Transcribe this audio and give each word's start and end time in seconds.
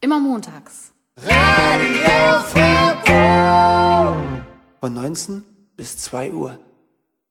Immer 0.00 0.20
montags. 0.20 0.92
Radio 1.16 2.40
Foto. 2.44 4.16
Von 4.78 4.94
19 4.94 5.42
bis 5.76 5.98
2 5.98 6.32
Uhr. 6.32 6.56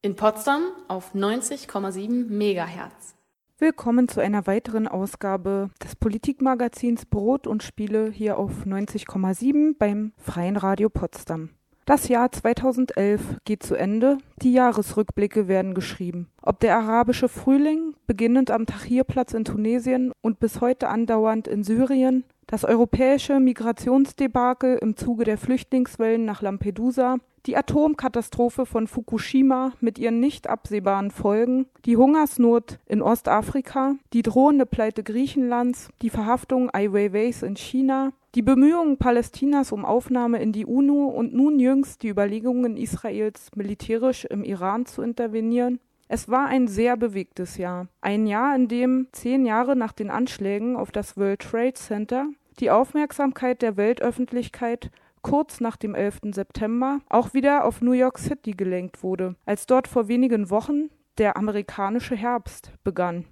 In 0.02 0.18
Potsdam 0.18 0.64
auf 0.90 1.16
90,7 1.16 2.28
Megahertz. 2.28 3.16
Willkommen 3.58 4.10
zu 4.10 4.20
einer 4.20 4.48
weiteren 4.48 4.90
Ausgabe 4.90 5.70
des 5.82 5.96
Politikmagazins 5.96 7.06
Brot 7.06 7.48
und 7.48 7.64
Spiele 7.64 8.12
hier 8.12 8.38
auf 8.38 8.66
90,7 8.66 9.78
beim 9.80 10.12
Freien 10.18 10.58
Radio 10.58 10.90
Potsdam. 10.90 11.52
Das 11.88 12.10
Jahr 12.10 12.30
2011 12.30 13.38
geht 13.46 13.64
zu 13.64 13.74
Ende, 13.74 14.18
die 14.42 14.52
Jahresrückblicke 14.52 15.48
werden 15.48 15.74
geschrieben. 15.74 16.28
Ob 16.42 16.60
der 16.60 16.78
arabische 16.78 17.30
Frühling, 17.30 17.94
beginnend 18.08 18.52
am 18.52 18.66
Tahrirplatz 18.66 19.34
in 19.34 19.46
Tunesien 19.46 20.12
und 20.20 20.38
bis 20.42 20.60
heute 20.60 20.90
andauernd 20.90 21.48
in 21.48 21.64
Syrien, 21.64 22.26
das 22.46 22.66
europäische 22.66 23.40
Migrationsdebakel 23.40 24.80
im 24.82 24.98
Zuge 24.98 25.24
der 25.24 25.38
Flüchtlingswellen 25.38 26.26
nach 26.26 26.42
Lampedusa, 26.42 27.20
die 27.46 27.56
Atomkatastrophe 27.56 28.66
von 28.66 28.88
Fukushima 28.88 29.72
mit 29.80 29.98
ihren 29.98 30.20
nicht 30.20 30.48
absehbaren 30.48 31.10
Folgen, 31.10 31.68
die 31.86 31.96
Hungersnot 31.96 32.80
in 32.86 33.02
Ostafrika, 33.02 33.96
die 34.12 34.24
drohende 34.24 34.66
Pleite 34.66 35.04
Griechenlands, 35.04 35.88
die 36.02 36.10
Verhaftung 36.10 36.70
Ai 36.74 36.92
Weiweis 36.92 37.44
in 37.44 37.56
China, 37.56 38.12
die 38.38 38.44
Bemühungen 38.44 38.98
Palästinas 38.98 39.72
um 39.72 39.84
Aufnahme 39.84 40.40
in 40.40 40.52
die 40.52 40.68
UNO 40.68 41.08
und 41.08 41.34
nun 41.34 41.58
jüngst 41.58 42.04
die 42.04 42.10
Überlegungen 42.10 42.78
Israels, 42.78 43.50
militärisch 43.56 44.26
im 44.26 44.44
Iran 44.44 44.86
zu 44.86 45.02
intervenieren. 45.02 45.80
Es 46.08 46.30
war 46.30 46.46
ein 46.46 46.68
sehr 46.68 46.98
bewegtes 46.98 47.58
Jahr. 47.58 47.88
Ein 48.00 48.28
Jahr, 48.28 48.56
in 48.56 48.68
dem 48.68 49.08
zehn 49.12 49.44
Jahre 49.48 49.76
nach 49.76 49.92
den 49.92 50.12
Anschlägen 50.12 50.76
auf 50.76 50.92
das 50.92 51.18
World 51.18 51.40
Trade 51.40 51.74
Center 51.74 52.28
die 52.60 52.70
Aufmerksamkeit 52.70 53.64
der 53.64 53.76
Weltöffentlichkeit 53.76 54.92
kurz 55.24 55.60
nach 55.60 55.76
dem 55.76 55.96
11. 55.96 56.20
September 56.36 57.00
auch 57.10 57.34
wieder 57.34 57.66
auf 57.66 57.82
New 57.82 57.94
York 57.94 58.20
City 58.20 58.52
gelenkt 58.52 59.02
wurde, 59.02 59.34
als 59.48 59.66
dort 59.66 59.88
vor 59.88 60.10
wenigen 60.10 60.52
Wochen 60.52 60.92
der 61.18 61.38
amerikanische 61.38 62.16
Herbst 62.16 62.72
begann. 62.84 63.26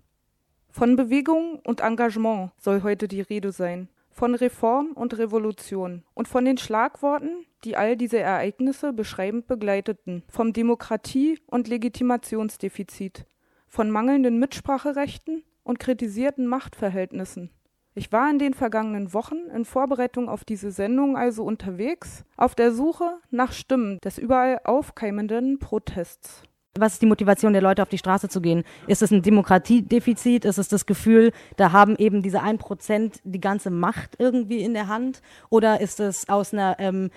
Von 0.71 0.95
Bewegung 0.95 1.59
und 1.63 1.81
Engagement 1.81 2.53
soll 2.57 2.81
heute 2.81 3.07
die 3.07 3.21
Rede 3.21 3.51
sein, 3.51 3.87
von 4.15 4.33
Reform 4.33 4.93
und 4.95 5.17
Revolution 5.17 6.03
und 6.13 6.29
von 6.29 6.45
den 6.45 6.57
Schlagworten, 6.57 7.45
die 7.65 7.75
all 7.75 7.97
diese 7.97 8.17
Ereignisse 8.17 8.93
beschreibend 8.93 9.45
begleiteten, 9.45 10.23
vom 10.29 10.53
Demokratie- 10.53 11.39
und 11.47 11.67
Legitimationsdefizit, 11.67 13.25
von 13.67 13.91
mangelnden 13.91 14.39
Mitspracherechten 14.39 15.43
und 15.63 15.79
kritisierten 15.79 16.47
Machtverhältnissen. 16.47 17.49
Ich 17.93 18.11
war 18.13 18.29
in 18.31 18.39
den 18.39 18.53
vergangenen 18.53 19.13
Wochen 19.13 19.49
in 19.53 19.65
Vorbereitung 19.65 20.29
auf 20.29 20.45
diese 20.45 20.71
Sendung 20.71 21.17
also 21.17 21.43
unterwegs, 21.43 22.23
auf 22.37 22.55
der 22.55 22.71
Suche 22.71 23.19
nach 23.31 23.51
Stimmen 23.51 23.99
des 23.99 24.17
überall 24.17 24.61
aufkeimenden 24.63 25.59
Protests. 25.59 26.43
Was 26.77 26.91
ist 26.91 27.01
die 27.01 27.05
Motivation 27.05 27.53
der 27.53 27.61
Leute, 27.61 27.81
auf 27.81 27.87
die 27.87 27.97
Straße 27.97 28.27
zu 28.27 28.41
gehen? 28.41 28.65
Ist 28.85 29.01
es 29.01 29.09
ein 29.09 29.21
Demokratiedefizit? 29.21 30.43
Ist 30.43 30.57
es 30.57 30.67
das 30.67 30.85
Gefühl, 30.85 31.31
da 31.55 31.71
haben 31.71 31.95
eben 31.95 32.21
diese 32.21 32.41
ein 32.41 32.57
Prozent 32.57 33.21
die 33.23 33.39
ganze 33.39 33.69
Macht 33.69 34.15
irgendwie 34.19 34.61
in 34.61 34.73
der 34.73 34.89
Hand? 34.89 35.21
Oder 35.49 35.79
ist 35.79 36.01
es 36.01 36.27
aus 36.27 36.51
einer 36.51 36.75
ähm, 36.79 37.11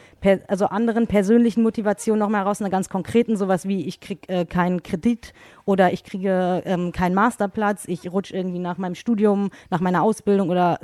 also 0.47 0.67
anderen 0.67 1.09
persönlichen 1.09 1.65
Motivation 1.65 2.20
nochmal 2.20 2.42
heraus, 2.42 2.61
einer 2.61 2.70
ganz 2.70 2.89
konkreten, 2.89 3.37
sowas 3.37 3.67
wie 3.67 3.84
ich 3.84 3.98
krieg 3.98 4.28
äh, 4.28 4.45
keinen 4.45 4.84
Kredit 4.84 5.33
oder 5.65 5.93
ich 5.93 6.05
kriege 6.05 6.62
ähm, 6.65 6.93
keinen 6.93 7.17
Masterplatz, 7.17 7.83
ich 7.89 8.12
rutsche 8.12 8.37
irgendwie 8.37 8.61
nach 8.61 8.78
meinem 8.78 8.95
Studium, 8.95 9.50
nach 9.70 9.81
meiner 9.81 10.05
Ausbildung 10.05 10.50
oder 10.50 10.78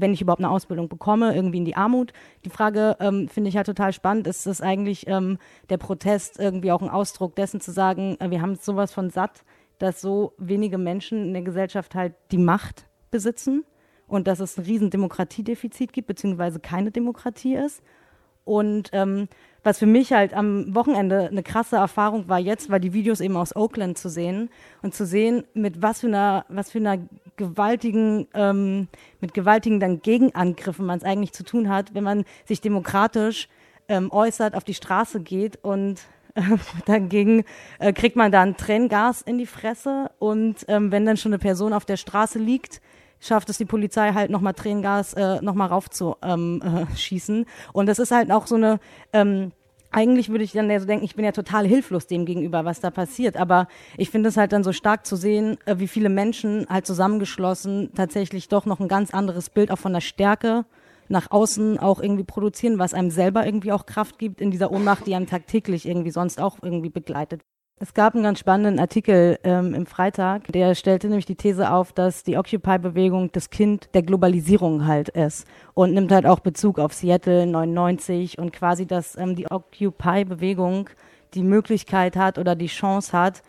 wenn 0.00 0.12
ich 0.12 0.20
überhaupt 0.20 0.40
eine 0.40 0.50
Ausbildung 0.50 0.88
bekomme, 0.88 1.34
irgendwie 1.34 1.58
in 1.58 1.64
die 1.64 1.76
Armut. 1.76 2.12
Die 2.44 2.50
Frage 2.50 2.96
ähm, 3.00 3.28
finde 3.28 3.48
ich 3.48 3.56
halt 3.56 3.66
total 3.66 3.92
spannend. 3.92 4.26
Ist 4.26 4.46
das 4.46 4.60
eigentlich 4.60 5.06
ähm, 5.06 5.38
der 5.68 5.78
Protest 5.78 6.38
irgendwie 6.38 6.72
auch 6.72 6.82
ein 6.82 6.88
Ausdruck 6.88 7.36
dessen 7.36 7.60
zu 7.60 7.72
sagen, 7.72 8.16
äh, 8.20 8.30
wir 8.30 8.42
haben 8.42 8.56
sowas 8.56 8.92
von 8.92 9.10
satt, 9.10 9.44
dass 9.78 10.00
so 10.00 10.34
wenige 10.38 10.78
Menschen 10.78 11.26
in 11.26 11.32
der 11.32 11.42
Gesellschaft 11.42 11.94
halt 11.94 12.14
die 12.30 12.38
Macht 12.38 12.86
besitzen 13.10 13.64
und 14.06 14.26
dass 14.26 14.40
es 14.40 14.58
ein 14.58 14.64
riesen 14.64 14.90
Demokratiedefizit 14.90 15.92
gibt, 15.92 16.08
beziehungsweise 16.08 16.60
keine 16.60 16.90
Demokratie 16.90 17.54
ist. 17.54 17.82
Und 18.44 18.90
ähm, 18.92 19.28
was 19.62 19.78
für 19.78 19.86
mich 19.86 20.12
halt 20.12 20.34
am 20.34 20.74
Wochenende 20.74 21.28
eine 21.28 21.42
krasse 21.42 21.76
Erfahrung 21.76 22.28
war 22.28 22.38
jetzt, 22.38 22.70
war 22.70 22.80
die 22.80 22.92
Videos 22.92 23.20
eben 23.20 23.36
aus 23.36 23.54
Oakland 23.54 23.98
zu 23.98 24.08
sehen 24.08 24.50
und 24.82 24.94
zu 24.94 25.04
sehen, 25.04 25.44
mit 25.54 25.82
was 25.82 26.00
für 26.00 26.06
einer, 26.06 26.44
was 26.48 26.70
für 26.70 26.78
einer 26.78 26.98
gewaltigen, 27.36 28.26
ähm, 28.34 28.88
mit 29.20 29.34
gewaltigen 29.34 29.80
dann 29.80 30.00
Gegenangriffen 30.00 30.86
man 30.86 30.98
es 30.98 31.04
eigentlich 31.04 31.32
zu 31.32 31.44
tun 31.44 31.68
hat, 31.68 31.94
wenn 31.94 32.04
man 32.04 32.24
sich 32.46 32.60
demokratisch 32.60 33.48
ähm, 33.88 34.10
äußert, 34.10 34.54
auf 34.54 34.64
die 34.64 34.74
Straße 34.74 35.20
geht 35.20 35.58
und 35.62 36.00
äh, 36.34 36.42
dagegen 36.86 37.44
äh, 37.78 37.92
kriegt 37.92 38.16
man 38.16 38.32
dann 38.32 38.56
Tränengas 38.56 39.22
in 39.22 39.38
die 39.38 39.46
Fresse 39.46 40.10
und 40.18 40.64
ähm, 40.68 40.92
wenn 40.92 41.04
dann 41.04 41.16
schon 41.16 41.32
eine 41.32 41.38
Person 41.38 41.72
auf 41.72 41.84
der 41.84 41.96
Straße 41.96 42.38
liegt, 42.38 42.80
schafft 43.20 43.50
es 43.50 43.58
die 43.58 43.64
Polizei 43.64 44.12
halt 44.12 44.30
nochmal 44.30 44.54
Tränengas 44.54 45.14
äh, 45.14 45.40
nochmal 45.42 45.68
raufzuschießen. 45.68 46.16
Ähm, 46.22 46.62
äh, 46.62 46.96
schießen. 46.96 47.46
und 47.72 47.86
das 47.86 47.98
ist 47.98 48.10
halt 48.10 48.30
auch 48.32 48.46
so 48.46 48.56
eine, 48.56 48.80
ähm, 49.12 49.52
eigentlich 49.92 50.28
würde 50.28 50.44
ich 50.44 50.52
dann 50.52 50.70
ja 50.70 50.78
so 50.78 50.86
denken, 50.86 51.04
ich 51.04 51.16
bin 51.16 51.24
ja 51.24 51.32
total 51.32 51.66
hilflos 51.66 52.06
dem 52.06 52.24
gegenüber, 52.24 52.64
was 52.64 52.80
da 52.80 52.90
passiert. 52.90 53.36
Aber 53.36 53.66
ich 53.96 54.10
finde 54.10 54.28
es 54.28 54.36
halt 54.36 54.52
dann 54.52 54.62
so 54.62 54.72
stark 54.72 55.04
zu 55.04 55.16
sehen, 55.16 55.58
äh, 55.64 55.78
wie 55.78 55.88
viele 55.88 56.08
Menschen 56.08 56.66
halt 56.68 56.86
zusammengeschlossen 56.86 57.90
tatsächlich 57.94 58.48
doch 58.48 58.66
noch 58.66 58.80
ein 58.80 58.88
ganz 58.88 59.12
anderes 59.12 59.50
Bild 59.50 59.70
auch 59.70 59.78
von 59.78 59.92
der 59.92 60.00
Stärke 60.00 60.64
nach 61.08 61.32
außen 61.32 61.78
auch 61.78 62.00
irgendwie 62.00 62.22
produzieren, 62.22 62.78
was 62.78 62.94
einem 62.94 63.10
selber 63.10 63.44
irgendwie 63.44 63.72
auch 63.72 63.84
Kraft 63.84 64.18
gibt 64.18 64.40
in 64.40 64.52
dieser 64.52 64.70
Ohnmacht, 64.70 65.06
die 65.08 65.14
einem 65.16 65.26
tagtäglich 65.26 65.86
irgendwie 65.86 66.12
sonst 66.12 66.40
auch 66.40 66.58
irgendwie 66.62 66.90
begleitet. 66.90 67.42
Es 67.82 67.94
gab 67.94 68.14
einen 68.14 68.24
ganz 68.24 68.38
spannenden 68.38 68.78
Artikel 68.78 69.38
ähm, 69.42 69.72
im 69.72 69.86
Freitag, 69.86 70.52
der 70.52 70.74
stellte 70.74 71.06
nämlich 71.06 71.24
die 71.24 71.34
These 71.34 71.72
auf, 71.72 71.94
dass 71.94 72.22
die 72.24 72.36
Occupy-Bewegung 72.36 73.32
das 73.32 73.48
Kind 73.48 73.88
der 73.94 74.02
Globalisierung 74.02 74.86
halt 74.86 75.08
ist 75.08 75.46
und 75.72 75.94
nimmt 75.94 76.12
halt 76.12 76.26
auch 76.26 76.40
Bezug 76.40 76.78
auf 76.78 76.92
Seattle 76.92 77.46
99 77.46 78.36
und 78.38 78.52
quasi, 78.52 78.84
dass 78.84 79.16
ähm, 79.16 79.34
die 79.34 79.50
Occupy-Bewegung 79.50 80.90
die 81.32 81.42
Möglichkeit 81.42 82.16
hat 82.16 82.36
oder 82.36 82.54
die 82.54 82.66
Chance 82.66 83.16
hat, 83.16 83.40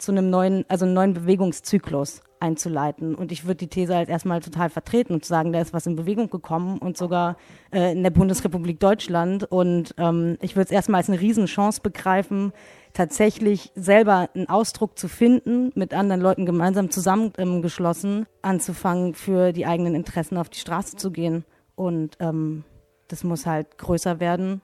zu 0.00 0.12
einem 0.12 0.30
neuen, 0.30 0.64
also 0.68 0.84
einen 0.84 0.94
neuen 0.94 1.14
Bewegungszyklus 1.14 2.22
einzuleiten. 2.40 3.14
Und 3.14 3.32
ich 3.32 3.44
würde 3.44 3.56
die 3.56 3.68
These 3.68 3.94
halt 3.94 4.08
erstmal 4.08 4.40
total 4.40 4.70
vertreten 4.70 5.12
und 5.12 5.24
sagen, 5.24 5.52
da 5.52 5.60
ist 5.60 5.72
was 5.72 5.86
in 5.86 5.96
Bewegung 5.96 6.30
gekommen 6.30 6.78
und 6.78 6.96
sogar 6.96 7.36
äh, 7.72 7.92
in 7.92 8.02
der 8.02 8.10
Bundesrepublik 8.10 8.80
Deutschland. 8.80 9.44
Und 9.44 9.94
ähm, 9.98 10.38
ich 10.40 10.56
würde 10.56 10.66
es 10.66 10.70
erstmal 10.70 11.00
als 11.00 11.08
eine 11.08 11.20
Riesenchance 11.20 11.80
begreifen, 11.82 12.52
tatsächlich 12.94 13.70
selber 13.74 14.30
einen 14.34 14.48
Ausdruck 14.48 14.98
zu 14.98 15.06
finden, 15.06 15.70
mit 15.74 15.94
anderen 15.94 16.20
Leuten 16.20 16.46
gemeinsam 16.46 16.90
zusammengeschlossen, 16.90 18.26
anzufangen, 18.42 19.14
für 19.14 19.52
die 19.52 19.66
eigenen 19.66 19.94
Interessen 19.94 20.38
auf 20.38 20.48
die 20.48 20.58
Straße 20.58 20.96
zu 20.96 21.10
gehen. 21.10 21.44
Und 21.76 22.16
ähm, 22.20 22.64
das 23.08 23.22
muss 23.22 23.46
halt 23.46 23.78
größer 23.78 24.18
werden. 24.18 24.62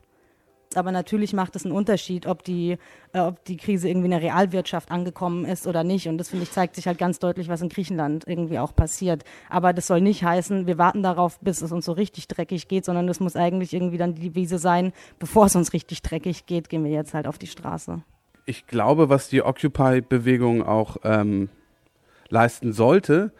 Aber 0.77 0.93
natürlich 0.93 1.33
macht 1.33 1.57
es 1.57 1.65
einen 1.65 1.75
Unterschied, 1.75 2.27
ob 2.27 2.43
die, 2.45 2.79
äh, 3.13 3.21
ob 3.21 3.45
die 3.45 3.57
Krise 3.57 3.89
irgendwie 3.89 4.07
in 4.07 4.11
der 4.13 4.23
Realwirtschaft 4.23 4.91
angekommen 4.91 5.45
ist 5.45 5.67
oder 5.67 5.85
nicht. 5.85 6.09
Und 6.09 6.19
das 6.19 6.31
finde 6.31 6.45
ich 6.45 6.53
zeigt 6.53 6.75
sich 6.75 6.87
halt 6.87 6.99
ganz 6.99 7.19
deutlich, 7.19 7.49
was 7.49 7.63
in 7.63 7.69
Griechenland 7.69 8.25
irgendwie 8.27 8.59
auch 8.59 8.75
passiert. 8.75 9.25
Aber 9.49 9.73
das 9.73 9.87
soll 9.87 10.01
nicht 10.01 10.25
heißen, 10.25 10.67
wir 10.67 10.79
warten 10.79 11.03
darauf, 11.03 11.39
bis 11.41 11.63
es 11.63 11.73
uns 11.73 11.85
so 11.85 11.93
richtig 11.93 12.29
dreckig 12.29 12.69
geht, 12.69 12.85
sondern 12.85 13.07
das 13.07 13.21
muss 13.21 13.37
eigentlich 13.37 13.75
irgendwie 13.75 13.99
dann 13.99 14.15
die 14.15 14.23
Devise 14.31 14.59
sein, 14.59 14.93
bevor 15.19 15.47
es 15.47 15.57
uns 15.57 15.73
richtig 15.73 16.03
dreckig 16.03 16.47
geht, 16.47 16.69
gehen 16.69 16.85
wir 16.85 16.91
jetzt 16.91 17.15
halt 17.15 17.27
auf 17.27 17.39
die 17.39 17.47
Straße 17.47 18.03
ich 18.47 18.67
glaube, 18.67 19.09
was 19.09 19.29
die 19.29 19.43
Occupy-Bewegung 19.43 20.63
auch 20.63 20.99
ähm, 21.03 21.51
leisten 22.29 22.73
sollte, 22.73 23.33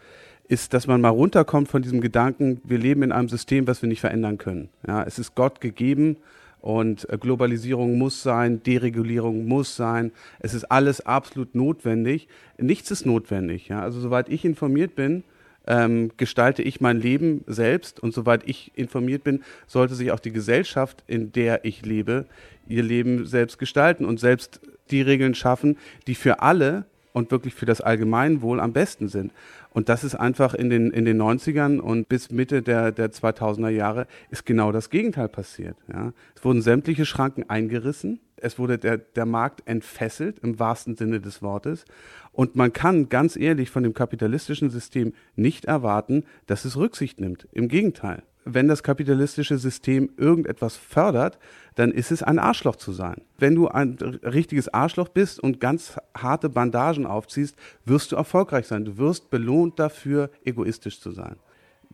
ist, 0.47 0.73
dass 0.73 0.85
man 0.85 1.01
mal 1.01 1.09
runterkommt 1.09 1.69
von 1.69 1.81
diesem 1.81 2.01
Gedanken, 2.01 2.61
wir 2.63 2.77
leben 2.77 3.03
in 3.03 3.11
einem 3.11 3.29
System, 3.29 3.67
was 3.67 3.81
wir 3.81 3.89
nicht 3.89 4.01
verändern 4.01 4.37
können. 4.37 4.69
Ja, 4.85 5.03
es 5.03 5.17
ist 5.17 5.35
Gott 5.35 5.59
gegeben 5.59 6.17
und 6.61 7.09
äh, 7.09 7.17
Globalisierung 7.17 7.97
muss 7.97 8.23
sein, 8.23 8.63
Deregulierung 8.63 9.47
muss 9.47 9.75
sein. 9.75 10.11
Es 10.39 10.53
ist 10.53 10.65
alles 10.65 11.05
absolut 11.05 11.55
notwendig. 11.55 12.27
Nichts 12.57 12.91
ist 12.91 13.05
notwendig. 13.05 13.67
Ja? 13.67 13.81
Also 13.81 13.99
soweit 13.99 14.29
ich 14.29 14.43
informiert 14.43 14.95
bin, 14.95 15.23
ähm, 15.67 16.11
gestalte 16.17 16.63
ich 16.63 16.81
mein 16.81 16.99
Leben 16.99 17.43
selbst 17.45 17.99
und 17.99 18.13
soweit 18.13 18.47
ich 18.47 18.71
informiert 18.75 19.23
bin, 19.23 19.43
sollte 19.67 19.95
sich 19.95 20.11
auch 20.11 20.19
die 20.19 20.31
Gesellschaft, 20.31 21.03
in 21.07 21.31
der 21.31 21.65
ich 21.65 21.85
lebe, 21.85 22.25
ihr 22.67 22.83
Leben 22.83 23.25
selbst 23.25 23.59
gestalten 23.59 24.05
und 24.05 24.19
selbst 24.19 24.61
die 24.89 25.01
Regeln 25.01 25.35
schaffen, 25.35 25.77
die 26.07 26.15
für 26.15 26.41
alle 26.41 26.85
und 27.17 27.31
wirklich 27.31 27.55
für 27.55 27.65
das 27.65 27.81
Allgemeinwohl 27.81 28.59
am 28.59 28.73
besten 28.73 29.07
sind. 29.07 29.33
Und 29.71 29.89
das 29.89 30.03
ist 30.03 30.13
einfach 30.13 30.53
in 30.53 30.69
den, 30.69 30.91
in 30.91 31.03
den 31.03 31.19
90ern 31.19 31.79
und 31.79 32.07
bis 32.07 32.29
Mitte 32.29 32.61
der, 32.61 32.91
der 32.91 33.11
2000er 33.11 33.69
Jahre 33.69 34.05
ist 34.29 34.45
genau 34.45 34.71
das 34.71 34.91
Gegenteil 34.91 35.27
passiert. 35.27 35.75
Ja. 35.91 36.13
Es 36.35 36.45
wurden 36.45 36.61
sämtliche 36.61 37.05
Schranken 37.07 37.49
eingerissen. 37.49 38.19
Es 38.35 38.59
wurde 38.59 38.77
der, 38.77 38.99
der 38.99 39.25
Markt 39.25 39.63
entfesselt 39.65 40.37
im 40.43 40.59
wahrsten 40.59 40.95
Sinne 40.95 41.19
des 41.19 41.41
Wortes. 41.41 41.85
Und 42.33 42.55
man 42.55 42.71
kann 42.71 43.09
ganz 43.09 43.35
ehrlich 43.35 43.71
von 43.71 43.81
dem 43.81 43.95
kapitalistischen 43.95 44.69
System 44.69 45.13
nicht 45.35 45.65
erwarten, 45.65 46.23
dass 46.45 46.65
es 46.65 46.77
Rücksicht 46.77 47.19
nimmt. 47.19 47.47
Im 47.51 47.67
Gegenteil 47.67 48.21
wenn 48.53 48.67
das 48.67 48.83
kapitalistische 48.83 49.57
System 49.57 50.09
irgendetwas 50.17 50.75
fördert, 50.75 51.37
dann 51.75 51.91
ist 51.91 52.11
es 52.11 52.23
ein 52.23 52.39
Arschloch 52.39 52.75
zu 52.75 52.91
sein. 52.91 53.21
Wenn 53.37 53.55
du 53.55 53.67
ein 53.67 53.97
richtiges 54.23 54.73
Arschloch 54.73 55.09
bist 55.09 55.39
und 55.39 55.59
ganz 55.59 55.97
harte 56.15 56.49
Bandagen 56.49 57.05
aufziehst, 57.05 57.55
wirst 57.85 58.11
du 58.11 58.15
erfolgreich 58.15 58.67
sein. 58.67 58.85
Du 58.85 58.97
wirst 58.97 59.29
belohnt 59.29 59.79
dafür, 59.79 60.29
egoistisch 60.43 60.99
zu 60.99 61.11
sein. 61.11 61.35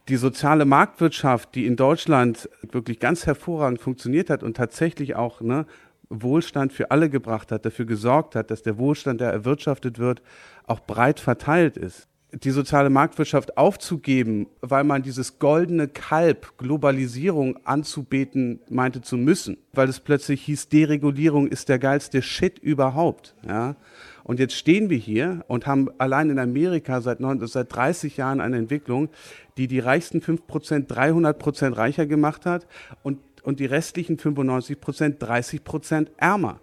Die 0.09 0.17
soziale 0.17 0.65
Marktwirtschaft, 0.65 1.55
die 1.55 1.65
in 1.65 1.75
Deutschland 1.75 2.49
wirklich 2.71 2.99
ganz 2.99 3.25
hervorragend 3.25 3.81
funktioniert 3.81 4.29
hat 4.29 4.43
und 4.43 4.57
tatsächlich 4.57 5.15
auch 5.15 5.41
ne, 5.41 5.65
Wohlstand 6.09 6.73
für 6.73 6.91
alle 6.91 7.09
gebracht 7.09 7.51
hat, 7.51 7.65
dafür 7.65 7.85
gesorgt 7.85 8.35
hat, 8.35 8.51
dass 8.51 8.63
der 8.63 8.77
Wohlstand, 8.77 9.21
der 9.21 9.31
erwirtschaftet 9.31 9.99
wird, 9.99 10.21
auch 10.67 10.81
breit 10.81 11.19
verteilt 11.19 11.77
ist. 11.77 12.07
Die 12.33 12.49
soziale 12.51 12.89
Marktwirtschaft 12.89 13.57
aufzugeben, 13.57 14.47
weil 14.61 14.83
man 14.83 15.03
dieses 15.03 15.37
goldene 15.37 15.87
Kalb 15.87 16.57
Globalisierung 16.57 17.59
anzubeten 17.63 18.59
meinte 18.69 19.01
zu 19.01 19.17
müssen, 19.17 19.57
weil 19.73 19.87
es 19.87 19.99
plötzlich 19.99 20.41
hieß, 20.43 20.69
Deregulierung 20.69 21.47
ist 21.47 21.69
der 21.69 21.77
geilste 21.77 22.23
Shit 22.23 22.57
überhaupt. 22.57 23.35
Ja? 23.47 23.75
Und 24.23 24.39
jetzt 24.39 24.55
stehen 24.55 24.89
wir 24.89 24.97
hier 24.97 25.43
und 25.47 25.67
haben 25.67 25.89
allein 25.99 26.31
in 26.31 26.39
Amerika 26.39 27.01
seit, 27.01 27.19
seit 27.41 27.75
30 27.75 28.17
Jahren 28.17 28.41
eine 28.41 28.57
Entwicklung, 28.57 29.09
die 29.57 29.67
die 29.67 29.79
reichsten 29.79 30.21
5 30.21 30.47
Prozent 30.47 30.89
300 30.89 31.37
Prozent 31.37 31.77
reicher 31.77 32.07
gemacht 32.07 32.45
hat 32.45 32.65
und 33.03 33.19
und 33.43 33.59
die 33.59 33.65
restlichen 33.65 34.17
95 34.17 34.79
Prozent 34.79 35.21
30 35.21 35.63
Prozent 35.63 36.11
ärmer. 36.17 36.59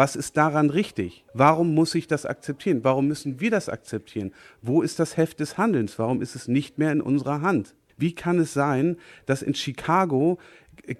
Was 0.00 0.16
ist 0.16 0.38
daran 0.38 0.70
richtig? 0.70 1.26
Warum 1.34 1.74
muss 1.74 1.94
ich 1.94 2.06
das 2.06 2.24
akzeptieren? 2.24 2.82
Warum 2.84 3.06
müssen 3.06 3.38
wir 3.38 3.50
das 3.50 3.68
akzeptieren? 3.68 4.32
Wo 4.62 4.80
ist 4.80 4.98
das 4.98 5.18
Heft 5.18 5.40
des 5.40 5.58
Handelns? 5.58 5.98
Warum 5.98 6.22
ist 6.22 6.34
es 6.34 6.48
nicht 6.48 6.78
mehr 6.78 6.90
in 6.90 7.02
unserer 7.02 7.42
Hand? 7.42 7.74
Wie 7.98 8.14
kann 8.14 8.38
es 8.38 8.54
sein, 8.54 8.96
dass 9.26 9.42
in 9.42 9.54
Chicago 9.54 10.38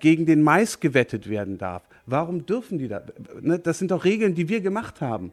gegen 0.00 0.26
den 0.26 0.42
Mais 0.42 0.80
gewettet 0.80 1.30
werden 1.30 1.56
darf? 1.56 1.88
Warum 2.04 2.44
dürfen 2.44 2.76
die 2.76 2.88
da? 2.88 3.02
Ne, 3.40 3.58
das 3.58 3.78
sind 3.78 3.90
doch 3.90 4.04
Regeln, 4.04 4.34
die 4.34 4.50
wir 4.50 4.60
gemacht 4.60 5.00
haben. 5.00 5.32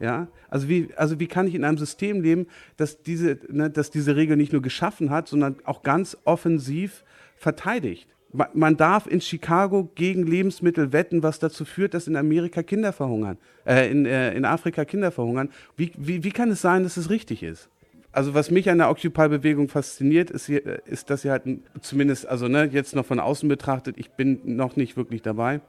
Ja, 0.00 0.28
also 0.48 0.70
wie, 0.70 0.88
also 0.96 1.20
wie 1.20 1.26
kann 1.26 1.46
ich 1.46 1.54
in 1.54 1.64
einem 1.64 1.76
System 1.76 2.22
leben, 2.22 2.46
das 2.78 3.02
diese, 3.02 3.38
ne, 3.50 3.68
diese 3.68 4.16
Regel 4.16 4.38
nicht 4.38 4.54
nur 4.54 4.62
geschaffen 4.62 5.10
hat, 5.10 5.28
sondern 5.28 5.56
auch 5.64 5.82
ganz 5.82 6.16
offensiv 6.24 7.04
verteidigt? 7.36 8.08
Man 8.32 8.76
darf 8.76 9.06
in 9.06 9.20
Chicago 9.20 9.90
gegen 9.94 10.26
Lebensmittel 10.26 10.92
wetten, 10.92 11.22
was 11.22 11.38
dazu 11.38 11.64
führt, 11.64 11.94
dass 11.94 12.06
in 12.06 12.16
Amerika 12.16 12.62
Kinder 12.62 12.92
verhungern, 12.92 13.36
äh, 13.66 13.90
in, 13.90 14.06
äh, 14.06 14.34
in 14.34 14.44
Afrika 14.44 14.84
Kinder 14.84 15.10
verhungern. 15.10 15.50
Wie, 15.76 15.92
wie, 15.98 16.24
wie 16.24 16.30
kann 16.30 16.50
es 16.50 16.62
sein, 16.62 16.82
dass 16.82 16.96
es 16.96 17.10
richtig 17.10 17.42
ist? 17.42 17.68
Also 18.10 18.34
was 18.34 18.50
mich 18.50 18.68
an 18.68 18.78
der 18.78 18.90
Occupy-Bewegung 18.90 19.68
fasziniert, 19.68 20.30
ist, 20.30 20.48
äh, 20.48 20.80
ist, 20.86 21.10
dass 21.10 21.22
sie 21.22 21.30
halt 21.30 21.42
zumindest, 21.80 22.26
also 22.26 22.48
ne, 22.48 22.68
jetzt 22.72 22.94
noch 22.94 23.06
von 23.06 23.20
außen 23.20 23.48
betrachtet, 23.48 23.96
ich 23.98 24.10
bin 24.10 24.40
noch 24.44 24.76
nicht 24.76 24.96
wirklich 24.96 25.22
dabei, 25.22 25.60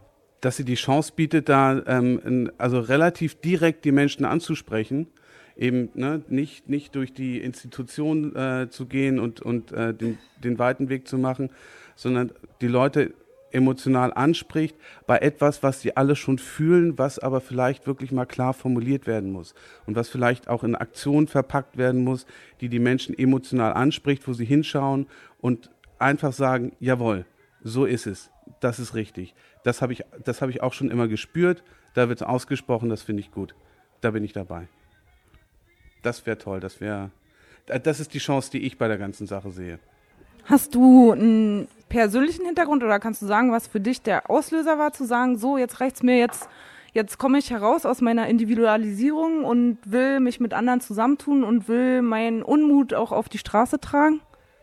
dass 0.41 0.57
sie 0.57 0.65
die 0.65 0.75
Chance 0.75 1.13
bietet, 1.15 1.47
da 1.47 1.81
ähm, 1.87 2.51
also 2.57 2.79
relativ 2.79 3.35
direkt 3.35 3.85
die 3.85 3.93
Menschen 3.93 4.25
anzusprechen, 4.25 5.07
eben 5.55 5.89
ne, 5.93 6.21
nicht, 6.27 6.69
nicht 6.69 6.95
durch 6.95 7.13
die 7.13 7.39
Institution 7.39 8.35
äh, 8.35 8.67
zu 8.69 8.85
gehen 8.87 9.19
und, 9.19 9.41
und 9.41 9.71
äh, 9.71 9.93
den, 9.93 10.17
den 10.43 10.59
weiten 10.59 10.89
Weg 10.89 11.07
zu 11.07 11.17
machen, 11.17 11.49
sondern 11.95 12.31
die 12.61 12.67
Leute 12.67 13.13
emotional 13.53 14.11
anspricht 14.13 14.75
bei 15.05 15.19
etwas, 15.19 15.63
was 15.63 15.81
sie 15.81 15.95
alle 15.95 16.15
schon 16.15 16.39
fühlen, 16.39 16.97
was 16.97 17.19
aber 17.19 17.39
vielleicht 17.39 17.85
wirklich 17.87 18.11
mal 18.11 18.25
klar 18.25 18.53
formuliert 18.53 19.07
werden 19.07 19.31
muss 19.31 19.53
und 19.85 19.95
was 19.95 20.09
vielleicht 20.09 20.47
auch 20.47 20.63
in 20.63 20.75
Aktionen 20.75 21.27
verpackt 21.27 21.77
werden 21.77 22.03
muss, 22.03 22.25
die 22.61 22.69
die 22.69 22.79
Menschen 22.79 23.17
emotional 23.17 23.73
anspricht, 23.73 24.27
wo 24.27 24.33
sie 24.33 24.45
hinschauen 24.45 25.07
und 25.39 25.69
einfach 25.99 26.33
sagen, 26.33 26.73
jawohl, 26.79 27.25
so 27.61 27.85
ist 27.85 28.07
es, 28.07 28.31
das 28.59 28.79
ist 28.79 28.95
richtig. 28.95 29.35
Das 29.63 29.81
habe 29.81 29.93
ich, 29.93 30.01
habe 30.01 30.51
ich 30.51 30.61
auch 30.61 30.73
schon 30.73 30.91
immer 30.91 31.07
gespürt, 31.07 31.63
da 31.93 32.09
wird 32.09 32.21
es 32.21 32.27
ausgesprochen, 32.27 32.89
das 32.89 33.03
finde 33.03 33.21
ich 33.21 33.31
gut. 33.31 33.55
Da 34.01 34.11
bin 34.11 34.23
ich 34.23 34.33
dabei. 34.33 34.67
Das 36.01 36.25
wäre 36.25 36.37
toll, 36.37 36.59
das 36.59 36.81
wäre, 36.81 37.11
das 37.65 37.99
ist 37.99 38.13
die 38.13 38.19
Chance, 38.19 38.51
die 38.51 38.63
ich 38.65 38.77
bei 38.77 38.87
der 38.87 38.97
ganzen 38.97 39.27
Sache 39.27 39.51
sehe. 39.51 39.79
Hast 40.45 40.75
du 40.75 41.11
einen 41.11 41.67
persönlichen 41.87 42.45
Hintergrund 42.45 42.83
oder 42.83 42.99
kannst 42.99 43.21
du 43.21 43.25
sagen, 43.25 43.51
was 43.51 43.67
für 43.67 43.79
dich 43.79 44.01
der 44.01 44.29
Auslöser 44.29 44.77
war, 44.77 44.91
zu 44.93 45.05
sagen, 45.05 45.37
so, 45.37 45.57
jetzt 45.57 45.79
reicht's 45.79 46.03
mir, 46.03 46.17
jetzt, 46.17 46.49
jetzt 46.93 47.17
komme 47.17 47.37
ich 47.37 47.51
heraus 47.51 47.85
aus 47.85 48.01
meiner 48.01 48.27
Individualisierung 48.27 49.45
und 49.45 49.77
will 49.85 50.19
mich 50.19 50.39
mit 50.39 50.53
anderen 50.53 50.81
zusammentun 50.81 51.43
und 51.43 51.67
will 51.67 52.01
meinen 52.01 52.43
Unmut 52.43 52.93
auch 52.93 53.11
auf 53.11 53.29
die 53.29 53.37
Straße 53.37 53.79
tragen? 53.79 54.21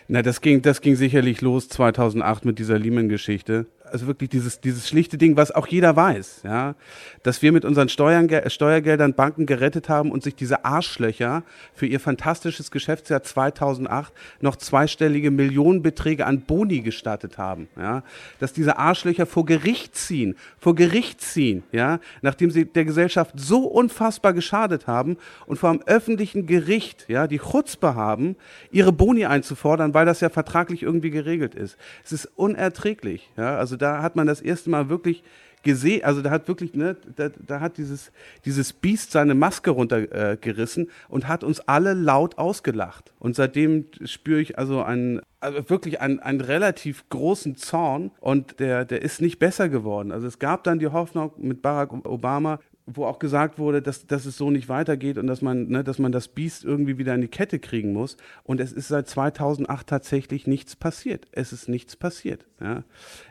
Na, 0.09 0.23
das 0.23 0.41
ging, 0.41 0.61
das 0.61 0.81
ging 0.81 0.97
sicherlich 0.97 1.41
los 1.41 1.69
2008 1.69 2.44
mit 2.44 2.59
dieser 2.59 2.79
Lehman-Geschichte 2.79 3.67
also 3.92 4.06
wirklich 4.06 4.31
dieses, 4.31 4.60
dieses 4.60 4.88
schlichte 4.88 5.19
Ding, 5.19 5.37
was 5.37 5.50
auch 5.50 5.66
jeder 5.66 5.96
weiß, 5.96 6.42
ja, 6.44 6.75
dass 7.22 7.42
wir 7.42 7.52
mit 7.52 7.64
unseren 7.64 7.88
Steuern, 7.88 8.28
Steuergeldern 8.46 9.14
Banken 9.14 9.46
gerettet 9.46 9.88
haben 9.88 10.10
und 10.10 10.22
sich 10.22 10.34
diese 10.34 10.64
Arschlöcher 10.64 11.42
für 11.75 11.87
ihr 11.87 12.00
fantastisches 12.00 12.70
Geschäftsjahr 12.70 13.22
2008 13.22 14.12
noch 14.40 14.56
zweistellige 14.56 15.31
Millionenbeträge 15.31 16.26
an 16.26 16.42
Boni 16.42 16.81
gestattet 16.81 17.38
haben, 17.38 17.69
ja, 17.76 18.02
dass 18.38 18.52
diese 18.52 18.78
Arschlöcher 18.78 19.26
vor 19.26 19.44
Gericht 19.44 19.94
ziehen, 19.96 20.36
vor 20.58 20.75
Gericht 20.75 21.20
ziehen, 21.20 21.62
ja, 21.72 22.00
nachdem 22.22 22.50
sie 22.50 22.64
der 22.64 22.84
Gesellschaft 22.84 23.34
so 23.36 23.64
unfassbar 23.64 24.32
geschadet 24.32 24.86
haben 24.86 25.16
und 25.46 25.58
vor 25.58 25.70
einem 25.70 25.82
öffentlichen 25.86 26.46
Gericht, 26.46 27.06
ja, 27.08 27.26
die 27.26 27.38
Chutzpe 27.38 27.94
haben, 27.94 28.36
ihre 28.70 28.93
Boni 28.93 29.25
einzufordern, 29.26 29.94
weil 29.94 30.06
das 30.06 30.20
ja 30.20 30.28
vertraglich 30.28 30.82
irgendwie 30.82 31.10
geregelt 31.10 31.54
ist. 31.54 31.76
Es 32.04 32.12
ist 32.12 32.31
unerträglich, 32.36 33.31
ja, 33.36 33.56
also 33.56 33.76
da 33.81 34.03
hat 34.03 34.17
man 34.17 34.27
das 34.27 34.41
erste 34.41 34.71
Mal 34.71 34.88
wirklich 34.88 35.23
gesehen, 35.62 36.05
also 36.05 36.23
da 36.23 36.31
hat 36.31 36.49
wirklich, 36.49 36.75
ne, 36.75 36.97
da, 37.17 37.29
da 37.29 37.61
hat 37.61 37.77
dieses, 37.77 38.12
dieses 38.44 38.73
Biest 38.73 39.11
seine 39.11 39.35
Maske 39.35 39.71
runtergerissen 39.71 40.87
äh, 40.87 40.91
und 41.09 41.29
hat 41.29 41.44
uns 41.44 41.61
alle 41.61 41.94
laut 41.94 42.38
ausgelacht. 42.38 43.12
Und 43.19 43.37
seitdem 43.37 43.87
spüre 44.05 44.41
ich 44.41 44.59
also 44.59 44.82
einen, 44.82 45.21
also 45.41 45.69
wirklich 45.69 46.00
einen, 46.00 46.21
einen 46.21 46.41
relativ 46.41 47.09
großen 47.11 47.56
Zorn 47.56 48.11
und 48.21 48.61
der, 48.61 48.85
der 48.85 49.03
ist 49.03 49.21
nicht 49.21 49.38
besser 49.38 49.69
geworden. 49.69 50.12
Also 50.12 50.27
es 50.27 50.38
gab 50.38 50.65
dann 50.65 50.79
die 50.79 50.88
Hoffnung 50.88 51.32
mit 51.37 51.62
Barack 51.62 51.93
Obama, 52.06 52.59
wo 52.87 53.05
auch 53.05 53.19
gesagt 53.19 53.59
wurde, 53.59 53.82
dass, 53.82 54.06
dass 54.06 54.27
es 54.27 54.37
so 54.37 54.50
nicht 54.50 54.69
weitergeht 54.69 55.19
und 55.19 55.27
dass 55.27 55.43
man, 55.43 55.69
ne, 55.69 55.85
dass 55.85 55.99
man 55.99 56.12
das 56.12 56.29
Biest 56.29 56.65
irgendwie 56.65 56.99
wieder 56.99 57.15
in 57.15 57.21
die 57.21 57.29
Kette 57.29 57.59
kriegen 57.59 57.93
muss. 57.93 58.17
Und 58.43 58.61
es 58.61 58.73
ist 58.73 58.88
seit 58.88 59.09
2008 59.09 59.87
tatsächlich 59.87 60.47
nichts 60.47 60.77
passiert. 60.77 61.29
Es 61.32 61.53
ist 61.53 61.69
nichts 61.69 61.97
passiert. 61.97 62.47
Ja. 62.61 62.82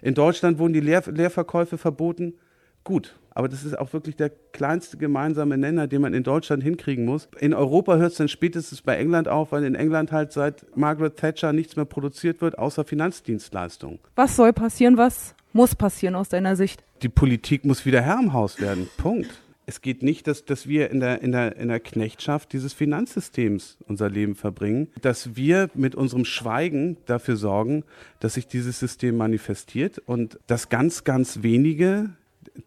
In 0.01 0.13
Deutschland 0.13 0.59
wurden 0.59 0.73
die 0.73 0.79
Leer, 0.79 1.03
Leerverkäufe 1.07 1.77
verboten. 1.77 2.35
Gut, 2.83 3.19
aber 3.31 3.47
das 3.47 3.63
ist 3.63 3.77
auch 3.77 3.93
wirklich 3.93 4.15
der 4.15 4.29
kleinste 4.29 4.97
gemeinsame 4.97 5.57
Nenner, 5.57 5.87
den 5.87 6.01
man 6.01 6.13
in 6.13 6.23
Deutschland 6.23 6.63
hinkriegen 6.63 7.05
muss. 7.05 7.27
In 7.39 7.53
Europa 7.53 7.97
hört 7.97 8.11
es 8.11 8.17
dann 8.17 8.27
spätestens 8.27 8.81
bei 8.81 8.97
England 8.97 9.27
auf, 9.27 9.51
weil 9.51 9.63
in 9.63 9.75
England 9.75 10.11
halt 10.11 10.31
seit 10.31 10.75
Margaret 10.75 11.17
Thatcher 11.17 11.53
nichts 11.53 11.75
mehr 11.75 11.85
produziert 11.85 12.41
wird, 12.41 12.57
außer 12.57 12.83
Finanzdienstleistungen. 12.83 13.99
Was 14.15 14.35
soll 14.35 14.53
passieren? 14.53 14.97
Was 14.97 15.35
muss 15.53 15.75
passieren 15.75 16.15
aus 16.15 16.29
deiner 16.29 16.55
Sicht? 16.55 16.83
Die 17.01 17.09
Politik 17.09 17.65
muss 17.65 17.85
wieder 17.85 18.01
Herr 18.01 18.19
im 18.19 18.33
Haus 18.33 18.59
werden. 18.59 18.89
Punkt 18.97 19.41
es 19.69 19.81
geht 19.81 20.01
nicht, 20.01 20.25
dass, 20.25 20.45
dass 20.45 20.67
wir 20.67 20.89
in 20.89 20.99
der, 20.99 21.21
in, 21.21 21.31
der, 21.31 21.55
in 21.57 21.67
der 21.67 21.79
Knechtschaft 21.79 22.53
dieses 22.53 22.73
Finanzsystems 22.73 23.77
unser 23.87 24.09
Leben 24.09 24.33
verbringen, 24.33 24.87
dass 25.03 25.35
wir 25.35 25.69
mit 25.75 25.93
unserem 25.93 26.25
Schweigen 26.25 26.97
dafür 27.05 27.35
sorgen, 27.35 27.83
dass 28.19 28.33
sich 28.33 28.47
dieses 28.47 28.79
System 28.79 29.15
manifestiert 29.15 29.99
und 29.99 30.39
dass 30.47 30.69
ganz, 30.69 31.03
ganz 31.03 31.43
wenige 31.43 32.09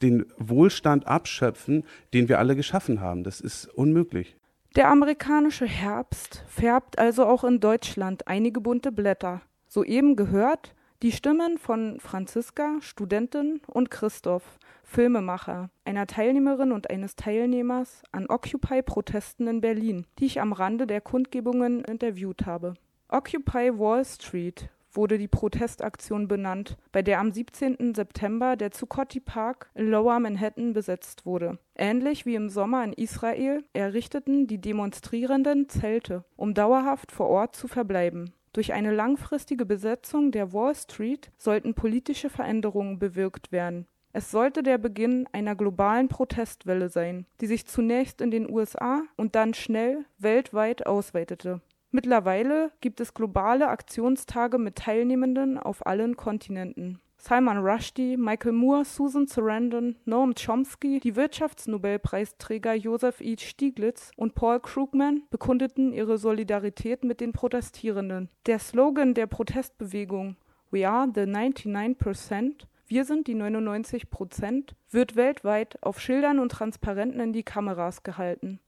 den 0.00 0.26
Wohlstand 0.38 1.08
abschöpfen, 1.08 1.82
den 2.14 2.28
wir 2.28 2.38
alle 2.38 2.54
geschaffen 2.54 3.00
haben. 3.00 3.24
Das 3.24 3.40
ist 3.40 3.66
unmöglich. 3.66 4.36
Der 4.76 4.88
amerikanische 4.88 5.66
Herbst 5.66 6.44
färbt 6.46 7.00
also 7.00 7.26
auch 7.26 7.42
in 7.42 7.58
Deutschland 7.58 8.28
einige 8.28 8.60
bunte 8.60 8.92
Blätter. 8.92 9.42
Soeben 9.66 10.14
gehört 10.14 10.72
die 11.02 11.10
Stimmen 11.10 11.58
von 11.58 11.98
Franziska, 11.98 12.76
Studentin, 12.80 13.60
und 13.66 13.90
Christoph, 13.90 14.58
Filmemacher, 14.84 15.68
einer 15.84 16.06
Teilnehmerin 16.06 16.70
und 16.70 16.90
eines 16.90 17.16
Teilnehmers 17.16 18.04
an 18.12 18.26
Occupy-Protesten 18.28 19.48
in 19.48 19.60
Berlin, 19.60 20.06
die 20.20 20.26
ich 20.26 20.40
am 20.40 20.52
Rande 20.52 20.86
der 20.86 21.00
Kundgebungen 21.00 21.84
interviewt 21.84 22.46
habe. 22.46 22.74
Occupy 23.08 23.76
Wall 23.76 24.04
Street 24.04 24.70
wurde 24.92 25.18
die 25.18 25.28
Protestaktion 25.28 26.28
benannt, 26.28 26.76
bei 26.92 27.02
der 27.02 27.18
am 27.18 27.32
17. 27.32 27.94
September 27.94 28.56
der 28.56 28.70
Zuccotti 28.70 29.20
Park 29.20 29.70
in 29.74 29.90
Lower 29.90 30.20
Manhattan 30.20 30.72
besetzt 30.72 31.26
wurde. 31.26 31.58
Ähnlich 31.74 32.26
wie 32.26 32.36
im 32.36 32.48
Sommer 32.48 32.84
in 32.84 32.92
Israel 32.92 33.64
errichteten 33.72 34.46
die 34.46 34.60
Demonstrierenden 34.60 35.68
Zelte, 35.68 36.24
um 36.36 36.54
dauerhaft 36.54 37.10
vor 37.10 37.28
Ort 37.28 37.56
zu 37.56 37.66
verbleiben. 37.66 38.32
Durch 38.52 38.72
eine 38.72 38.92
langfristige 38.92 39.64
Besetzung 39.64 40.30
der 40.30 40.52
Wall 40.52 40.74
Street 40.74 41.30
sollten 41.38 41.74
politische 41.74 42.28
Veränderungen 42.28 42.98
bewirkt 42.98 43.50
werden, 43.50 43.86
es 44.14 44.30
sollte 44.30 44.62
der 44.62 44.76
Beginn 44.76 45.26
einer 45.32 45.54
globalen 45.54 46.08
Protestwelle 46.08 46.90
sein, 46.90 47.24
die 47.40 47.46
sich 47.46 47.66
zunächst 47.66 48.20
in 48.20 48.30
den 48.30 48.50
USA 48.50 49.02
und 49.16 49.34
dann 49.34 49.54
schnell 49.54 50.04
weltweit 50.18 50.86
ausweitete. 50.86 51.62
Mittlerweile 51.90 52.72
gibt 52.80 53.00
es 53.00 53.14
globale 53.14 53.68
Aktionstage 53.68 54.58
mit 54.58 54.76
Teilnehmenden 54.76 55.58
auf 55.58 55.86
allen 55.86 56.16
Kontinenten. 56.16 57.00
Salman 57.24 57.58
Rushdie, 57.58 58.16
Michael 58.16 58.50
Moore, 58.50 58.84
Susan 58.84 59.28
Sarandon, 59.28 59.94
Noam 60.06 60.34
Chomsky, 60.34 60.98
die 60.98 61.14
Wirtschaftsnobelpreisträger 61.14 62.74
Joseph 62.74 63.20
E. 63.20 63.36
Stiglitz 63.38 64.10
und 64.16 64.34
Paul 64.34 64.58
Krugman 64.58 65.22
bekundeten 65.30 65.92
ihre 65.92 66.18
Solidarität 66.18 67.04
mit 67.04 67.20
den 67.20 67.30
Protestierenden. 67.30 68.28
Der 68.46 68.58
Slogan 68.58 69.14
der 69.14 69.28
Protestbewegung 69.28 70.34
We 70.72 70.88
are 70.88 71.06
the 71.14 71.20
99%, 71.20 72.66
wir 72.88 73.04
sind 73.04 73.28
die 73.28 73.36
99 73.36 74.10
Prozent, 74.10 74.74
wird 74.90 75.14
weltweit 75.14 75.80
auf 75.80 76.00
Schildern 76.00 76.40
und 76.40 76.50
Transparenten 76.50 77.20
in 77.20 77.32
die 77.32 77.44
Kameras 77.44 78.02
gehalten. 78.02 78.58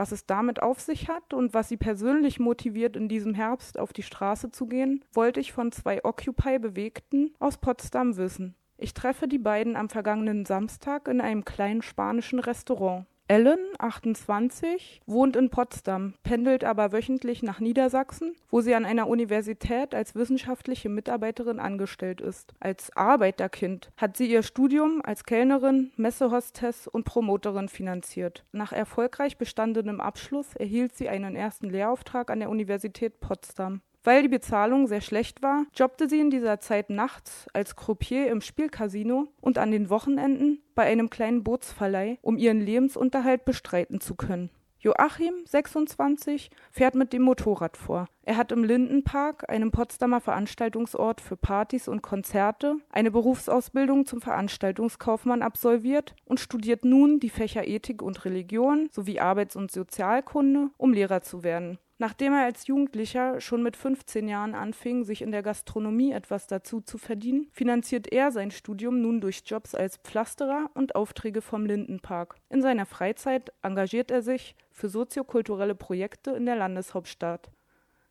Was 0.00 0.12
es 0.12 0.24
damit 0.24 0.62
auf 0.62 0.80
sich 0.80 1.08
hat 1.08 1.34
und 1.34 1.52
was 1.52 1.68
sie 1.68 1.76
persönlich 1.76 2.40
motiviert, 2.40 2.96
in 2.96 3.06
diesem 3.06 3.34
Herbst 3.34 3.78
auf 3.78 3.92
die 3.92 4.02
Straße 4.02 4.50
zu 4.50 4.66
gehen, 4.66 5.04
wollte 5.12 5.40
ich 5.40 5.52
von 5.52 5.72
zwei 5.72 6.02
Occupy-Bewegten 6.02 7.34
aus 7.38 7.58
Potsdam 7.58 8.16
wissen. 8.16 8.54
Ich 8.78 8.94
treffe 8.94 9.28
die 9.28 9.36
beiden 9.36 9.76
am 9.76 9.90
vergangenen 9.90 10.46
Samstag 10.46 11.06
in 11.06 11.20
einem 11.20 11.44
kleinen 11.44 11.82
spanischen 11.82 12.38
Restaurant. 12.38 13.04
Ellen, 13.30 13.60
28, 13.78 15.02
wohnt 15.06 15.36
in 15.36 15.50
Potsdam, 15.50 16.14
pendelt 16.24 16.64
aber 16.64 16.90
wöchentlich 16.90 17.44
nach 17.44 17.60
Niedersachsen, 17.60 18.34
wo 18.50 18.60
sie 18.60 18.74
an 18.74 18.84
einer 18.84 19.06
Universität 19.06 19.94
als 19.94 20.16
wissenschaftliche 20.16 20.88
Mitarbeiterin 20.88 21.60
angestellt 21.60 22.20
ist. 22.20 22.54
Als 22.58 22.90
Arbeiterkind 22.96 23.92
hat 23.96 24.16
sie 24.16 24.28
ihr 24.28 24.42
Studium 24.42 25.00
als 25.04 25.22
Kellnerin, 25.22 25.92
Messehostess 25.94 26.88
und 26.88 27.04
Promoterin 27.04 27.68
finanziert. 27.68 28.44
Nach 28.50 28.72
erfolgreich 28.72 29.38
bestandenem 29.38 30.00
Abschluss 30.00 30.56
erhielt 30.56 30.96
sie 30.96 31.08
einen 31.08 31.36
ersten 31.36 31.70
Lehrauftrag 31.70 32.32
an 32.32 32.40
der 32.40 32.50
Universität 32.50 33.20
Potsdam. 33.20 33.80
Weil 34.02 34.22
die 34.22 34.28
Bezahlung 34.28 34.86
sehr 34.86 35.02
schlecht 35.02 35.42
war, 35.42 35.66
jobbte 35.74 36.08
sie 36.08 36.20
in 36.20 36.30
dieser 36.30 36.58
Zeit 36.60 36.88
nachts 36.88 37.46
als 37.52 37.76
Croupier 37.76 38.28
im 38.28 38.40
Spielcasino 38.40 39.28
und 39.40 39.58
an 39.58 39.70
den 39.70 39.90
Wochenenden 39.90 40.62
bei 40.74 40.84
einem 40.84 41.10
kleinen 41.10 41.44
Bootsverleih, 41.44 42.18
um 42.22 42.38
ihren 42.38 42.60
Lebensunterhalt 42.60 43.44
bestreiten 43.44 44.00
zu 44.00 44.14
können. 44.14 44.50
Joachim, 44.82 45.34
26, 45.44 46.48
fährt 46.70 46.94
mit 46.94 47.12
dem 47.12 47.20
Motorrad 47.20 47.76
vor. 47.76 48.06
Er 48.22 48.38
hat 48.38 48.50
im 48.50 48.64
Lindenpark, 48.64 49.50
einem 49.50 49.70
Potsdamer 49.70 50.22
Veranstaltungsort 50.22 51.20
für 51.20 51.36
Partys 51.36 51.86
und 51.86 52.00
Konzerte, 52.00 52.76
eine 52.88 53.10
Berufsausbildung 53.10 54.06
zum 54.06 54.22
Veranstaltungskaufmann 54.22 55.42
absolviert 55.42 56.14
und 56.24 56.40
studiert 56.40 56.86
nun 56.86 57.20
die 57.20 57.28
Fächer 57.28 57.68
Ethik 57.68 58.00
und 58.00 58.24
Religion 58.24 58.88
sowie 58.90 59.20
Arbeits- 59.20 59.56
und 59.56 59.70
Sozialkunde, 59.70 60.70
um 60.78 60.94
Lehrer 60.94 61.20
zu 61.20 61.42
werden. 61.42 61.78
Nachdem 62.00 62.32
er 62.32 62.44
als 62.44 62.66
Jugendlicher 62.66 63.42
schon 63.42 63.62
mit 63.62 63.76
15 63.76 64.26
Jahren 64.26 64.54
anfing, 64.54 65.04
sich 65.04 65.20
in 65.20 65.32
der 65.32 65.42
Gastronomie 65.42 66.12
etwas 66.12 66.46
dazu 66.46 66.80
zu 66.80 66.96
verdienen, 66.96 67.48
finanziert 67.52 68.10
er 68.10 68.32
sein 68.32 68.50
Studium 68.50 69.02
nun 69.02 69.20
durch 69.20 69.42
Jobs 69.44 69.74
als 69.74 69.98
Pflasterer 69.98 70.70
und 70.72 70.94
Aufträge 70.94 71.42
vom 71.42 71.66
Lindenpark. 71.66 72.36
In 72.48 72.62
seiner 72.62 72.86
Freizeit 72.86 73.52
engagiert 73.60 74.10
er 74.10 74.22
sich 74.22 74.56
für 74.70 74.88
soziokulturelle 74.88 75.74
Projekte 75.74 76.30
in 76.30 76.46
der 76.46 76.56
Landeshauptstadt. 76.56 77.50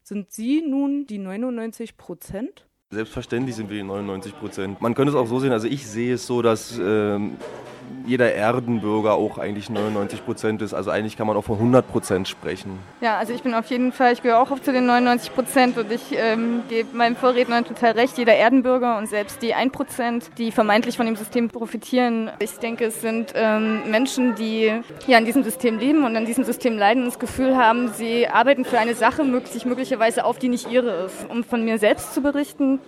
Sind 0.04 0.32
Sie 0.32 0.62
nun 0.62 1.08
die 1.08 1.18
99 1.18 1.98
Prozent? 1.98 2.68
Selbstverständlich 2.92 3.56
sind 3.56 3.72
wir 3.72 3.78
die 3.78 3.84
99 3.84 4.38
Prozent. 4.38 4.82
Man 4.82 4.94
könnte 4.94 5.14
es 5.14 5.16
auch 5.16 5.26
so 5.26 5.40
sehen, 5.40 5.52
also 5.52 5.68
ich 5.68 5.88
sehe 5.88 6.14
es 6.14 6.28
so, 6.28 6.44
dass 6.44 6.80
ähm, 6.80 7.38
jeder 8.10 8.34
Erdenbürger 8.34 9.14
auch 9.14 9.38
eigentlich 9.38 9.70
99 9.70 10.26
Prozent 10.26 10.62
ist. 10.62 10.74
Also 10.74 10.90
eigentlich 10.90 11.16
kann 11.16 11.28
man 11.28 11.38
auch 11.38 11.44
von 11.44 11.58
100 11.58 11.88
Prozent 11.88 12.28
sprechen. 12.28 12.80
Ja, 13.02 13.18
also 13.18 13.34
ich 13.34 13.44
bin 13.44 13.54
auf 13.54 13.68
jeden 13.68 13.92
Fall, 13.92 14.14
ich 14.14 14.24
gehöre 14.24 14.40
auch 14.40 14.60
zu 14.60 14.74
den 14.74 14.88
99 14.88 15.34
Prozent 15.34 15.78
und 15.78 15.92
ich 15.92 16.02
ähm, 16.12 16.64
gebe 16.68 16.96
meinem 16.98 17.16
Vorredner 17.16 17.64
total 17.64 17.92
recht. 17.92 18.18
Jeder 18.18 18.34
Erdenbürger 18.34 18.98
und 18.98 19.08
selbst 19.08 19.42
die 19.42 19.54
1 19.54 19.72
Prozent, 19.72 20.32
die 20.40 20.52
vermeintlich 20.52 20.98
von 20.98 21.06
dem 21.06 21.16
System 21.16 21.50
profitieren. 21.50 22.32
Ich 22.40 22.58
denke, 22.58 22.86
es 22.86 23.02
sind 23.02 23.34
ähm, 23.36 23.90
Menschen, 23.92 24.34
die 24.36 24.74
hier 25.06 25.18
an 25.18 25.26
diesem 25.26 25.44
System 25.44 25.78
leben 25.78 26.04
und 26.04 26.16
an 26.16 26.26
diesem 26.26 26.44
System 26.44 26.78
leiden 26.78 27.04
und 27.04 27.10
das 27.10 27.20
Gefühl 27.20 27.56
haben, 27.56 27.90
sie 27.90 28.28
arbeiten 28.28 28.66
für 28.66 28.80
eine 28.80 28.96
Sache, 28.96 29.24
sich 29.46 29.66
möglicherweise 29.66 30.26
auf, 30.26 30.40
die 30.40 30.50
nicht 30.50 30.72
ihre 30.72 31.06
ist. 31.06 31.30
Um 31.30 31.44
von 31.44 31.64
mir 31.64 31.78
selbst 31.78 32.14
zu 32.14 32.22
berichten, 32.22 32.80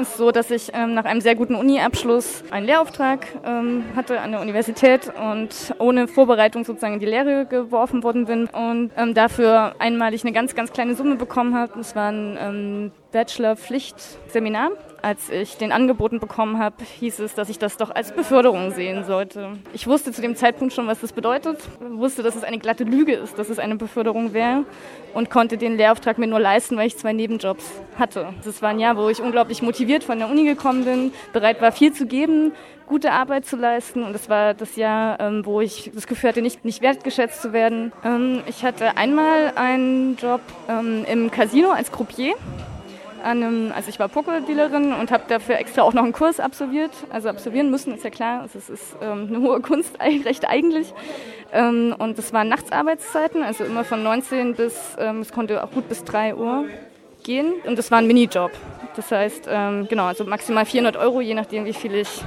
ist 0.00 0.16
so, 0.16 0.30
dass 0.30 0.50
ich 0.50 0.70
ähm, 0.74 0.94
nach 0.94 1.04
einem 1.04 1.20
sehr 1.20 1.34
guten 1.34 1.54
Uni-Abschluss 1.54 2.44
einen 2.50 2.66
Lehrauftrag 2.66 3.26
ähm, 3.44 3.84
hatte 3.96 4.20
an 4.20 4.32
der 4.32 4.40
Universität 4.40 5.12
und 5.20 5.74
ohne 5.78 6.08
Vorbereitung 6.08 6.64
sozusagen 6.64 6.94
in 6.94 7.00
die 7.00 7.06
Lehre 7.06 7.46
geworfen 7.46 8.02
worden 8.02 8.26
bin 8.26 8.46
und 8.46 8.90
ähm, 8.96 9.14
dafür 9.14 9.74
einmalig 9.78 10.22
eine 10.22 10.32
ganz, 10.32 10.54
ganz 10.54 10.72
kleine 10.72 10.94
Summe 10.94 11.16
bekommen 11.16 11.54
habe. 11.54 11.72
Das 11.76 11.94
war 11.94 12.10
ein 12.10 12.38
ähm, 12.40 12.92
Bachelor-Pflichtseminar 13.12 14.70
als 15.02 15.30
ich 15.30 15.56
den 15.56 15.72
angeboten 15.72 16.20
bekommen 16.20 16.58
habe, 16.58 16.76
hieß 17.00 17.18
es, 17.20 17.34
dass 17.34 17.48
ich 17.48 17.58
das 17.58 17.76
doch 17.76 17.90
als 17.90 18.12
Beförderung 18.12 18.70
sehen 18.70 19.04
sollte. 19.04 19.58
Ich 19.72 19.86
wusste 19.86 20.12
zu 20.12 20.22
dem 20.22 20.36
Zeitpunkt 20.36 20.72
schon, 20.72 20.86
was 20.86 21.00
das 21.00 21.12
bedeutet, 21.12 21.58
wusste, 21.80 22.22
dass 22.22 22.36
es 22.36 22.44
eine 22.44 22.58
glatte 22.58 22.84
Lüge 22.84 23.14
ist, 23.14 23.38
dass 23.38 23.48
es 23.48 23.58
eine 23.58 23.76
Beförderung 23.76 24.32
wäre 24.32 24.64
und 25.14 25.30
konnte 25.30 25.58
den 25.58 25.76
Lehrauftrag 25.76 26.18
mir 26.18 26.26
nur 26.26 26.40
leisten, 26.40 26.76
weil 26.76 26.86
ich 26.86 26.96
zwei 26.96 27.12
Nebenjobs 27.12 27.64
hatte. 27.98 28.32
Das 28.44 28.62
war 28.62 28.70
ein 28.70 28.78
Jahr, 28.78 28.96
wo 28.96 29.08
ich 29.08 29.20
unglaublich 29.20 29.62
motiviert 29.62 30.04
von 30.04 30.18
der 30.18 30.28
Uni 30.30 30.44
gekommen 30.44 30.84
bin, 30.84 31.12
bereit 31.32 31.60
war, 31.60 31.72
viel 31.72 31.92
zu 31.92 32.06
geben, 32.06 32.52
gute 32.86 33.12
Arbeit 33.12 33.46
zu 33.46 33.56
leisten 33.56 34.02
und 34.02 34.14
es 34.14 34.28
war 34.28 34.54
das 34.54 34.76
Jahr, 34.76 35.18
ähm, 35.20 35.46
wo 35.46 35.60
ich 35.60 35.90
das 35.94 36.06
Gefühl 36.06 36.30
hatte, 36.30 36.42
nicht, 36.42 36.64
nicht 36.64 36.82
wertgeschätzt 36.82 37.40
zu 37.40 37.52
werden. 37.52 37.92
Ähm, 38.04 38.42
ich 38.46 38.64
hatte 38.64 38.96
einmal 38.96 39.52
einen 39.56 40.16
Job 40.16 40.40
ähm, 40.68 41.04
im 41.10 41.30
Casino 41.30 41.70
als 41.70 41.90
Croupier 41.90 42.34
an 43.22 43.42
einem, 43.42 43.72
also 43.74 43.88
ich 43.88 43.98
war 43.98 44.08
Pokerdealerin 44.08 44.92
und 44.92 45.10
habe 45.10 45.24
dafür 45.28 45.58
extra 45.58 45.82
auch 45.82 45.94
noch 45.94 46.02
einen 46.02 46.12
Kurs 46.12 46.40
absolviert, 46.40 46.90
also 47.10 47.28
absolvieren 47.28 47.70
müssen, 47.70 47.94
ist 47.94 48.04
ja 48.04 48.10
klar, 48.10 48.42
also 48.42 48.58
es 48.58 48.68
ist 48.68 48.96
ähm, 49.02 49.28
eine 49.28 49.40
hohe 49.40 49.60
Kunst, 49.60 49.98
recht 50.24 50.48
eigentlich. 50.48 50.92
Ähm, 51.52 51.94
und 51.98 52.18
das 52.18 52.32
waren 52.32 52.48
Nachtsarbeitszeiten, 52.48 53.42
also 53.42 53.64
immer 53.64 53.84
von 53.84 54.02
19 54.02 54.54
bis, 54.54 54.96
ähm, 54.98 55.20
es 55.20 55.32
konnte 55.32 55.62
auch 55.62 55.70
gut 55.70 55.88
bis 55.88 56.04
3 56.04 56.34
Uhr 56.34 56.66
gehen 57.22 57.52
und 57.64 57.78
das 57.78 57.90
war 57.90 57.98
ein 57.98 58.06
Minijob. 58.06 58.52
Das 58.96 59.10
heißt, 59.10 59.48
ähm, 59.48 59.86
genau, 59.88 60.04
also 60.04 60.24
maximal 60.24 60.66
400 60.66 60.96
Euro, 60.96 61.20
je 61.20 61.34
nachdem, 61.34 61.64
wie 61.64 61.72
viel 61.72 61.94
ich 61.94 62.22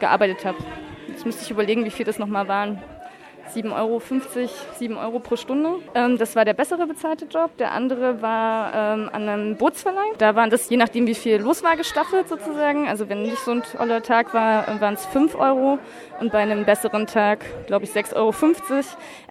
gearbeitet 0.00 0.44
habe. 0.44 0.58
Jetzt 1.08 1.24
müsste 1.24 1.44
ich 1.44 1.50
überlegen, 1.50 1.84
wie 1.84 1.90
viel 1.90 2.04
das 2.04 2.18
nochmal 2.18 2.48
waren. 2.48 2.82
7,50 3.52 3.72
Euro, 3.74 4.02
7 4.78 4.96
Euro 4.96 5.18
pro 5.18 5.36
Stunde. 5.36 5.70
Ähm, 5.94 6.18
das 6.18 6.36
war 6.36 6.44
der 6.44 6.54
bessere 6.54 6.86
bezahlte 6.86 7.26
Job. 7.26 7.56
Der 7.58 7.72
andere 7.72 8.22
war 8.22 8.72
ähm, 8.74 9.10
an 9.12 9.28
einem 9.28 9.56
Bootsverleih. 9.56 10.12
Da 10.18 10.34
waren 10.34 10.50
das 10.50 10.68
je 10.68 10.76
nachdem, 10.76 11.06
wie 11.06 11.14
viel 11.14 11.36
los 11.36 11.62
war, 11.62 11.76
gestaffelt 11.76 12.28
sozusagen. 12.28 12.88
Also 12.88 13.08
wenn 13.08 13.22
nicht 13.22 13.38
so 13.38 13.52
ein 13.52 13.62
toller 13.62 14.02
Tag 14.02 14.34
war, 14.34 14.80
waren 14.80 14.94
es 14.94 15.06
5 15.06 15.34
Euro 15.34 15.78
und 16.20 16.32
bei 16.32 16.38
einem 16.38 16.64
besseren 16.64 17.06
Tag, 17.06 17.44
glaube 17.66 17.84
ich, 17.84 17.90
6,50 17.90 18.14
Euro. 18.16 18.34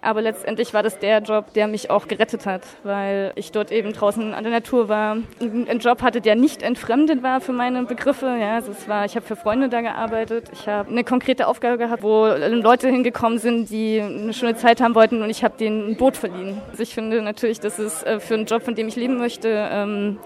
Aber 0.00 0.22
letztendlich 0.22 0.74
war 0.74 0.82
das 0.82 0.98
der 0.98 1.20
Job, 1.20 1.52
der 1.54 1.66
mich 1.66 1.90
auch 1.90 2.08
gerettet 2.08 2.46
hat, 2.46 2.62
weil 2.82 3.32
ich 3.36 3.52
dort 3.52 3.72
eben 3.72 3.92
draußen 3.92 4.34
an 4.34 4.44
der 4.44 4.52
Natur 4.52 4.88
war, 4.88 5.16
einen 5.40 5.78
Job 5.78 6.02
hatte, 6.02 6.20
der 6.20 6.34
nicht 6.34 6.62
entfremdet 6.62 7.22
war 7.22 7.40
für 7.40 7.52
meine 7.52 7.84
Begriffe. 7.84 8.26
Ja, 8.40 8.56
also 8.56 8.72
es 8.72 8.88
war, 8.88 9.04
ich 9.04 9.16
habe 9.16 9.26
für 9.26 9.36
Freunde 9.36 9.68
da 9.68 9.80
gearbeitet. 9.80 10.50
Ich 10.52 10.68
habe 10.68 10.90
eine 10.90 11.04
konkrete 11.04 11.46
Aufgabe 11.46 11.78
gehabt, 11.78 12.02
wo 12.02 12.26
Leute 12.26 12.88
hingekommen 12.88 13.38
sind, 13.38 13.70
die 13.70 14.00
eine 14.00 14.32
schöne 14.32 14.56
Zeit 14.56 14.80
haben 14.80 14.94
wollten 14.94 15.22
und 15.22 15.30
ich 15.30 15.44
habe 15.44 15.56
denen 15.58 15.90
ein 15.90 15.96
Boot 15.96 16.16
verliehen. 16.16 16.60
Also 16.70 16.82
ich 16.82 16.94
finde 16.94 17.22
natürlich, 17.22 17.60
dass 17.60 17.78
es 17.78 18.02
äh, 18.02 18.20
für 18.20 18.34
einen 18.34 18.46
Job, 18.46 18.62
von 18.62 18.74
dem 18.74 18.88
ich 18.88 18.96
leben 18.96 19.18
möchte, 19.18 19.48
ähm, 19.70 20.18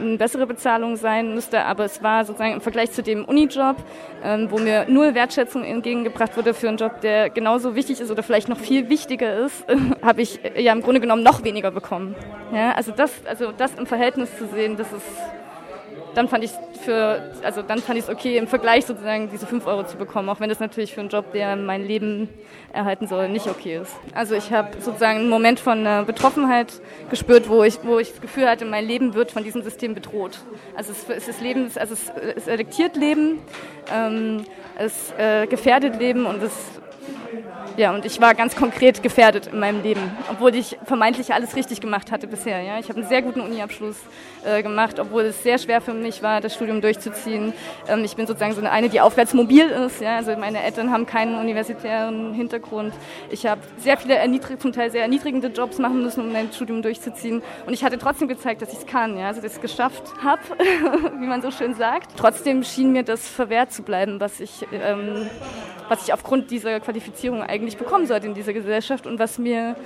eine 0.00 0.16
bessere 0.16 0.46
Bezahlung 0.46 0.96
sein 0.96 1.34
müsste, 1.34 1.64
aber 1.64 1.84
es 1.84 2.02
war 2.02 2.24
sozusagen 2.24 2.54
im 2.54 2.60
Vergleich 2.60 2.92
zu 2.92 3.02
dem 3.02 3.24
Unijob, 3.24 3.76
ähm, 4.22 4.50
wo 4.50 4.58
mir 4.58 4.86
null 4.88 5.14
Wertschätzung 5.14 5.64
entgegengebracht 5.64 6.36
wurde 6.36 6.54
für 6.54 6.68
einen 6.68 6.78
Job, 6.78 7.00
der 7.00 7.30
genauso 7.30 7.74
wichtig 7.74 8.00
ist 8.00 8.10
oder 8.10 8.22
vielleicht 8.22 8.48
noch 8.48 8.58
viel 8.58 8.88
wichtiger 8.88 9.44
ist, 9.44 9.64
habe 10.02 10.22
ich 10.22 10.40
ja 10.56 10.72
im 10.72 10.82
Grunde 10.82 11.00
genommen 11.00 11.22
noch 11.22 11.44
weniger 11.44 11.70
bekommen. 11.70 12.14
Ja, 12.52 12.72
also 12.72 12.92
das, 12.92 13.12
also 13.26 13.52
das 13.56 13.74
im 13.74 13.86
Verhältnis 13.86 14.36
zu 14.36 14.46
sehen, 14.46 14.76
das 14.76 14.92
ist 14.92 15.06
dann 16.14 16.28
fand 16.28 16.44
ich 16.44 16.50
für, 16.84 17.30
also 17.42 17.62
dann 17.62 17.80
fand 17.80 17.98
ich 17.98 18.04
es 18.04 18.10
okay, 18.10 18.36
im 18.38 18.46
Vergleich 18.46 18.86
sozusagen 18.86 19.30
diese 19.30 19.46
5 19.46 19.66
Euro 19.66 19.84
zu 19.84 19.96
bekommen, 19.96 20.28
auch 20.28 20.40
wenn 20.40 20.48
das 20.48 20.60
natürlich 20.60 20.94
für 20.94 21.00
einen 21.00 21.10
Job, 21.10 21.32
der 21.32 21.56
mein 21.56 21.86
Leben 21.86 22.28
erhalten 22.72 23.06
soll, 23.06 23.28
nicht 23.28 23.46
okay 23.46 23.78
ist. 23.78 23.94
Also 24.14 24.34
ich 24.34 24.52
habe 24.52 24.70
sozusagen 24.80 25.20
einen 25.20 25.28
Moment 25.28 25.60
von 25.60 25.84
äh, 25.84 26.04
Betroffenheit 26.06 26.80
gespürt, 27.10 27.48
wo 27.48 27.62
ich, 27.64 27.78
wo 27.82 27.98
ich 27.98 28.10
das 28.10 28.20
Gefühl 28.20 28.48
hatte, 28.48 28.64
mein 28.64 28.86
Leben 28.86 29.14
wird 29.14 29.32
von 29.32 29.44
diesem 29.44 29.62
System 29.62 29.94
bedroht. 29.94 30.38
Also 30.76 30.92
es, 30.92 31.08
es 31.08 31.28
ist 31.28 31.40
Leben, 31.40 31.70
also 31.74 31.94
es, 31.94 32.12
es 32.36 32.46
eliktiert 32.46 32.96
Leben, 32.96 33.38
ähm, 33.92 34.44
es 34.78 35.12
äh, 35.18 35.46
gefährdet 35.46 35.98
Leben 35.98 36.26
und 36.26 36.42
es 36.42 36.52
Ja, 37.76 37.94
und 37.94 38.04
ich 38.04 38.20
war 38.20 38.34
ganz 38.34 38.56
konkret 38.56 39.02
gefährdet 39.02 39.48
in 39.52 39.58
meinem 39.58 39.82
Leben, 39.82 40.00
obwohl 40.30 40.54
ich 40.54 40.76
vermeintlich 40.84 41.32
alles 41.32 41.56
richtig 41.56 41.80
gemacht 41.80 42.10
hatte 42.10 42.26
bisher. 42.26 42.60
Ja, 42.60 42.78
ich 42.78 42.88
habe 42.88 43.00
einen 43.00 43.08
sehr 43.08 43.22
guten 43.22 43.40
Uniabschluss 43.40 43.96
äh, 44.44 44.62
gemacht, 44.62 44.98
obwohl 44.98 45.22
es 45.22 45.42
sehr 45.42 45.58
schwer 45.58 45.80
für 45.80 45.94
mich 45.94 46.22
war, 46.22 46.40
das 46.40 46.54
Studium 46.54 46.80
durchzuziehen. 46.80 47.52
Ähm, 47.88 48.04
ich 48.04 48.16
bin 48.16 48.26
sozusagen 48.26 48.54
so 48.54 48.62
eine, 48.62 48.88
die 48.88 49.00
aufwärts 49.00 49.34
mobil 49.34 49.66
ist. 49.66 50.00
Ja, 50.00 50.16
also 50.16 50.36
meine 50.36 50.62
Eltern 50.62 50.90
haben 50.90 51.06
keinen 51.06 51.36
universitären 51.36 52.34
Hintergrund. 52.34 52.92
Ich 53.30 53.46
habe 53.46 53.60
sehr 53.78 53.96
viele 53.96 54.20
zum 54.58 54.72
Teil 54.72 54.90
sehr 54.90 55.02
erniedrigende 55.02 55.48
Jobs 55.48 55.78
machen 55.78 56.02
müssen, 56.02 56.22
um 56.24 56.32
mein 56.32 56.52
Studium 56.52 56.82
durchzuziehen. 56.82 57.42
Und 57.66 57.72
ich 57.72 57.84
hatte 57.84 57.98
trotzdem 57.98 58.28
gezeigt, 58.28 58.62
dass 58.62 58.72
ich 58.72 58.80
es 58.80 58.86
kann, 58.86 59.16
ja, 59.16 59.28
also 59.28 59.40
dass 59.40 59.52
ich 59.52 59.56
es 59.56 59.62
geschafft 59.62 60.02
habe, 60.22 60.42
wie 61.20 61.26
man 61.26 61.40
so 61.40 61.50
schön 61.50 61.74
sagt. 61.74 62.12
Trotzdem 62.16 62.64
schien 62.64 62.92
mir 62.92 63.04
das 63.04 63.28
verwehrt 63.28 63.72
zu 63.72 63.82
bleiben, 63.82 64.20
was 64.20 64.40
ich 64.40 64.66
ähm, 64.72 65.28
was 65.90 66.04
ich 66.04 66.12
aufgrund 66.12 66.52
dieser 66.52 66.78
Qualifizierung 66.78 67.42
eigentlich 67.42 67.69
bekommen 67.78 68.06
sollte 68.06 68.26
in 68.26 68.34
dieser 68.34 68.52
Gesellschaft 68.52 69.06
und 69.06 69.18
was 69.18 69.38
mir 69.38 69.76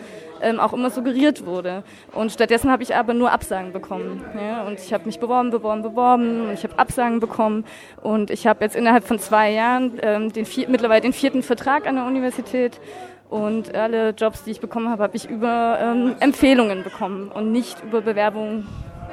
ähm, 0.41 0.61
auch 0.61 0.73
immer 0.73 0.91
suggeriert 0.91 1.47
wurde. 1.47 1.83
Und 2.13 2.33
stattdessen 2.33 2.71
habe 2.71 2.83
ich 2.83 2.95
aber 2.95 3.15
nur 3.15 3.33
Absagen 3.33 3.73
bekommen. 3.73 4.23
Ja? 4.37 4.63
Und 4.65 4.79
ich 4.79 4.93
habe 4.93 5.07
mich 5.07 5.19
beworben, 5.19 5.51
beworben, 5.51 5.83
beworben 5.83 6.43
und 6.43 6.53
ich 6.53 6.65
habe 6.65 6.79
Absagen 6.79 7.21
bekommen. 7.21 7.65
Und 8.03 8.31
ich 8.31 8.47
habe 8.47 8.65
jetzt 8.65 8.77
innerhalb 8.77 9.05
von 9.05 9.19
zwei 9.19 9.51
Jahren 9.51 9.93
ähm, 10.03 10.33
den 10.33 10.47
vier, 10.47 10.69
mittlerweile 10.69 11.01
den 11.01 11.13
vierten 11.13 11.43
Vertrag 11.43 11.87
an 11.87 11.97
der 11.97 12.05
Universität. 12.05 12.81
Und 13.31 13.75
alle 13.75 14.11
Jobs, 14.11 14.45
die 14.45 14.53
ich 14.53 14.61
bekommen 14.61 14.89
habe, 14.91 15.03
habe 15.03 15.17
ich 15.17 15.29
über 15.29 15.79
ähm, 15.81 16.15
Empfehlungen 16.21 16.85
bekommen 16.85 17.31
und 17.33 17.51
nicht 17.53 17.83
über 17.83 18.01
Bewerbungen 18.01 18.67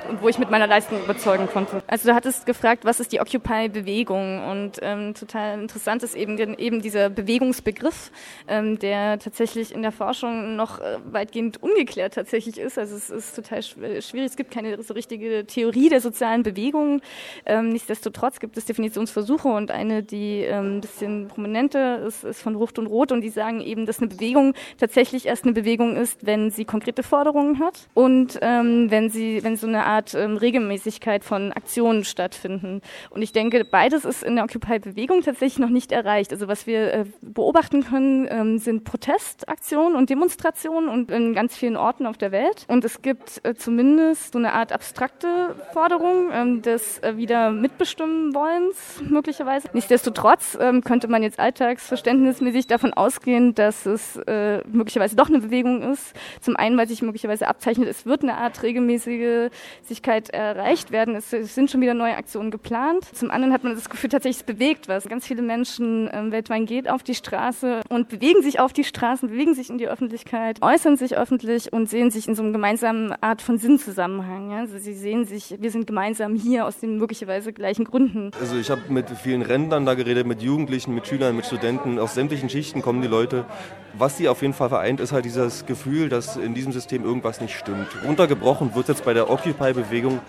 und 0.09 0.21
wo 0.21 0.27
ich 0.27 0.37
mit 0.37 0.49
meiner 0.49 0.67
Leistung 0.67 1.01
überzeugen 1.03 1.47
konnte. 1.47 1.81
Also 1.87 2.09
du 2.09 2.15
hattest 2.15 2.45
gefragt, 2.45 2.85
was 2.85 2.99
ist 2.99 3.11
die 3.11 3.19
Occupy-Bewegung? 3.19 4.49
Und 4.49 4.79
ähm, 4.81 5.13
total 5.13 5.59
interessant 5.61 6.03
ist 6.03 6.15
eben, 6.15 6.37
eben 6.57 6.81
dieser 6.81 7.09
Bewegungsbegriff, 7.09 8.11
ähm, 8.47 8.79
der 8.79 9.19
tatsächlich 9.19 9.73
in 9.73 9.81
der 9.81 9.91
Forschung 9.91 10.55
noch 10.55 10.79
äh, 10.79 10.97
weitgehend 11.05 11.61
ungeklärt 11.61 12.13
tatsächlich 12.13 12.57
ist. 12.57 12.77
Also 12.77 12.95
es 12.95 13.09
ist 13.09 13.35
total 13.35 13.63
schwierig, 13.63 14.05
es 14.11 14.35
gibt 14.35 14.51
keine 14.51 14.81
so 14.81 14.93
richtige 14.93 15.45
Theorie 15.45 15.89
der 15.89 16.01
sozialen 16.01 16.43
Bewegungen. 16.43 17.01
Ähm, 17.45 17.69
nichtsdestotrotz 17.69 18.39
gibt 18.39 18.57
es 18.57 18.65
Definitionsversuche 18.65 19.47
und 19.47 19.71
eine, 19.71 20.03
die 20.03 20.41
ähm, 20.41 20.77
ein 20.77 20.81
bisschen 20.81 21.27
prominenter 21.27 22.05
ist, 22.05 22.23
ist 22.23 22.41
von 22.41 22.55
Rucht 22.55 22.79
und 22.79 22.87
Roth 22.87 23.11
und 23.11 23.21
die 23.21 23.29
sagen 23.29 23.61
eben, 23.61 23.85
dass 23.85 23.99
eine 23.99 24.07
Bewegung 24.07 24.53
tatsächlich 24.77 25.25
erst 25.25 25.43
eine 25.43 25.53
Bewegung 25.53 25.95
ist, 25.95 26.25
wenn 26.25 26.51
sie 26.51 26.65
konkrete 26.65 27.03
Forderungen 27.03 27.59
hat 27.59 27.87
und 27.93 28.39
ähm, 28.41 28.89
wenn 28.89 29.09
sie, 29.09 29.43
wenn 29.43 29.55
so 29.55 29.67
eine 29.67 29.85
Art 29.91 30.13
ähm, 30.13 30.37
Regelmäßigkeit 30.37 31.23
von 31.23 31.51
Aktionen 31.51 32.03
stattfinden. 32.03 32.81
Und 33.09 33.21
ich 33.21 33.31
denke, 33.33 33.65
beides 33.65 34.05
ist 34.05 34.23
in 34.23 34.35
der 34.35 34.45
Occupy-Bewegung 34.45 35.21
tatsächlich 35.21 35.59
noch 35.59 35.69
nicht 35.69 35.91
erreicht. 35.91 36.31
Also 36.31 36.47
was 36.47 36.65
wir 36.67 36.93
äh, 36.93 37.05
beobachten 37.21 37.83
können, 37.83 38.27
ähm, 38.29 38.57
sind 38.57 38.83
Protestaktionen 38.83 39.95
und 39.95 40.09
Demonstrationen 40.09 40.89
und 40.89 41.11
in 41.11 41.33
ganz 41.33 41.55
vielen 41.55 41.75
Orten 41.75 42.05
auf 42.05 42.17
der 42.17 42.31
Welt. 42.31 42.65
Und 42.67 42.85
es 42.85 43.01
gibt 43.01 43.41
äh, 43.43 43.55
zumindest 43.55 44.33
so 44.33 44.39
eine 44.39 44.53
Art 44.53 44.71
abstrakte 44.71 45.55
Forderung 45.73 46.29
ähm, 46.33 46.61
des 46.61 46.99
äh, 46.99 47.17
wieder 47.17 47.51
mitbestimmen 47.51 48.33
wollens 48.33 49.01
möglicherweise. 49.07 49.67
Nichtsdestotrotz 49.73 50.57
ähm, 50.59 50.83
könnte 50.83 51.07
man 51.07 51.23
jetzt 51.23 51.39
alltagsverständnismäßig 51.39 52.67
davon 52.67 52.93
ausgehen, 52.93 53.53
dass 53.55 53.85
es 53.85 54.15
äh, 54.27 54.59
möglicherweise 54.67 55.15
doch 55.15 55.29
eine 55.29 55.39
Bewegung 55.39 55.81
ist. 55.91 56.13
Zum 56.39 56.55
einen, 56.55 56.77
weil 56.77 56.87
sich 56.87 57.01
möglicherweise 57.01 57.47
abzeichnet, 57.47 57.89
es 57.89 58.05
wird 58.05 58.23
eine 58.23 58.37
Art 58.37 58.63
regelmäßige 58.63 59.51
Sichtbarkeit 59.81 60.29
erreicht 60.29 60.91
werden. 60.91 61.15
Es, 61.15 61.29
sind 61.29 61.71
schon 61.71 61.81
wieder 61.81 61.93
neue 61.93 62.15
Aktionen 62.15 62.51
geplant. 62.51 63.05
Zum 63.13 63.31
anderen 63.31 63.53
hat 63.53 63.63
man 63.63 63.75
das 63.75 63.89
Gefühl, 63.89 64.09
tatsächlich 64.09 64.41
es 64.41 64.43
bewegt 64.43 64.87
was. 64.87 65.07
Ganz 65.07 65.25
viele 65.25 65.41
Menschen 65.41 66.09
ähm, 66.11 66.31
weltweit 66.31 66.67
gehen 66.67 66.87
auf 66.87 67.01
die 67.03 67.15
Straße 67.15 67.81
und 67.89 68.09
bewegen 68.09 68.41
sich 68.43 68.59
auf 68.59 68.73
die 68.73 68.83
Straßen, 68.83 69.29
bewegen 69.29 69.53
sich 69.53 69.69
in 69.69 69.77
die 69.77 69.87
Öffentlichkeit, 69.87 70.61
äußern 70.61 70.97
sich 70.97 71.17
öffentlich 71.17 71.71
und 71.71 71.89
sehen 71.89 72.11
sich 72.11 72.27
in 72.27 72.35
so 72.35 72.43
einem 72.43 72.53
gemeinsamen 72.53 73.13
Art 73.21 73.41
von 73.41 73.57
Sinnzusammenhang. 73.57 74.51
Also 74.53 74.77
sie 74.77 74.93
sehen 74.93 75.25
sich, 75.25 75.55
wir 75.59 75.71
sind 75.71 75.87
gemeinsam 75.87 76.35
hier 76.35 76.65
aus 76.65 76.79
den 76.79 76.97
möglicherweise 76.97 77.53
gleichen 77.53 77.85
Gründen. 77.85 78.31
Also 78.39 78.57
ich 78.57 78.69
habe 78.69 78.81
mit 78.89 79.09
vielen 79.09 79.41
Rentnern 79.41 79.85
da 79.85 79.93
geredet, 79.93 80.27
mit 80.27 80.41
Jugendlichen, 80.41 80.93
mit 80.93 81.07
Schülern, 81.07 81.35
mit 81.35 81.45
Studenten. 81.45 81.99
Aus 81.99 82.13
sämtlichen 82.13 82.49
Schichten 82.49 82.81
kommen 82.81 83.01
die 83.01 83.07
Leute. 83.07 83.45
Was 83.93 84.17
sie 84.17 84.29
auf 84.29 84.41
jeden 84.41 84.53
Fall 84.53 84.69
vereint, 84.69 84.99
ist 84.99 85.11
halt 85.11 85.25
dieses 85.25 85.65
Gefühl, 85.65 86.09
dass 86.09 86.37
in 86.37 86.53
diesem 86.53 86.71
System 86.71 87.03
irgendwas 87.03 87.41
nicht 87.41 87.57
stimmt. 87.57 87.87
Runtergebrochen 88.05 88.73
wird 88.75 88.87
jetzt 88.87 89.03
bei 89.03 89.13
der 89.13 89.29
Occupy-Bewegung 89.71 90.19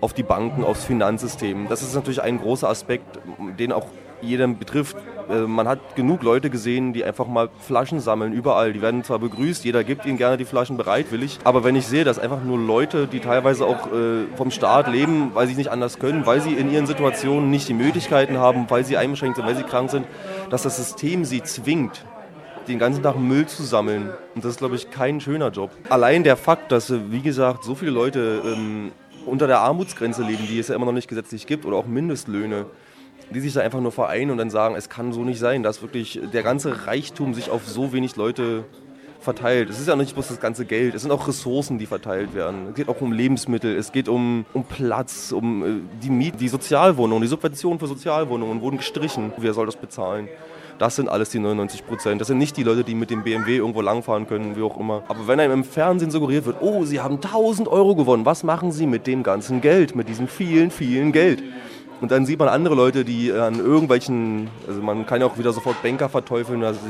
auf 0.00 0.12
die 0.12 0.22
Banken, 0.22 0.64
aufs 0.64 0.84
Finanzsystem. 0.84 1.68
Das 1.68 1.82
ist 1.82 1.94
natürlich 1.94 2.22
ein 2.22 2.38
großer 2.38 2.68
Aspekt, 2.68 3.18
den 3.58 3.72
auch 3.72 3.86
jeden 4.22 4.58
betrifft. 4.58 4.96
Äh, 5.30 5.40
man 5.40 5.66
hat 5.66 5.96
genug 5.96 6.22
Leute 6.22 6.50
gesehen, 6.50 6.92
die 6.92 7.04
einfach 7.04 7.26
mal 7.26 7.48
Flaschen 7.60 8.00
sammeln, 8.00 8.32
überall. 8.32 8.72
Die 8.72 8.82
werden 8.82 9.02
zwar 9.02 9.18
begrüßt, 9.18 9.64
jeder 9.64 9.82
gibt 9.82 10.04
ihnen 10.04 10.18
gerne 10.18 10.36
die 10.36 10.44
Flaschen 10.44 10.76
bereitwillig, 10.76 11.38
aber 11.44 11.64
wenn 11.64 11.74
ich 11.74 11.86
sehe, 11.86 12.04
dass 12.04 12.18
einfach 12.18 12.42
nur 12.42 12.58
Leute, 12.58 13.06
die 13.06 13.20
teilweise 13.20 13.64
auch 13.64 13.86
äh, 13.86 14.26
vom 14.36 14.50
Staat 14.50 14.88
leben, 14.88 15.30
weil 15.32 15.46
sie 15.46 15.54
nicht 15.54 15.70
anders 15.70 15.98
können, 15.98 16.26
weil 16.26 16.42
sie 16.42 16.52
in 16.52 16.70
ihren 16.70 16.86
Situationen 16.86 17.50
nicht 17.50 17.68
die 17.68 17.74
Möglichkeiten 17.74 18.36
haben, 18.36 18.66
weil 18.68 18.84
sie 18.84 18.98
eingeschränkt 18.98 19.36
sind, 19.36 19.46
weil 19.46 19.56
sie 19.56 19.62
krank 19.62 19.90
sind, 19.90 20.06
dass 20.50 20.62
das 20.64 20.76
System 20.76 21.24
sie 21.24 21.42
zwingt, 21.42 22.04
den 22.70 22.78
ganzen 22.78 23.02
Tag 23.02 23.18
Müll 23.18 23.46
zu 23.46 23.62
sammeln. 23.62 24.10
Und 24.34 24.44
das 24.44 24.52
ist, 24.52 24.58
glaube 24.58 24.76
ich, 24.76 24.90
kein 24.90 25.20
schöner 25.20 25.50
Job. 25.50 25.70
Allein 25.88 26.24
der 26.24 26.36
Fakt, 26.36 26.72
dass, 26.72 26.92
wie 27.10 27.20
gesagt, 27.20 27.64
so 27.64 27.74
viele 27.74 27.90
Leute 27.90 28.42
ähm, 28.44 28.92
unter 29.26 29.46
der 29.46 29.60
Armutsgrenze 29.60 30.22
leben, 30.22 30.46
die 30.48 30.58
es 30.58 30.68
ja 30.68 30.74
immer 30.74 30.86
noch 30.86 30.92
nicht 30.92 31.08
gesetzlich 31.08 31.46
gibt, 31.46 31.66
oder 31.66 31.76
auch 31.76 31.86
Mindestlöhne, 31.86 32.66
die 33.30 33.40
sich 33.40 33.52
da 33.52 33.60
einfach 33.60 33.80
nur 33.80 33.92
vereinen 33.92 34.30
und 34.30 34.38
dann 34.38 34.50
sagen, 34.50 34.74
es 34.76 34.88
kann 34.88 35.12
so 35.12 35.24
nicht 35.24 35.38
sein, 35.38 35.62
dass 35.62 35.82
wirklich 35.82 36.20
der 36.32 36.42
ganze 36.42 36.86
Reichtum 36.86 37.34
sich 37.34 37.50
auf 37.50 37.66
so 37.66 37.92
wenig 37.92 38.16
Leute 38.16 38.64
verteilt. 39.20 39.68
Es 39.68 39.78
ist 39.78 39.88
ja 39.88 39.96
nicht 39.96 40.14
bloß 40.14 40.28
das 40.28 40.40
ganze 40.40 40.64
Geld, 40.64 40.94
es 40.94 41.02
sind 41.02 41.10
auch 41.10 41.28
Ressourcen, 41.28 41.78
die 41.78 41.86
verteilt 41.86 42.34
werden. 42.34 42.68
Es 42.70 42.74
geht 42.74 42.88
auch 42.88 43.00
um 43.00 43.12
Lebensmittel, 43.12 43.76
es 43.76 43.92
geht 43.92 44.08
um, 44.08 44.46
um 44.54 44.64
Platz, 44.64 45.32
um 45.32 45.62
äh, 45.62 45.80
die 46.02 46.10
Miet, 46.10 46.40
die 46.40 46.48
Sozialwohnungen, 46.48 47.22
die 47.22 47.28
Subventionen 47.28 47.78
für 47.78 47.86
Sozialwohnungen 47.86 48.60
wurden 48.60 48.78
gestrichen. 48.78 49.32
Wer 49.36 49.52
soll 49.54 49.66
das 49.66 49.76
bezahlen? 49.76 50.28
Das 50.80 50.96
sind 50.96 51.10
alles 51.10 51.28
die 51.28 51.38
99 51.38 51.86
Prozent. 51.86 52.22
Das 52.22 52.28
sind 52.28 52.38
nicht 52.38 52.56
die 52.56 52.62
Leute, 52.62 52.84
die 52.84 52.94
mit 52.94 53.10
dem 53.10 53.22
BMW 53.22 53.58
irgendwo 53.58 53.82
langfahren 53.82 54.26
können, 54.26 54.56
wie 54.56 54.62
auch 54.62 54.80
immer. 54.80 55.02
Aber 55.08 55.28
wenn 55.28 55.38
einem 55.38 55.52
im 55.52 55.64
Fernsehen 55.64 56.10
suggeriert 56.10 56.46
wird, 56.46 56.56
oh, 56.62 56.86
Sie 56.86 57.00
haben 57.00 57.16
1000 57.16 57.68
Euro 57.68 57.94
gewonnen, 57.94 58.24
was 58.24 58.44
machen 58.44 58.72
Sie 58.72 58.86
mit 58.86 59.06
dem 59.06 59.22
ganzen 59.22 59.60
Geld, 59.60 59.94
mit 59.94 60.08
diesem 60.08 60.26
vielen, 60.26 60.70
vielen 60.70 61.12
Geld? 61.12 61.42
Und 62.00 62.10
dann 62.10 62.24
sieht 62.24 62.38
man 62.38 62.48
andere 62.48 62.74
Leute, 62.74 63.04
die 63.04 63.30
an 63.30 63.58
irgendwelchen, 63.58 64.48
also 64.66 64.80
man 64.80 65.04
kann 65.04 65.20
ja 65.20 65.26
auch 65.26 65.36
wieder 65.36 65.52
sofort 65.52 65.82
Banker 65.82 66.08
verteufeln, 66.08 66.64
also 66.64 66.80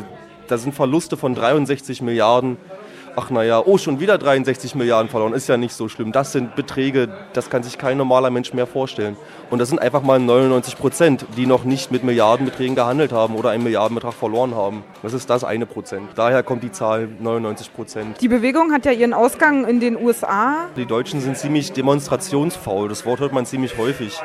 da 0.46 0.56
sind 0.56 0.72
Verluste 0.72 1.16
von 1.16 1.34
63 1.34 2.00
Milliarden 2.00 2.58
ach 3.20 3.30
naja, 3.30 3.62
oh, 3.64 3.76
schon 3.76 4.00
wieder 4.00 4.16
63 4.16 4.74
Milliarden 4.74 5.10
verloren, 5.10 5.34
ist 5.34 5.48
ja 5.48 5.58
nicht 5.58 5.74
so 5.74 5.88
schlimm. 5.88 6.10
Das 6.10 6.32
sind 6.32 6.56
Beträge, 6.56 7.08
das 7.34 7.50
kann 7.50 7.62
sich 7.62 7.76
kein 7.76 7.98
normaler 7.98 8.30
Mensch 8.30 8.54
mehr 8.54 8.66
vorstellen. 8.66 9.16
Und 9.50 9.58
das 9.58 9.68
sind 9.68 9.78
einfach 9.78 10.02
mal 10.02 10.18
99 10.18 10.78
Prozent, 10.78 11.26
die 11.36 11.46
noch 11.46 11.64
nicht 11.64 11.90
mit 11.90 12.02
Milliardenbeträgen 12.02 12.74
gehandelt 12.74 13.12
haben 13.12 13.34
oder 13.36 13.50
einen 13.50 13.62
Milliardenbetrag 13.62 14.14
verloren 14.14 14.54
haben. 14.54 14.84
Das 15.02 15.12
ist 15.12 15.28
das 15.28 15.44
eine 15.44 15.66
Prozent. 15.66 16.08
Daher 16.14 16.42
kommt 16.42 16.62
die 16.62 16.72
Zahl 16.72 17.08
99 17.18 17.74
Prozent. 17.74 18.20
Die 18.20 18.28
Bewegung 18.28 18.72
hat 18.72 18.86
ja 18.86 18.92
ihren 18.92 19.12
Ausgang 19.12 19.66
in 19.66 19.80
den 19.80 20.02
USA. 20.02 20.68
Die 20.76 20.86
Deutschen 20.86 21.20
sind 21.20 21.36
ziemlich 21.36 21.72
demonstrationsfaul. 21.72 22.88
Das 22.88 23.04
Wort 23.04 23.20
hört 23.20 23.32
man 23.32 23.44
ziemlich 23.44 23.76
häufig. 23.76 24.18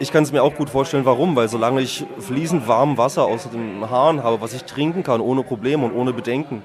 Ich 0.00 0.12
kann 0.12 0.22
es 0.22 0.30
mir 0.30 0.44
auch 0.44 0.54
gut 0.54 0.70
vorstellen, 0.70 1.04
warum, 1.04 1.34
weil 1.34 1.48
solange 1.48 1.80
ich 1.80 2.06
fließend 2.20 2.68
warmes 2.68 2.98
Wasser 2.98 3.24
aus 3.24 3.50
dem 3.50 3.90
Hahn 3.90 4.22
habe, 4.22 4.40
was 4.40 4.54
ich 4.54 4.62
trinken 4.62 5.02
kann, 5.02 5.20
ohne 5.20 5.42
Probleme 5.42 5.84
und 5.84 5.92
ohne 5.92 6.12
Bedenken, 6.12 6.62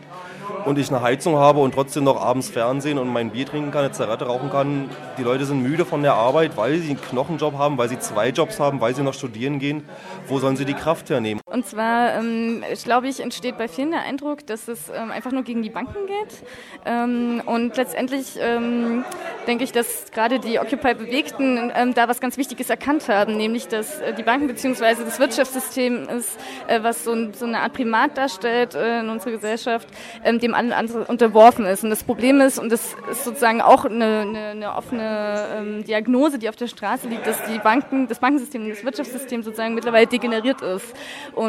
und 0.66 0.78
ich 0.78 0.90
eine 0.90 1.02
Heizung 1.02 1.36
habe 1.36 1.60
und 1.60 1.74
trotzdem 1.74 2.04
noch 2.04 2.22
abends 2.22 2.50
Fernsehen 2.50 2.98
und 2.98 3.08
mein 3.08 3.32
Bier 3.32 3.46
trinken 3.46 3.72
kann, 3.72 3.86
eine 3.86 3.92
Zigarette 3.92 4.26
rauchen 4.26 4.50
kann. 4.50 4.90
Die 5.18 5.24
Leute 5.24 5.46
sind 5.46 5.62
müde 5.62 5.86
von 5.86 6.02
der 6.02 6.14
Arbeit, 6.14 6.58
weil 6.58 6.80
sie 6.80 6.92
einen 6.92 7.02
Knochenjob 7.02 7.58
haben, 7.58 7.78
weil 7.78 7.90
sie 7.90 8.00
zwei 8.00 8.30
Jobs 8.30 8.60
haben, 8.60 8.82
weil 8.82 8.96
sie 8.96 9.04
noch 9.04 9.14
studieren 9.14 9.60
gehen. 9.60 9.84
Wo 10.28 10.40
sollen 10.40 10.56
sie 10.56 10.66
die 10.66 10.74
Kraft 10.74 11.10
hernehmen? 11.10 11.43
Und 11.54 11.68
zwar, 11.68 12.16
ähm, 12.16 12.64
glaube 12.84 13.08
ich, 13.08 13.20
entsteht 13.20 13.60
bei 13.60 13.68
vielen 13.68 13.92
der 13.92 14.02
Eindruck, 14.02 14.44
dass 14.48 14.68
es 14.68 14.90
ähm, 14.90 15.12
einfach 15.12 15.32
nur 15.32 15.44
gegen 15.44 15.62
die 15.62 15.70
Banken 15.70 16.08
geht. 16.08 16.44
Ähm, 16.84 17.44
und 17.46 17.78
letztendlich 17.78 18.40
ähm, 18.40 19.06
denke 19.46 19.64
ich, 19.64 19.72
dass 19.72 20.10
gerade 20.12 20.40
die 20.40 20.58
Occupy-Bewegten 20.58 21.72
ähm, 21.76 21.94
da 21.94 22.08
was 22.08 22.20
ganz 22.20 22.38
Wichtiges 22.38 22.72
erkannt 22.72 23.08
haben, 23.08 23.38
nämlich 23.38 23.68
dass 23.68 24.02
äh, 24.02 24.16
die 24.16 24.24
Banken 24.24 24.48
bzw. 24.48 25.04
das 25.06 25.20
Wirtschaftssystem 25.20 26.10
ist, 26.10 26.40
äh, 26.66 26.82
was 26.82 27.04
so, 27.04 27.32
so, 27.34 27.46
eine 27.46 27.60
Art 27.60 27.74
Primat 27.74 28.18
darstellt 28.18 28.74
äh, 28.74 29.02
in 29.02 29.10
unserer 29.10 29.34
Gesellschaft, 29.34 29.88
ähm, 30.24 30.40
dem 30.40 30.56
allen 30.56 30.74
anderen 30.74 31.04
unterworfen 31.04 31.68
ist. 31.68 31.84
Und 31.84 31.92
das 31.92 32.04
Problem 32.04 32.42
ist, 32.42 32.58
und 32.58 32.72
das 32.72 32.96
ist 33.12 33.26
sozusagen 33.26 33.62
auch 33.62 33.86
eine, 33.86 34.22
eine, 34.22 34.40
eine 34.48 34.76
offene 34.76 35.84
Diagnose, 35.86 36.40
die 36.40 36.50
auf 36.50 36.56
der 36.56 36.68
Straße 36.68 37.08
liegt, 37.08 37.28
dass 37.28 37.38
die 37.46 37.60
Banken, 37.60 38.08
das 38.08 38.18
Bankensystem, 38.18 38.68
das 38.68 38.84
Wirtschaftssystem 38.84 39.44
sozusagen 39.44 39.76
mittlerweile 39.76 40.08
degeneriert 40.08 40.64
ist. 40.64 40.96
Und 41.36 41.43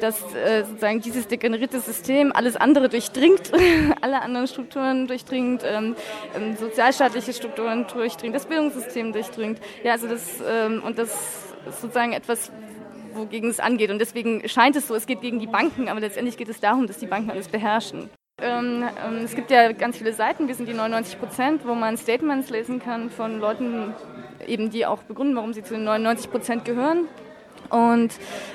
dass 0.00 0.34
äh, 0.34 0.64
sozusagen 0.64 1.00
dieses 1.00 1.26
degenerierte 1.28 1.80
System 1.80 2.32
alles 2.32 2.56
andere 2.56 2.88
durchdringt, 2.88 3.52
alle 4.00 4.22
anderen 4.22 4.46
Strukturen 4.46 5.06
durchdringt, 5.06 5.62
ähm, 5.64 5.96
ähm, 6.36 6.56
sozialstaatliche 6.56 7.32
Strukturen 7.32 7.86
durchdringt, 7.92 8.34
das 8.34 8.46
Bildungssystem 8.46 9.12
durchdringt. 9.12 9.60
Ja, 9.82 9.92
also 9.92 10.08
das, 10.08 10.42
ähm, 10.46 10.82
und 10.84 10.98
das 10.98 11.10
ist 11.68 11.80
sozusagen 11.80 12.12
etwas, 12.12 12.50
wogegen 13.14 13.50
es 13.50 13.60
angeht. 13.60 13.90
Und 13.90 13.98
deswegen 13.98 14.48
scheint 14.48 14.76
es 14.76 14.88
so, 14.88 14.94
es 14.94 15.06
geht 15.06 15.20
gegen 15.20 15.38
die 15.38 15.46
Banken, 15.46 15.88
aber 15.88 16.00
letztendlich 16.00 16.36
geht 16.36 16.48
es 16.48 16.60
darum, 16.60 16.86
dass 16.86 16.98
die 16.98 17.06
Banken 17.06 17.30
alles 17.30 17.48
beherrschen. 17.48 18.10
Ähm, 18.42 18.84
ähm, 19.06 19.24
es 19.24 19.34
gibt 19.34 19.50
ja 19.50 19.72
ganz 19.72 19.98
viele 19.98 20.12
Seiten, 20.12 20.48
wir 20.48 20.54
sind 20.54 20.68
die 20.68 20.72
99 20.74 21.18
Prozent, 21.18 21.66
wo 21.66 21.74
man 21.74 21.96
Statements 21.96 22.48
lesen 22.50 22.80
kann 22.80 23.10
von 23.10 23.38
Leuten, 23.38 23.94
eben 24.46 24.70
die 24.70 24.86
auch 24.86 25.02
begründen, 25.02 25.36
warum 25.36 25.52
sie 25.52 25.62
zu 25.62 25.74
den 25.74 25.84
99 25.84 26.30
Prozent 26.30 26.64
gehören. 26.64 27.06
Und 27.70 28.12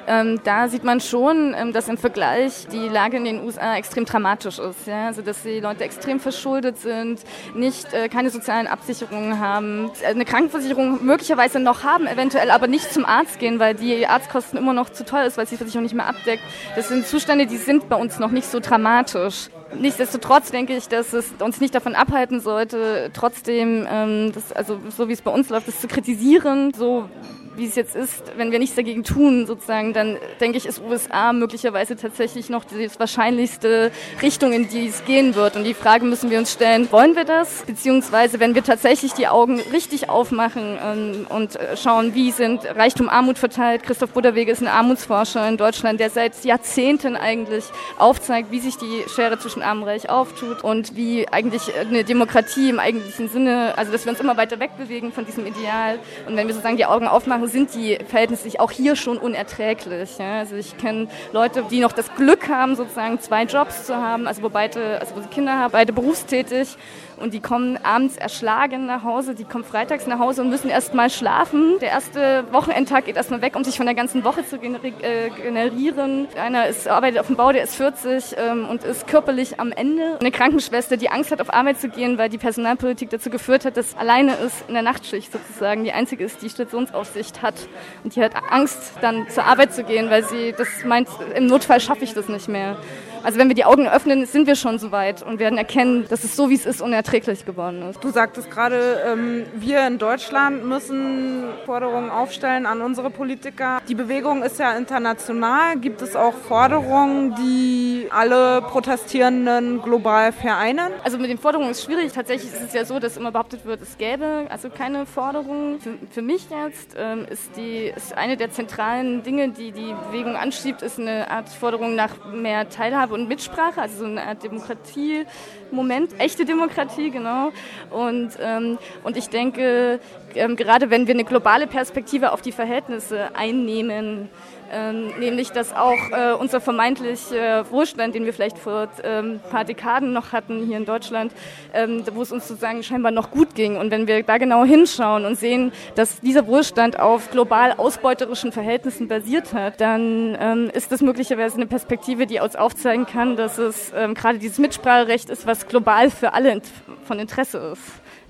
ähm, 0.07 0.39
da 0.43 0.67
sieht 0.67 0.83
man 0.83 0.99
schon, 0.99 1.55
ähm, 1.57 1.73
dass 1.73 1.87
im 1.87 1.97
Vergleich 1.97 2.67
die 2.71 2.87
Lage 2.87 3.17
in 3.17 3.25
den 3.25 3.43
USA 3.43 3.77
extrem 3.77 4.05
dramatisch 4.05 4.59
ist. 4.59 4.87
Ja? 4.87 5.07
Also 5.07 5.21
dass 5.21 5.43
die 5.43 5.59
Leute 5.59 5.83
extrem 5.83 6.19
verschuldet 6.19 6.77
sind, 6.77 7.21
nicht 7.55 7.93
äh, 7.93 8.09
keine 8.09 8.29
sozialen 8.29 8.67
Absicherungen 8.67 9.39
haben, 9.39 9.89
eine 10.05 10.25
Krankenversicherung 10.25 11.03
möglicherweise 11.05 11.59
noch 11.59 11.83
haben, 11.83 12.07
eventuell 12.07 12.51
aber 12.51 12.67
nicht 12.67 12.93
zum 12.93 13.05
Arzt 13.05 13.39
gehen, 13.39 13.59
weil 13.59 13.73
die 13.73 14.05
Arztkosten 14.05 14.59
immer 14.59 14.73
noch 14.73 14.89
zu 14.89 15.05
teuer 15.05 15.25
ist, 15.25 15.37
weil 15.37 15.47
sie 15.47 15.57
Versicherung 15.57 15.83
nicht 15.83 15.95
mehr 15.95 16.07
abdeckt. 16.07 16.43
Das 16.75 16.89
sind 16.89 17.07
Zustände, 17.07 17.47
die 17.47 17.57
sind 17.57 17.89
bei 17.89 17.95
uns 17.95 18.19
noch 18.19 18.31
nicht 18.31 18.49
so 18.49 18.59
dramatisch. 18.59 19.49
Nichtsdestotrotz 19.79 20.51
denke 20.51 20.75
ich, 20.75 20.87
dass 20.87 21.13
es 21.13 21.33
uns 21.39 21.59
nicht 21.59 21.73
davon 21.73 21.95
abhalten 21.95 22.39
sollte, 22.39 23.09
trotzdem, 23.13 23.85
ähm, 23.89 24.31
das, 24.33 24.53
also 24.53 24.79
so 24.95 25.09
wie 25.09 25.13
es 25.13 25.21
bei 25.21 25.31
uns 25.31 25.49
läuft, 25.49 25.67
das 25.67 25.81
zu 25.81 25.87
kritisieren, 25.87 26.73
so 26.73 27.09
wie 27.57 27.65
es 27.65 27.75
jetzt 27.75 27.95
ist, 27.95 28.23
wenn 28.37 28.51
wir 28.51 28.59
nichts 28.59 28.75
dagegen 28.75 29.03
tun, 29.03 29.45
sozusagen, 29.47 29.93
dann 29.93 30.17
denke 30.39 30.57
ich, 30.57 30.65
ist 30.65 30.81
USA 30.81 31.33
möglicherweise 31.33 31.95
tatsächlich 31.95 32.49
noch 32.49 32.65
die 32.65 32.89
wahrscheinlichste 32.97 33.91
Richtung, 34.21 34.53
in 34.53 34.69
die 34.69 34.87
es 34.87 35.05
gehen 35.05 35.35
wird. 35.35 35.55
Und 35.55 35.63
die 35.63 35.73
Frage 35.73 36.05
müssen 36.05 36.29
wir 36.29 36.39
uns 36.39 36.51
stellen, 36.51 36.91
wollen 36.91 37.15
wir 37.15 37.25
das? 37.25 37.63
Beziehungsweise, 37.65 38.39
wenn 38.39 38.55
wir 38.55 38.63
tatsächlich 38.63 39.13
die 39.13 39.27
Augen 39.27 39.59
richtig 39.71 40.09
aufmachen 40.09 40.77
ähm, 40.83 41.27
und 41.29 41.55
äh, 41.55 41.77
schauen, 41.77 42.13
wie 42.13 42.31
sind 42.31 42.65
Reichtum, 42.65 43.09
Armut 43.09 43.37
verteilt. 43.37 43.83
Christoph 43.83 44.11
Butterwege 44.11 44.51
ist 44.51 44.61
ein 44.61 44.67
Armutsforscher 44.67 45.47
in 45.47 45.57
Deutschland, 45.57 45.99
der 45.99 46.09
seit 46.09 46.43
Jahrzehnten 46.43 47.15
eigentlich 47.15 47.65
aufzeigt, 47.97 48.51
wie 48.51 48.59
sich 48.59 48.77
die 48.77 49.03
Schere 49.13 49.39
zwischen 49.39 49.61
Arm 49.61 49.81
und 49.81 49.87
Reich 49.87 50.09
auftut 50.09 50.63
und 50.63 50.95
wie 50.95 51.27
eigentlich 51.29 51.61
eine 51.79 52.03
Demokratie 52.03 52.69
im 52.69 52.79
eigentlichen 52.79 53.29
Sinne, 53.29 53.73
also 53.77 53.91
dass 53.91 54.05
wir 54.05 54.11
uns 54.11 54.19
immer 54.19 54.37
weiter 54.37 54.59
wegbewegen 54.59 55.11
von 55.11 55.25
diesem 55.25 55.45
Ideal. 55.45 55.99
Und 56.27 56.35
wenn 56.35 56.47
wir 56.47 56.53
sozusagen 56.53 56.77
die 56.77 56.85
Augen 56.85 57.07
aufmachen, 57.07 57.44
sind 57.47 57.73
die 57.73 57.97
verhältnismäßig 58.07 58.59
auch 58.59 58.71
hier 58.71 58.95
schon 58.95 59.17
unerträglich. 59.17 60.17
Ja? 60.17 60.39
Also 60.39 60.55
ich 60.55 60.77
kenne 60.77 61.07
Leute, 61.31 61.63
die 61.69 61.79
noch 61.79 61.91
das 61.91 62.13
Glück 62.15 62.49
haben, 62.49 62.75
sozusagen 62.75 63.19
zwei 63.19 63.43
Jobs 63.43 63.85
zu 63.85 63.95
haben, 63.95 64.27
also 64.27 64.43
wo 64.43 64.49
beide, 64.49 64.99
also 64.99 65.15
wo 65.15 65.21
sie 65.21 65.27
Kinder 65.27 65.53
haben, 65.53 65.71
beide 65.71 65.93
berufstätig 65.93 66.77
und 67.19 67.33
die 67.33 67.39
kommen 67.39 67.77
abends 67.83 68.17
erschlagen 68.17 68.85
nach 68.85 69.03
Hause, 69.03 69.35
die 69.35 69.43
kommen 69.43 69.63
freitags 69.63 70.07
nach 70.07 70.19
Hause 70.19 70.41
und 70.41 70.49
müssen 70.49 70.69
erst 70.69 70.93
mal 70.93 71.09
schlafen. 71.09 71.79
Der 71.79 71.89
erste 71.89 72.45
Wochenendtag 72.51 73.05
geht 73.05 73.15
erstmal 73.15 73.41
weg, 73.41 73.55
um 73.55 73.63
sich 73.63 73.77
von 73.77 73.85
der 73.85 73.95
ganzen 73.95 74.23
Woche 74.23 74.45
zu 74.45 74.57
äh, 74.57 75.29
generieren. 75.29 76.27
Einer 76.37 76.67
ist, 76.67 76.87
arbeitet 76.87 77.19
auf 77.19 77.27
dem 77.27 77.35
Bau, 77.35 77.51
der 77.51 77.63
ist 77.63 77.75
40 77.75 78.35
ähm, 78.37 78.67
und 78.69 78.83
ist 78.83 79.07
körperlich 79.07 79.59
am 79.59 79.71
Ende. 79.71 80.17
Eine 80.19 80.31
Krankenschwester, 80.31 80.97
die 80.97 81.09
Angst 81.09 81.31
hat, 81.31 81.41
auf 81.41 81.53
Arbeit 81.53 81.79
zu 81.79 81.89
gehen, 81.89 82.17
weil 82.17 82.29
die 82.29 82.37
Personalpolitik 82.37 83.09
dazu 83.09 83.29
geführt 83.29 83.65
hat, 83.65 83.77
dass 83.77 83.97
alleine 83.97 84.33
ist 84.35 84.65
in 84.67 84.73
der 84.73 84.83
Nachtschicht 84.83 85.31
sozusagen 85.31 85.83
die 85.83 85.93
einzige 85.93 86.23
ist, 86.23 86.41
die 86.41 86.49
Stationsaufsicht 86.49 87.41
hat. 87.41 87.55
Und 88.03 88.15
die 88.15 88.23
hat 88.23 88.33
Angst, 88.49 88.93
dann 89.01 89.27
zur 89.29 89.45
Arbeit 89.45 89.73
zu 89.73 89.83
gehen, 89.83 90.09
weil 90.09 90.23
sie 90.23 90.53
das 90.57 90.67
meint, 90.85 91.07
im 91.35 91.47
Notfall 91.47 91.79
schaffe 91.79 92.03
ich 92.03 92.13
das 92.13 92.29
nicht 92.29 92.47
mehr. 92.47 92.77
Also 93.25 93.39
wenn 93.39 93.47
wir 93.47 93.55
die 93.55 93.65
Augen 93.65 93.87
öffnen, 93.87 94.27
sind 94.27 94.45
wir 94.45 94.55
schon 94.55 94.77
so 94.77 94.91
weit 94.91 95.23
und 95.23 95.39
werden 95.39 95.57
erkennen, 95.57 96.05
dass 96.09 96.23
es 96.23 96.35
so, 96.35 96.51
wie 96.51 96.53
es 96.53 96.67
ist, 96.67 96.79
unerträglich 96.79 97.43
geworden 97.43 97.81
ist. 97.89 98.03
Du 98.03 98.11
sagtest 98.11 98.51
gerade, 98.51 99.01
ähm, 99.03 99.47
wir 99.55 99.87
in 99.87 99.97
Deutschland 99.97 100.63
müssen 100.63 101.45
Forderungen 101.65 102.11
aufstellen 102.11 102.67
an 102.67 102.81
unsere 102.81 103.09
Politiker. 103.09 103.81
Die 103.87 103.95
Bewegung 103.95 104.43
ist 104.43 104.59
ja 104.59 104.73
international. 104.73 105.77
Gibt 105.77 106.03
es 106.03 106.15
auch 106.15 106.35
Forderungen, 106.35 107.33
die 107.33 108.09
alle 108.11 108.61
Protestierenden 108.61 109.81
global 109.81 110.31
vereinen? 110.31 110.91
Also 111.03 111.17
mit 111.17 111.31
den 111.31 111.39
Forderungen 111.39 111.71
ist 111.71 111.83
schwierig. 111.83 112.11
Tatsächlich 112.13 112.53
ist 112.53 112.61
es 112.61 112.73
ja 112.73 112.85
so, 112.85 112.99
dass 112.99 113.17
immer 113.17 113.31
behauptet 113.31 113.65
wird, 113.65 113.81
es 113.81 113.97
gäbe 113.97 114.45
also 114.49 114.69
keine 114.69 115.07
Forderungen. 115.07 115.79
Für, 115.79 115.95
für 116.11 116.21
mich 116.21 116.47
jetzt 116.51 116.95
ähm, 116.95 117.25
ist, 117.27 117.57
die, 117.57 117.91
ist 117.95 118.15
eine 118.15 118.37
der 118.37 118.51
zentralen 118.51 119.23
Dinge, 119.23 119.49
die 119.49 119.71
die 119.71 119.95
Bewegung 120.11 120.35
anschiebt, 120.35 120.83
ist 120.83 120.99
eine 120.99 121.31
Art 121.31 121.49
Forderung 121.49 121.95
nach 121.95 122.11
mehr 122.31 122.69
Teilhabe 122.69 123.14
und 123.15 123.29
Mitsprache, 123.29 123.81
also 123.81 123.99
so 123.99 124.05
eine 124.05 124.23
Art 124.23 124.43
Demokratie-Moment, 124.43 126.19
echte 126.19 126.45
Demokratie, 126.45 127.09
genau. 127.09 127.51
Und, 127.89 128.31
ähm, 128.39 128.77
und 129.03 129.17
ich 129.17 129.29
denke, 129.29 129.99
ähm, 130.35 130.55
gerade 130.55 130.89
wenn 130.89 131.07
wir 131.07 131.13
eine 131.13 131.23
globale 131.23 131.67
Perspektive 131.67 132.31
auf 132.31 132.41
die 132.41 132.51
Verhältnisse 132.51 133.35
einnehmen, 133.35 134.29
ähm, 134.71 135.13
nämlich 135.19 135.51
dass 135.51 135.73
auch 135.73 136.11
äh, 136.11 136.33
unser 136.33 136.59
vermeintlicher 136.59 137.59
äh, 137.59 137.71
Wohlstand, 137.71 138.15
den 138.15 138.25
wir 138.25 138.33
vielleicht 138.33 138.57
vor 138.57 138.87
ähm, 139.03 139.39
ein 139.43 139.49
paar 139.51 139.63
Dekaden 139.63 140.11
noch 140.11 140.31
hatten 140.31 140.65
hier 140.65 140.77
in 140.77 140.85
Deutschland, 140.85 141.31
ähm, 141.73 142.03
wo 142.13 142.21
es 142.21 142.31
uns 142.31 142.47
sozusagen 142.47 142.83
scheinbar 142.83 143.11
noch 143.11 143.31
gut 143.31 143.55
ging. 143.55 143.77
Und 143.77 143.91
wenn 143.91 144.07
wir 144.07 144.23
da 144.23 144.37
genau 144.37 144.65
hinschauen 144.65 145.25
und 145.25 145.37
sehen, 145.37 145.71
dass 145.95 146.19
dieser 146.21 146.47
Wohlstand 146.47 146.99
auf 146.99 147.31
global 147.31 147.73
ausbeuterischen 147.73 148.51
Verhältnissen 148.51 149.07
basiert 149.07 149.53
hat, 149.53 149.79
dann 149.81 150.37
ähm, 150.39 150.71
ist 150.73 150.91
das 150.91 151.01
möglicherweise 151.01 151.57
eine 151.57 151.67
Perspektive, 151.67 152.25
die 152.25 152.39
uns 152.39 152.55
aufzeigen 152.55 153.05
kann, 153.05 153.35
dass 153.35 153.57
es 153.57 153.93
ähm, 153.95 154.13
gerade 154.13 154.39
dieses 154.39 154.57
Mitspracherecht 154.57 155.29
ist, 155.29 155.45
was 155.45 155.67
global 155.67 156.09
für 156.09 156.33
alle 156.33 156.61
von 157.05 157.19
Interesse 157.19 157.73
ist. 157.73 157.81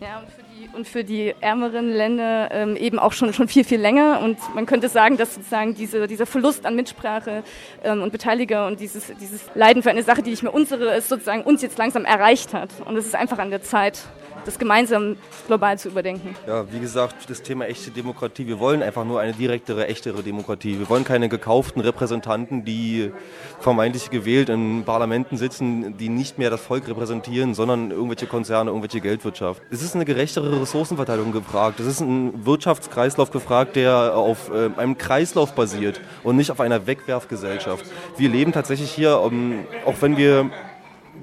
Ja, 0.01 0.19
und 0.19 0.29
für 0.31 0.44
und 0.73 0.87
für 0.87 1.03
die 1.03 1.33
ärmeren 1.41 1.89
Länder 1.89 2.49
ähm, 2.51 2.75
eben 2.75 2.99
auch 2.99 3.13
schon, 3.13 3.33
schon 3.33 3.47
viel, 3.47 3.63
viel 3.63 3.79
länger. 3.79 4.21
Und 4.21 4.37
man 4.53 4.65
könnte 4.65 4.89
sagen, 4.89 5.17
dass 5.17 5.35
sozusagen 5.35 5.75
diese, 5.75 6.07
dieser 6.07 6.25
Verlust 6.25 6.65
an 6.65 6.75
Mitsprache 6.75 7.43
ähm, 7.83 8.01
und 8.01 8.11
Beteiliger 8.11 8.67
und 8.67 8.79
dieses, 8.79 9.13
dieses 9.19 9.45
Leiden 9.55 9.83
für 9.83 9.89
eine 9.89 10.03
Sache, 10.03 10.21
die 10.21 10.31
nicht 10.31 10.43
mehr 10.43 10.53
unsere 10.53 10.95
ist, 10.95 11.09
sozusagen 11.09 11.43
uns 11.43 11.61
jetzt 11.61 11.77
langsam 11.77 12.05
erreicht 12.05 12.53
hat. 12.53 12.69
Und 12.85 12.97
es 12.97 13.05
ist 13.05 13.15
einfach 13.15 13.39
an 13.39 13.49
der 13.49 13.61
Zeit, 13.61 14.03
das 14.45 14.59
gemeinsam 14.59 15.17
global 15.47 15.77
zu 15.77 15.89
überdenken. 15.89 16.35
Ja, 16.47 16.71
wie 16.71 16.79
gesagt, 16.79 17.29
das 17.29 17.41
Thema 17.41 17.65
echte 17.65 17.91
Demokratie. 17.91 18.47
Wir 18.47 18.59
wollen 18.59 18.81
einfach 18.81 19.03
nur 19.03 19.19
eine 19.19 19.33
direktere, 19.33 19.87
echtere 19.87 20.23
Demokratie. 20.23 20.79
Wir 20.79 20.89
wollen 20.89 21.03
keine 21.03 21.29
gekauften 21.29 21.81
Repräsentanten, 21.81 22.63
die 22.63 23.11
vermeintlich 23.59 24.09
gewählt 24.09 24.49
in 24.49 24.83
Parlamenten 24.85 25.37
sitzen, 25.37 25.97
die 25.97 26.09
nicht 26.09 26.37
mehr 26.37 26.49
das 26.49 26.61
Volk 26.61 26.87
repräsentieren, 26.87 27.53
sondern 27.55 27.91
irgendwelche 27.91 28.27
Konzerne, 28.27 28.69
irgendwelche 28.69 29.01
Geldwirtschaft. 29.01 29.61
Es 29.71 29.81
ist 29.81 29.95
eine 29.95 30.05
gerechtere 30.05 30.61
Ressourcenverteilung 30.61 31.31
gefragt. 31.31 31.79
Es 31.79 31.87
ist 31.87 31.99
ein 32.01 32.45
Wirtschaftskreislauf 32.45 33.31
gefragt, 33.31 33.75
der 33.75 34.15
auf 34.15 34.51
äh, 34.51 34.69
einem 34.79 34.97
Kreislauf 34.97 35.55
basiert 35.55 35.99
und 36.23 36.35
nicht 36.35 36.51
auf 36.51 36.59
einer 36.59 36.85
Wegwerfgesellschaft. 36.87 37.85
Wir 38.17 38.29
leben 38.29 38.51
tatsächlich 38.51 38.91
hier, 38.91 39.19
um, 39.19 39.65
auch 39.85 39.95
wenn 40.01 40.17
wir 40.17 40.51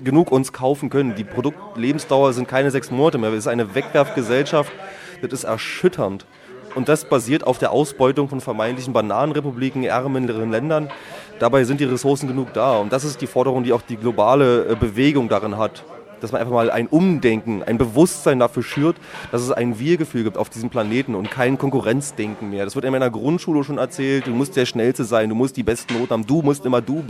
genug 0.04 0.32
uns 0.32 0.52
kaufen 0.52 0.90
können. 0.90 1.14
Die 1.14 1.24
Produktlebensdauer 1.24 2.32
sind 2.32 2.48
keine 2.48 2.70
sechs 2.70 2.90
Monate 2.90 3.18
mehr. 3.18 3.30
Es 3.30 3.38
ist 3.38 3.48
eine 3.48 3.74
Wegwerfgesellschaft. 3.74 4.72
Das 5.20 5.32
ist 5.32 5.44
erschütternd. 5.44 6.26
Und 6.74 6.88
das 6.88 7.04
basiert 7.04 7.44
auf 7.44 7.58
der 7.58 7.70
Ausbeutung 7.70 8.28
von 8.28 8.40
vermeintlichen 8.40 8.92
Bananenrepubliken, 8.92 9.84
ärmeren 9.84 10.50
Ländern. 10.50 10.90
Dabei 11.38 11.64
sind 11.64 11.80
die 11.80 11.84
Ressourcen 11.84 12.28
genug 12.28 12.52
da. 12.54 12.78
Und 12.78 12.92
das 12.92 13.04
ist 13.04 13.20
die 13.20 13.26
Forderung, 13.26 13.62
die 13.62 13.72
auch 13.72 13.82
die 13.82 13.96
globale 13.96 14.66
äh, 14.70 14.74
Bewegung 14.74 15.28
darin 15.28 15.58
hat 15.58 15.84
dass 16.22 16.32
man 16.32 16.40
einfach 16.40 16.52
mal 16.52 16.70
ein 16.70 16.86
Umdenken, 16.86 17.62
ein 17.62 17.78
Bewusstsein 17.78 18.38
dafür 18.38 18.62
schürt, 18.62 18.96
dass 19.30 19.42
es 19.42 19.50
ein 19.50 19.78
Wir-Gefühl 19.78 20.24
gibt 20.24 20.36
auf 20.36 20.48
diesem 20.48 20.70
Planeten 20.70 21.14
und 21.14 21.30
kein 21.30 21.58
Konkurrenzdenken 21.58 22.50
mehr. 22.50 22.64
Das 22.64 22.74
wird 22.74 22.84
in 22.84 22.92
meiner 22.92 23.10
Grundschule 23.10 23.64
schon 23.64 23.78
erzählt, 23.78 24.26
du 24.26 24.30
musst 24.30 24.56
der 24.56 24.66
Schnellste 24.66 25.04
sein, 25.04 25.28
du 25.28 25.34
musst 25.34 25.56
die 25.56 25.62
besten 25.62 25.94
Noten 25.94 26.10
haben, 26.10 26.26
du 26.26 26.42
musst 26.42 26.64
immer 26.64 26.80
du. 26.80 27.04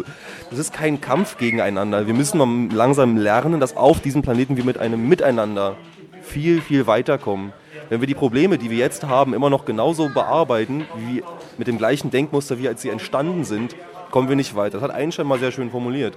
Das 0.51 0.59
ist 0.59 0.73
kein 0.73 1.01
Kampf 1.01 1.37
gegeneinander. 1.37 2.07
Wir 2.07 2.15
müssen 2.15 2.71
langsam 2.71 3.17
lernen, 3.17 3.61
dass 3.61 3.77
auf 3.77 4.01
diesem 4.01 4.23
Planeten 4.23 4.57
wir 4.57 4.65
mit 4.65 4.79
einem 4.79 5.09
Miteinander 5.09 5.77
viel, 6.23 6.61
viel 6.61 6.87
weiterkommen. 6.87 7.53
Wenn 7.89 8.01
wir 8.01 8.07
die 8.07 8.15
Probleme, 8.15 8.57
die 8.57 8.71
wir 8.71 8.79
jetzt 8.79 9.05
haben, 9.05 9.35
immer 9.35 9.51
noch 9.51 9.67
genauso 9.67 10.09
bearbeiten, 10.09 10.87
wie 10.97 11.23
mit 11.59 11.67
dem 11.67 11.77
gleichen 11.77 12.11
Denkmuster, 12.11 12.59
wie 12.59 12.69
als 12.69 12.81
sie 12.81 12.89
entstanden 12.89 13.45
sind, 13.45 13.77
kommen 14.11 14.29
wir 14.29 14.37
nicht 14.37 14.55
weiter. 14.55 14.79
Das 14.79 14.83
hat 14.83 14.95
Einstein 14.95 15.27
mal 15.27 15.39
sehr 15.39 15.53
schön 15.53 15.71
formuliert. 15.71 16.15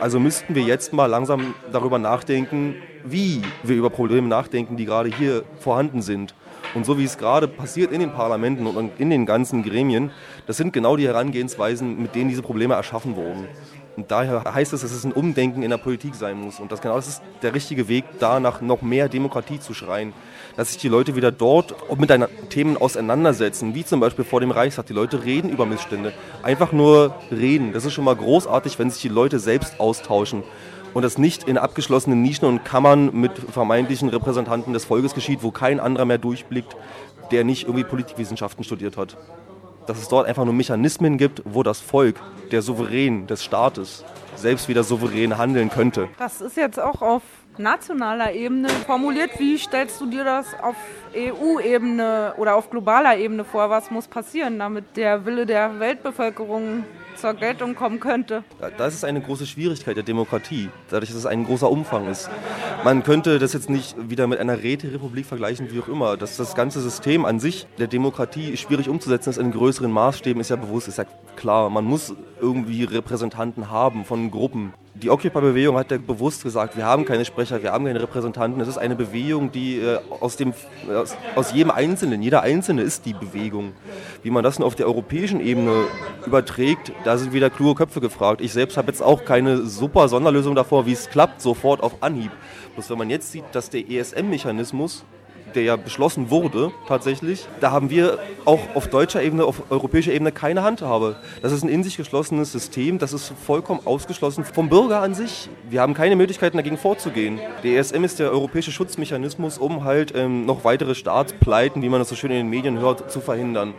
Also 0.00 0.18
müssten 0.18 0.54
wir 0.54 0.62
jetzt 0.62 0.92
mal 0.92 1.06
langsam 1.06 1.54
darüber 1.70 1.98
nachdenken, 1.98 2.76
wie 3.04 3.42
wir 3.62 3.76
über 3.76 3.90
Probleme 3.90 4.28
nachdenken, 4.28 4.76
die 4.76 4.84
gerade 4.84 5.08
hier 5.08 5.44
vorhanden 5.58 6.02
sind. 6.02 6.34
Und 6.74 6.86
so 6.86 6.98
wie 6.98 7.04
es 7.04 7.18
gerade 7.18 7.48
passiert 7.48 7.92
in 7.92 8.00
den 8.00 8.12
Parlamenten 8.12 8.66
und 8.66 8.98
in 8.98 9.10
den 9.10 9.26
ganzen 9.26 9.62
Gremien, 9.62 10.10
das 10.46 10.56
sind 10.56 10.72
genau 10.72 10.96
die 10.96 11.06
Herangehensweisen, 11.06 12.00
mit 12.00 12.14
denen 12.14 12.30
diese 12.30 12.42
Probleme 12.42 12.74
erschaffen 12.74 13.16
wurden. 13.16 13.46
Und 13.96 14.10
daher 14.10 14.44
heißt 14.54 14.72
es, 14.72 14.80
dass 14.80 14.92
es 14.92 15.04
ein 15.04 15.12
Umdenken 15.12 15.62
in 15.62 15.68
der 15.68 15.76
Politik 15.76 16.14
sein 16.14 16.40
muss. 16.40 16.60
Und 16.60 16.72
das 16.72 16.80
genau 16.80 16.96
das 16.96 17.08
ist 17.08 17.22
der 17.42 17.54
richtige 17.54 17.88
Weg, 17.88 18.04
da 18.18 18.40
nach 18.40 18.62
noch 18.62 18.80
mehr 18.80 19.08
Demokratie 19.10 19.60
zu 19.60 19.74
schreien 19.74 20.14
dass 20.56 20.72
sich 20.72 20.80
die 20.80 20.88
Leute 20.88 21.16
wieder 21.16 21.32
dort 21.32 21.74
mit 21.98 22.10
Themen 22.50 22.76
auseinandersetzen, 22.76 23.74
wie 23.74 23.84
zum 23.84 24.00
Beispiel 24.00 24.24
vor 24.24 24.40
dem 24.40 24.50
Reichstag. 24.50 24.86
Die 24.86 24.92
Leute 24.92 25.24
reden 25.24 25.50
über 25.50 25.66
Missstände. 25.66 26.12
Einfach 26.42 26.72
nur 26.72 27.14
reden. 27.30 27.72
Das 27.72 27.84
ist 27.84 27.92
schon 27.92 28.04
mal 28.04 28.16
großartig, 28.16 28.78
wenn 28.78 28.90
sich 28.90 29.02
die 29.02 29.08
Leute 29.08 29.38
selbst 29.38 29.80
austauschen 29.80 30.42
und 30.94 31.02
das 31.02 31.18
nicht 31.18 31.44
in 31.44 31.58
abgeschlossenen 31.58 32.22
Nischen 32.22 32.46
und 32.46 32.64
Kammern 32.64 33.10
mit 33.12 33.32
vermeintlichen 33.38 34.08
Repräsentanten 34.08 34.72
des 34.72 34.84
Volkes 34.84 35.14
geschieht, 35.14 35.42
wo 35.42 35.50
kein 35.50 35.80
anderer 35.80 36.04
mehr 36.04 36.18
durchblickt, 36.18 36.76
der 37.30 37.44
nicht 37.44 37.64
irgendwie 37.64 37.84
Politikwissenschaften 37.84 38.64
studiert 38.64 38.96
hat. 38.96 39.16
dass 39.86 39.98
es 39.98 40.08
dort 40.08 40.26
einfach 40.26 40.44
nur 40.44 40.54
Mechanismen 40.54 41.18
gibt, 41.18 41.42
wo 41.44 41.62
das 41.62 41.80
Volk, 41.80 42.16
der 42.50 42.62
Souverän 42.62 43.26
des 43.26 43.42
Staates, 43.42 44.04
selbst 44.42 44.68
wieder 44.68 44.84
souverän 44.84 45.38
handeln 45.38 45.70
könnte. 45.70 46.08
Das 46.18 46.40
ist 46.40 46.56
jetzt 46.56 46.78
auch 46.78 47.00
auf 47.00 47.22
nationaler 47.58 48.32
Ebene 48.32 48.68
formuliert. 48.68 49.30
Wie 49.38 49.56
stellst 49.56 50.00
du 50.00 50.06
dir 50.06 50.24
das 50.24 50.46
auf 50.60 50.76
EU-Ebene 51.14 52.34
oder 52.36 52.56
auf 52.56 52.70
globaler 52.70 53.16
Ebene 53.16 53.44
vor? 53.44 53.70
Was 53.70 53.90
muss 53.90 54.08
passieren, 54.08 54.58
damit 54.58 54.96
der 54.96 55.24
Wille 55.24 55.46
der 55.46 55.78
Weltbevölkerung 55.78 56.84
zur 57.16 57.34
Geltung 57.34 57.74
kommen 57.74 58.00
könnte? 58.00 58.44
Das 58.78 58.94
ist 58.94 59.04
eine 59.04 59.20
große 59.20 59.46
Schwierigkeit 59.46 59.96
der 59.96 60.02
Demokratie, 60.02 60.70
dadurch, 60.90 61.10
dass 61.10 61.18
es 61.18 61.26
ein 61.26 61.44
großer 61.44 61.70
Umfang 61.70 62.08
ist. 62.08 62.30
Man 62.84 63.02
könnte 63.02 63.38
das 63.38 63.52
jetzt 63.52 63.70
nicht 63.70 63.96
wieder 64.10 64.26
mit 64.26 64.38
einer 64.38 64.62
Räterepublik 64.62 65.26
vergleichen, 65.26 65.70
wie 65.70 65.80
auch 65.80 65.88
immer. 65.88 66.16
Dass 66.16 66.36
das 66.36 66.54
ganze 66.54 66.80
System 66.80 67.24
an 67.24 67.40
sich 67.40 67.66
der 67.78 67.86
Demokratie 67.86 68.56
schwierig 68.56 68.88
umzusetzen 68.88 69.30
ist 69.30 69.38
in 69.38 69.52
größeren 69.52 69.90
Maßstäben, 69.90 70.40
ist 70.40 70.50
ja 70.50 70.56
bewusst, 70.56 70.88
ist 70.88 70.98
ja 70.98 71.04
klar. 71.36 71.70
Man 71.70 71.84
muss 71.84 72.14
irgendwie 72.40 72.84
Repräsentanten 72.84 73.70
haben 73.70 74.04
von 74.04 74.30
Gruppen. 74.30 74.74
Die 74.94 75.08
Occupy-Bewegung 75.08 75.78
hat 75.78 75.90
ja 75.90 75.96
bewusst 75.96 76.42
gesagt, 76.42 76.76
wir 76.76 76.84
haben 76.84 77.06
keine 77.06 77.24
Sprecher, 77.24 77.62
wir 77.62 77.72
haben 77.72 77.86
keine 77.86 78.02
Repräsentanten. 78.02 78.60
Es 78.60 78.68
ist 78.68 78.76
eine 78.76 78.94
Bewegung, 78.94 79.50
die 79.50 79.78
äh, 79.78 79.98
aus, 80.20 80.36
dem, 80.36 80.52
aus, 80.86 81.16
aus 81.34 81.52
jedem 81.54 81.70
Einzelnen, 81.70 82.20
jeder 82.20 82.42
Einzelne 82.42 82.82
ist 82.82 83.06
die 83.06 83.14
Bewegung. 83.14 83.72
Wie 84.22 84.30
man 84.30 84.44
das 84.44 84.60
auf 84.60 84.74
der 84.74 84.86
europäischen 84.86 85.40
Ebene 85.40 85.84
überträgt, 86.26 86.92
da 87.04 87.16
sind 87.16 87.32
wieder 87.32 87.48
kluge 87.48 87.76
Köpfe 87.76 88.02
gefragt. 88.02 88.42
Ich 88.42 88.52
selbst 88.52 88.76
habe 88.76 88.88
jetzt 88.88 89.02
auch 89.02 89.24
keine 89.24 89.64
super 89.64 90.08
Sonderlösung 90.08 90.54
davor, 90.54 90.84
wie 90.84 90.92
es 90.92 91.08
klappt, 91.08 91.40
sofort 91.40 91.82
auf 91.82 92.02
Anhieb. 92.02 92.30
Bloß 92.74 92.90
wenn 92.90 92.98
man 92.98 93.08
jetzt 93.08 93.32
sieht, 93.32 93.44
dass 93.52 93.70
der 93.70 93.88
ESM-Mechanismus 93.88 95.04
der 95.52 95.62
ja 95.62 95.76
beschlossen 95.76 96.30
wurde, 96.30 96.70
tatsächlich, 96.88 97.46
da 97.60 97.70
haben 97.70 97.90
wir 97.90 98.18
auch 98.44 98.60
auf 98.74 98.88
deutscher 98.88 99.22
Ebene, 99.22 99.44
auf 99.44 99.70
europäischer 99.70 100.12
Ebene 100.12 100.32
keine 100.32 100.62
Handhabe. 100.62 101.16
Das 101.42 101.52
ist 101.52 101.62
ein 101.62 101.68
in 101.68 101.82
sich 101.82 101.96
geschlossenes 101.96 102.52
System, 102.52 102.98
das 102.98 103.12
ist 103.12 103.32
vollkommen 103.46 103.80
ausgeschlossen 103.84 104.44
vom 104.44 104.68
Bürger 104.68 105.00
an 105.00 105.14
sich. 105.14 105.48
Wir 105.68 105.80
haben 105.80 105.94
keine 105.94 106.16
Möglichkeiten 106.16 106.56
dagegen 106.56 106.78
vorzugehen. 106.78 107.38
Der 107.62 107.78
ESM 107.78 108.04
ist 108.04 108.18
der 108.18 108.30
europäische 108.30 108.72
Schutzmechanismus, 108.72 109.58
um 109.58 109.84
halt 109.84 110.12
ähm, 110.14 110.46
noch 110.46 110.64
weitere 110.64 110.94
Staatspleiten, 110.94 111.82
wie 111.82 111.88
man 111.88 112.00
das 112.00 112.08
so 112.08 112.16
schön 112.16 112.30
in 112.30 112.38
den 112.38 112.50
Medien 112.50 112.78
hört, 112.78 113.10
zu 113.10 113.20
verhindern. 113.20 113.74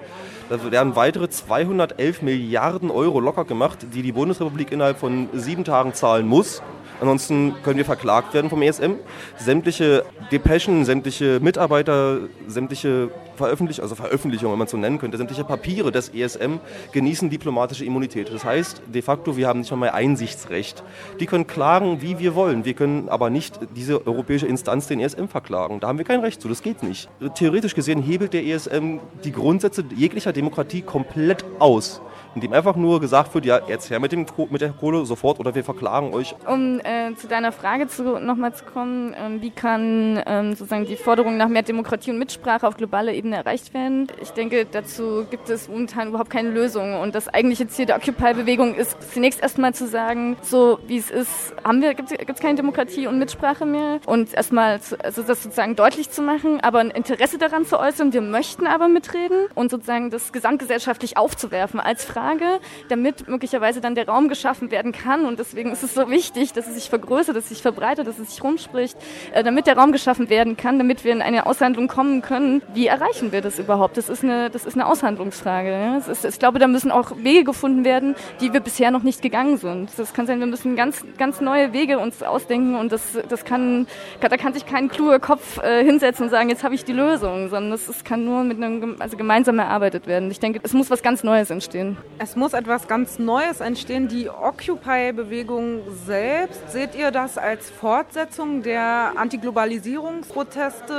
Da 0.49 0.71
werden 0.71 0.95
weitere 0.95 1.29
211 1.29 2.21
Milliarden 2.21 2.91
Euro 2.91 3.19
locker 3.19 3.45
gemacht, 3.45 3.79
die 3.93 4.01
die 4.01 4.11
Bundesrepublik 4.11 4.71
innerhalb 4.71 4.97
von 4.99 5.29
sieben 5.33 5.63
Tagen 5.63 5.93
zahlen 5.93 6.27
muss. 6.27 6.61
Ansonsten 6.99 7.55
können 7.63 7.77
wir 7.77 7.85
verklagt 7.85 8.33
werden 8.33 8.49
vom 8.49 8.61
ESM. 8.61 8.93
Sämtliche 9.37 10.05
Depeschen, 10.31 10.85
sämtliche 10.85 11.39
Mitarbeiter, 11.41 12.19
sämtliche 12.47 13.09
Veröffentlichungen, 13.35 13.83
also 13.83 13.95
Veröffentlichungen, 13.95 14.53
wenn 14.53 14.59
man 14.59 14.65
es 14.65 14.71
so 14.71 14.77
nennen 14.77 14.99
könnte, 14.99 15.17
sämtliche 15.17 15.43
Papiere 15.43 15.91
des 15.91 16.09
ESM 16.09 16.59
genießen 16.91 17.29
diplomatische 17.29 17.85
Immunität. 17.85 18.31
Das 18.33 18.45
heißt, 18.45 18.81
de 18.93 19.01
facto, 19.01 19.37
wir 19.37 19.47
haben 19.47 19.59
nicht 19.59 19.71
einmal 19.71 19.89
Einsichtsrecht. 19.89 20.83
Die 21.19 21.25
können 21.25 21.47
klagen, 21.47 22.01
wie 22.01 22.19
wir 22.19 22.35
wollen. 22.35 22.65
Wir 22.65 22.73
können 22.73 23.09
aber 23.09 23.29
nicht 23.29 23.59
diese 23.75 24.05
europäische 24.05 24.47
Instanz 24.47 24.87
den 24.87 24.99
ESM 24.99 25.25
verklagen. 25.25 25.79
Da 25.79 25.87
haben 25.87 25.97
wir 25.97 26.05
kein 26.05 26.19
Recht 26.21 26.41
zu. 26.41 26.47
Das 26.47 26.61
geht 26.61 26.83
nicht. 26.83 27.09
Theoretisch 27.35 27.75
gesehen 27.75 28.01
hebelt 28.01 28.33
der 28.33 28.45
ESM 28.45 28.99
die 29.23 29.31
Grundsätze 29.31 29.83
jeglicher 29.95 30.33
Demokratie 30.33 30.81
komplett 30.81 31.43
aus 31.59 32.01
in 32.35 32.41
dem 32.41 32.53
einfach 32.53 32.75
nur 32.75 32.99
gesagt 32.99 33.33
wird, 33.33 33.45
ja, 33.45 33.59
jetzt 33.67 33.89
her 33.89 33.99
mit, 33.99 34.11
dem, 34.11 34.25
mit 34.49 34.61
der 34.61 34.69
Kohle 34.71 35.05
sofort 35.05 35.39
oder 35.39 35.53
wir 35.53 35.63
verklagen 35.63 36.13
euch. 36.13 36.35
Um 36.47 36.79
äh, 36.79 37.13
zu 37.15 37.27
deiner 37.27 37.51
Frage 37.51 37.87
nochmal 38.21 38.53
zu 38.53 38.65
kommen, 38.65 39.15
ähm, 39.17 39.41
wie 39.41 39.51
kann 39.51 40.21
ähm, 40.25 40.53
sozusagen 40.55 40.85
die 40.85 40.95
Forderung 40.95 41.37
nach 41.37 41.47
mehr 41.47 41.61
Demokratie 41.61 42.11
und 42.11 42.17
Mitsprache 42.17 42.67
auf 42.67 42.77
globaler 42.77 43.13
Ebene 43.13 43.37
erreicht 43.37 43.73
werden? 43.73 44.07
Ich 44.21 44.31
denke, 44.31 44.65
dazu 44.65 45.25
gibt 45.29 45.49
es 45.49 45.67
momentan 45.67 46.09
überhaupt 46.09 46.29
keine 46.29 46.49
Lösung 46.49 46.99
und 46.99 47.13
das 47.13 47.27
eigentliche 47.27 47.67
Ziel 47.67 47.85
der 47.85 47.97
Occupy-Bewegung 47.97 48.75
ist 48.75 49.13
zunächst 49.13 49.41
erstmal 49.41 49.73
zu 49.73 49.87
sagen, 49.87 50.37
so 50.41 50.79
wie 50.87 50.97
es 50.97 51.11
ist, 51.11 51.53
haben 51.63 51.81
wir, 51.81 51.93
gibt 51.93 52.11
es 52.11 52.39
keine 52.39 52.55
Demokratie 52.55 53.07
und 53.07 53.19
Mitsprache 53.19 53.65
mehr 53.65 53.99
und 54.05 54.33
erstmal 54.33 54.79
also 55.03 55.21
das 55.21 55.43
sozusagen 55.43 55.75
deutlich 55.75 56.09
zu 56.09 56.21
machen, 56.21 56.59
aber 56.61 56.79
ein 56.79 56.89
Interesse 56.89 57.37
daran 57.37 57.65
zu 57.65 57.79
äußern, 57.79 58.13
wir 58.13 58.21
möchten 58.21 58.65
aber 58.65 58.87
mitreden 58.87 59.47
und 59.55 59.69
sozusagen 59.69 60.09
das 60.09 60.31
gesamtgesellschaftlich 60.31 61.17
aufzuwerfen 61.17 61.79
als 61.79 62.05
Frage 62.05 62.22
Frage, 62.23 62.59
damit 62.87 63.27
möglicherweise 63.27 63.81
dann 63.81 63.95
der 63.95 64.07
Raum 64.07 64.29
geschaffen 64.29 64.71
werden 64.71 64.93
kann. 64.93 65.25
Und 65.25 65.39
deswegen 65.39 65.71
ist 65.71 65.83
es 65.83 65.93
so 65.93 66.09
wichtig, 66.09 66.53
dass 66.53 66.67
es 66.67 66.75
sich 66.75 66.89
vergrößert, 66.89 67.35
dass 67.35 67.43
es 67.43 67.49
sich 67.49 67.61
verbreitet, 67.61 68.07
dass 68.07 68.17
es 68.17 68.29
sich 68.29 68.43
rumspricht, 68.43 68.97
äh, 69.33 69.43
damit 69.43 69.67
der 69.67 69.77
Raum 69.77 69.91
geschaffen 69.91 70.29
werden 70.29 70.55
kann, 70.55 70.77
damit 70.77 71.03
wir 71.03 71.11
in 71.11 71.21
eine 71.21 71.45
Aushandlung 71.45 71.87
kommen 71.89 72.21
können. 72.21 72.61
Wie 72.73 72.87
erreichen 72.87 73.33
wir 73.33 73.41
das 73.41 73.59
überhaupt? 73.59 73.97
Das 73.97 74.07
ist 74.07 74.23
eine, 74.23 74.49
das 74.49 74.65
ist 74.65 74.75
eine 74.75 74.85
Aushandlungsfrage. 74.85 76.01
Ist, 76.09 76.23
ich 76.23 76.39
glaube, 76.39 76.59
da 76.59 76.67
müssen 76.67 76.91
auch 76.91 77.11
Wege 77.17 77.43
gefunden 77.43 77.83
werden, 77.83 78.15
die 78.39 78.53
wir 78.53 78.61
bisher 78.61 78.91
noch 78.91 79.03
nicht 79.03 79.21
gegangen 79.21 79.57
sind. 79.57 79.89
Das 79.97 80.13
kann 80.13 80.25
sein, 80.25 80.39
wir 80.39 80.47
müssen 80.47 80.77
ganz, 80.77 81.03
ganz 81.17 81.41
neue 81.41 81.73
Wege 81.73 81.99
uns 81.99 82.23
ausdenken 82.23 82.75
und 82.75 82.93
das, 82.93 83.01
das 83.27 83.43
kann, 83.43 83.85
da 84.21 84.37
kann 84.37 84.53
sich 84.53 84.65
kein 84.65 84.87
kluger 84.87 85.19
Kopf 85.19 85.57
äh, 85.61 85.83
hinsetzen 85.83 86.25
und 86.25 86.29
sagen, 86.29 86.49
jetzt 86.49 86.63
habe 86.63 86.73
ich 86.73 86.85
die 86.85 86.93
Lösung, 86.93 87.49
sondern 87.49 87.71
das, 87.71 87.87
das 87.87 88.05
kann 88.05 88.23
nur 88.23 88.43
mit 88.43 88.57
einem, 88.57 88.95
also 88.99 89.17
gemeinsam 89.17 89.59
erarbeitet 89.59 90.07
werden. 90.07 90.31
Ich 90.31 90.39
denke, 90.39 90.61
es 90.63 90.73
muss 90.73 90.89
was 90.89 91.03
ganz 91.03 91.23
Neues 91.23 91.49
entstehen. 91.49 91.97
Es 92.19 92.35
muss 92.35 92.53
etwas 92.53 92.87
ganz 92.87 93.17
Neues 93.19 93.59
entstehen. 93.59 94.07
Die 94.07 94.29
Occupy-Bewegung 94.29 95.81
selbst, 96.05 96.71
seht 96.71 96.95
ihr 96.95 97.11
das 97.11 97.37
als 97.37 97.69
Fortsetzung 97.69 98.61
der 98.61 99.13
Antiglobalisierungsproteste 99.15 100.93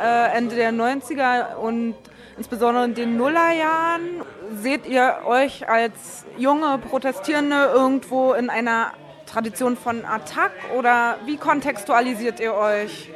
äh, 0.00 0.36
Ende 0.36 0.54
der 0.56 0.72
90er 0.72 1.56
und 1.56 1.94
insbesondere 2.36 2.84
in 2.84 2.94
den 2.94 3.16
Nullerjahren? 3.16 4.22
Seht 4.62 4.86
ihr 4.86 5.18
euch 5.26 5.68
als 5.68 6.24
junge 6.38 6.78
Protestierende 6.78 7.70
irgendwo 7.74 8.32
in 8.32 8.48
einer 8.48 8.92
Tradition 9.26 9.76
von 9.76 10.04
Attack 10.04 10.52
oder 10.78 11.16
wie 11.26 11.36
kontextualisiert 11.38 12.38
ihr 12.38 12.54
euch? 12.54 13.10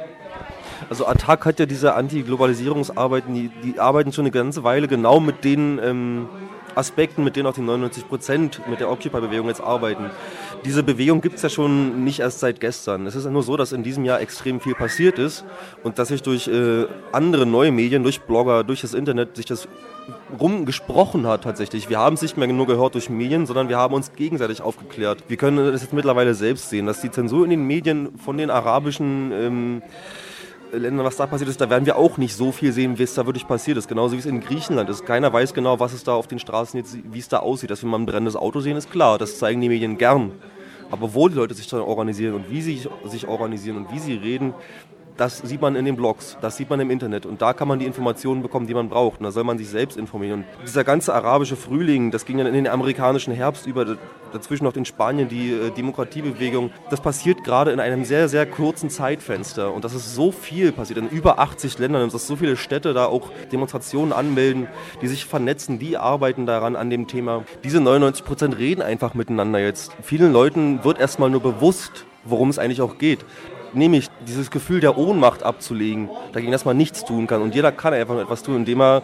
Also 0.89 1.05
Attac 1.07 1.45
hat 1.45 1.59
ja 1.59 1.65
diese 1.65 1.93
Anti-Globalisierungsarbeiten, 1.95 3.33
die, 3.33 3.49
die, 3.49 3.79
arbeiten 3.79 4.13
schon 4.13 4.23
eine 4.23 4.31
ganze 4.31 4.63
Weile 4.63 4.87
genau 4.87 5.19
mit 5.19 5.43
den 5.43 5.79
ähm, 5.83 6.29
Aspekten, 6.77 7.23
mit 7.23 7.35
denen 7.35 7.47
auch 7.47 7.53
die 7.53 7.61
99 7.61 8.07
Prozent 8.07 8.61
mit 8.69 8.79
der 8.79 8.89
Occupy-Bewegung 8.89 9.47
jetzt 9.47 9.61
arbeiten. 9.61 10.09
Diese 10.65 10.83
Bewegung 10.83 11.21
gibt 11.21 11.35
es 11.35 11.41
ja 11.41 11.49
schon 11.49 12.03
nicht 12.03 12.19
erst 12.19 12.39
seit 12.39 12.59
gestern. 12.59 13.05
Es 13.05 13.15
ist 13.15 13.25
ja 13.25 13.31
nur 13.31 13.43
so, 13.43 13.57
dass 13.57 13.71
in 13.71 13.83
diesem 13.83 14.05
Jahr 14.05 14.21
extrem 14.21 14.59
viel 14.59 14.75
passiert 14.75 15.19
ist 15.19 15.45
und 15.83 15.99
dass 15.99 16.09
sich 16.09 16.21
durch 16.21 16.47
äh, 16.47 16.85
andere 17.11 17.45
neue 17.45 17.71
Medien, 17.71 18.03
durch 18.03 18.21
Blogger, 18.21 18.63
durch 18.63 18.81
das 18.81 18.93
Internet 18.93 19.35
sich 19.35 19.45
das 19.45 19.67
rumgesprochen 20.39 21.27
hat 21.27 21.43
tatsächlich. 21.43 21.89
Wir 21.89 21.99
haben 21.99 22.13
es 22.13 22.21
nicht 22.21 22.37
mehr 22.37 22.47
nur 22.47 22.67
gehört 22.67 22.93
durch 22.93 23.09
Medien, 23.09 23.45
sondern 23.45 23.69
wir 23.69 23.77
haben 23.77 23.93
uns 23.93 24.13
gegenseitig 24.13 24.61
aufgeklärt. 24.61 25.23
Wir 25.27 25.37
können 25.37 25.71
das 25.71 25.81
jetzt 25.81 25.93
mittlerweile 25.93 26.33
selbst 26.33 26.69
sehen, 26.69 26.85
dass 26.85 27.01
die 27.01 27.11
Zensur 27.11 27.43
in 27.43 27.49
den 27.49 27.67
Medien 27.67 28.17
von 28.17 28.37
den 28.37 28.49
arabischen 28.49 29.31
ähm, 29.31 29.81
Ländern, 30.71 31.05
was 31.05 31.15
da 31.15 31.25
passiert 31.27 31.49
ist, 31.49 31.61
da 31.61 31.69
werden 31.69 31.85
wir 31.85 31.97
auch 31.97 32.17
nicht 32.17 32.35
so 32.35 32.51
viel 32.51 32.71
sehen, 32.71 32.97
wie 32.97 33.03
es 33.03 33.13
da 33.13 33.25
wirklich 33.25 33.47
passiert 33.47 33.77
ist. 33.77 33.87
Genauso 33.87 34.15
wie 34.15 34.19
es 34.19 34.25
in 34.25 34.41
Griechenland 34.41 34.89
ist. 34.89 35.05
Keiner 35.05 35.31
weiß 35.31 35.53
genau, 35.53 35.79
was 35.79 35.93
es 35.93 36.03
da 36.03 36.13
auf 36.13 36.27
den 36.27 36.39
Straßen 36.39 36.77
jetzt, 36.77 36.97
wie 37.11 37.19
es 37.19 37.29
da 37.29 37.39
aussieht. 37.39 37.69
Dass 37.69 37.83
wir 37.83 37.89
mal 37.89 37.99
ein 37.99 38.05
brennendes 38.05 38.35
Auto 38.35 38.59
sehen, 38.59 38.77
ist 38.77 38.91
klar. 38.91 39.17
Das 39.17 39.39
zeigen 39.39 39.61
die 39.61 39.69
Medien 39.69 39.97
gern. 39.97 40.31
Aber 40.89 41.13
wo 41.13 41.27
die 41.27 41.35
Leute 41.35 41.53
sich 41.53 41.67
dann 41.67 41.81
organisieren 41.81 42.33
und 42.33 42.49
wie 42.49 42.61
sie 42.61 42.81
sich 43.05 43.27
organisieren 43.27 43.77
und 43.77 43.91
wie 43.91 43.99
sie 43.99 44.13
reden, 44.13 44.53
das 45.17 45.39
sieht 45.39 45.61
man 45.61 45.75
in 45.75 45.85
den 45.85 45.95
Blogs, 45.95 46.37
das 46.41 46.57
sieht 46.57 46.69
man 46.69 46.79
im 46.79 46.91
Internet 46.91 47.25
und 47.25 47.41
da 47.41 47.53
kann 47.53 47.67
man 47.67 47.79
die 47.79 47.85
Informationen 47.85 48.41
bekommen, 48.43 48.67
die 48.67 48.73
man 48.73 48.87
braucht. 48.87 49.19
Und 49.19 49.23
da 49.23 49.31
soll 49.31 49.43
man 49.43 49.57
sich 49.57 49.67
selbst 49.67 49.97
informieren. 49.97 50.45
Und 50.59 50.67
dieser 50.67 50.83
ganze 50.83 51.13
arabische 51.13 51.55
Frühling, 51.55 52.11
das 52.11 52.25
ging 52.25 52.37
dann 52.37 52.47
in 52.47 52.53
den 52.53 52.67
amerikanischen 52.67 53.33
Herbst 53.33 53.65
über, 53.65 53.97
dazwischen 54.31 54.63
noch 54.63 54.75
in 54.75 54.85
Spanien 54.85 55.27
die 55.27 55.51
äh, 55.51 55.71
Demokratiebewegung. 55.71 56.71
Das 56.89 57.01
passiert 57.01 57.43
gerade 57.43 57.71
in 57.71 57.79
einem 57.79 58.05
sehr, 58.05 58.29
sehr 58.29 58.45
kurzen 58.45 58.89
Zeitfenster 58.89 59.73
und 59.73 59.83
das 59.83 59.93
ist 59.93 60.13
so 60.13 60.31
viel 60.31 60.71
passiert 60.71 60.99
in 60.99 61.09
über 61.09 61.39
80 61.39 61.79
Ländern 61.79 62.03
und 62.03 62.13
dass 62.13 62.27
so 62.27 62.35
viele 62.35 62.55
Städte 62.55 62.93
da 62.93 63.05
auch 63.05 63.31
Demonstrationen 63.51 64.13
anmelden, 64.13 64.67
die 65.01 65.07
sich 65.07 65.25
vernetzen, 65.25 65.79
die 65.79 65.97
arbeiten 65.97 66.45
daran 66.45 66.75
an 66.75 66.89
dem 66.89 67.07
Thema. 67.07 67.43
Diese 67.63 67.81
99 67.81 68.23
Prozent 68.23 68.57
reden 68.57 68.81
einfach 68.81 69.13
miteinander 69.13 69.59
jetzt. 69.59 69.95
Vielen 70.01 70.31
Leuten 70.31 70.83
wird 70.83 70.99
erstmal 70.99 71.29
nur 71.29 71.41
bewusst, 71.41 72.05
worum 72.23 72.49
es 72.49 72.59
eigentlich 72.59 72.81
auch 72.81 72.97
geht 72.97 73.25
nämlich 73.77 74.09
dieses 74.27 74.51
Gefühl 74.51 74.79
der 74.79 74.97
Ohnmacht 74.97 75.43
abzulegen, 75.43 76.09
dagegen, 76.33 76.51
dass 76.51 76.65
man 76.65 76.77
nichts 76.77 77.05
tun 77.05 77.27
kann. 77.27 77.41
Und 77.41 77.55
jeder 77.55 77.71
kann 77.71 77.93
einfach 77.93 78.17
etwas 78.19 78.43
tun, 78.43 78.57
indem 78.57 78.81
er 78.81 79.03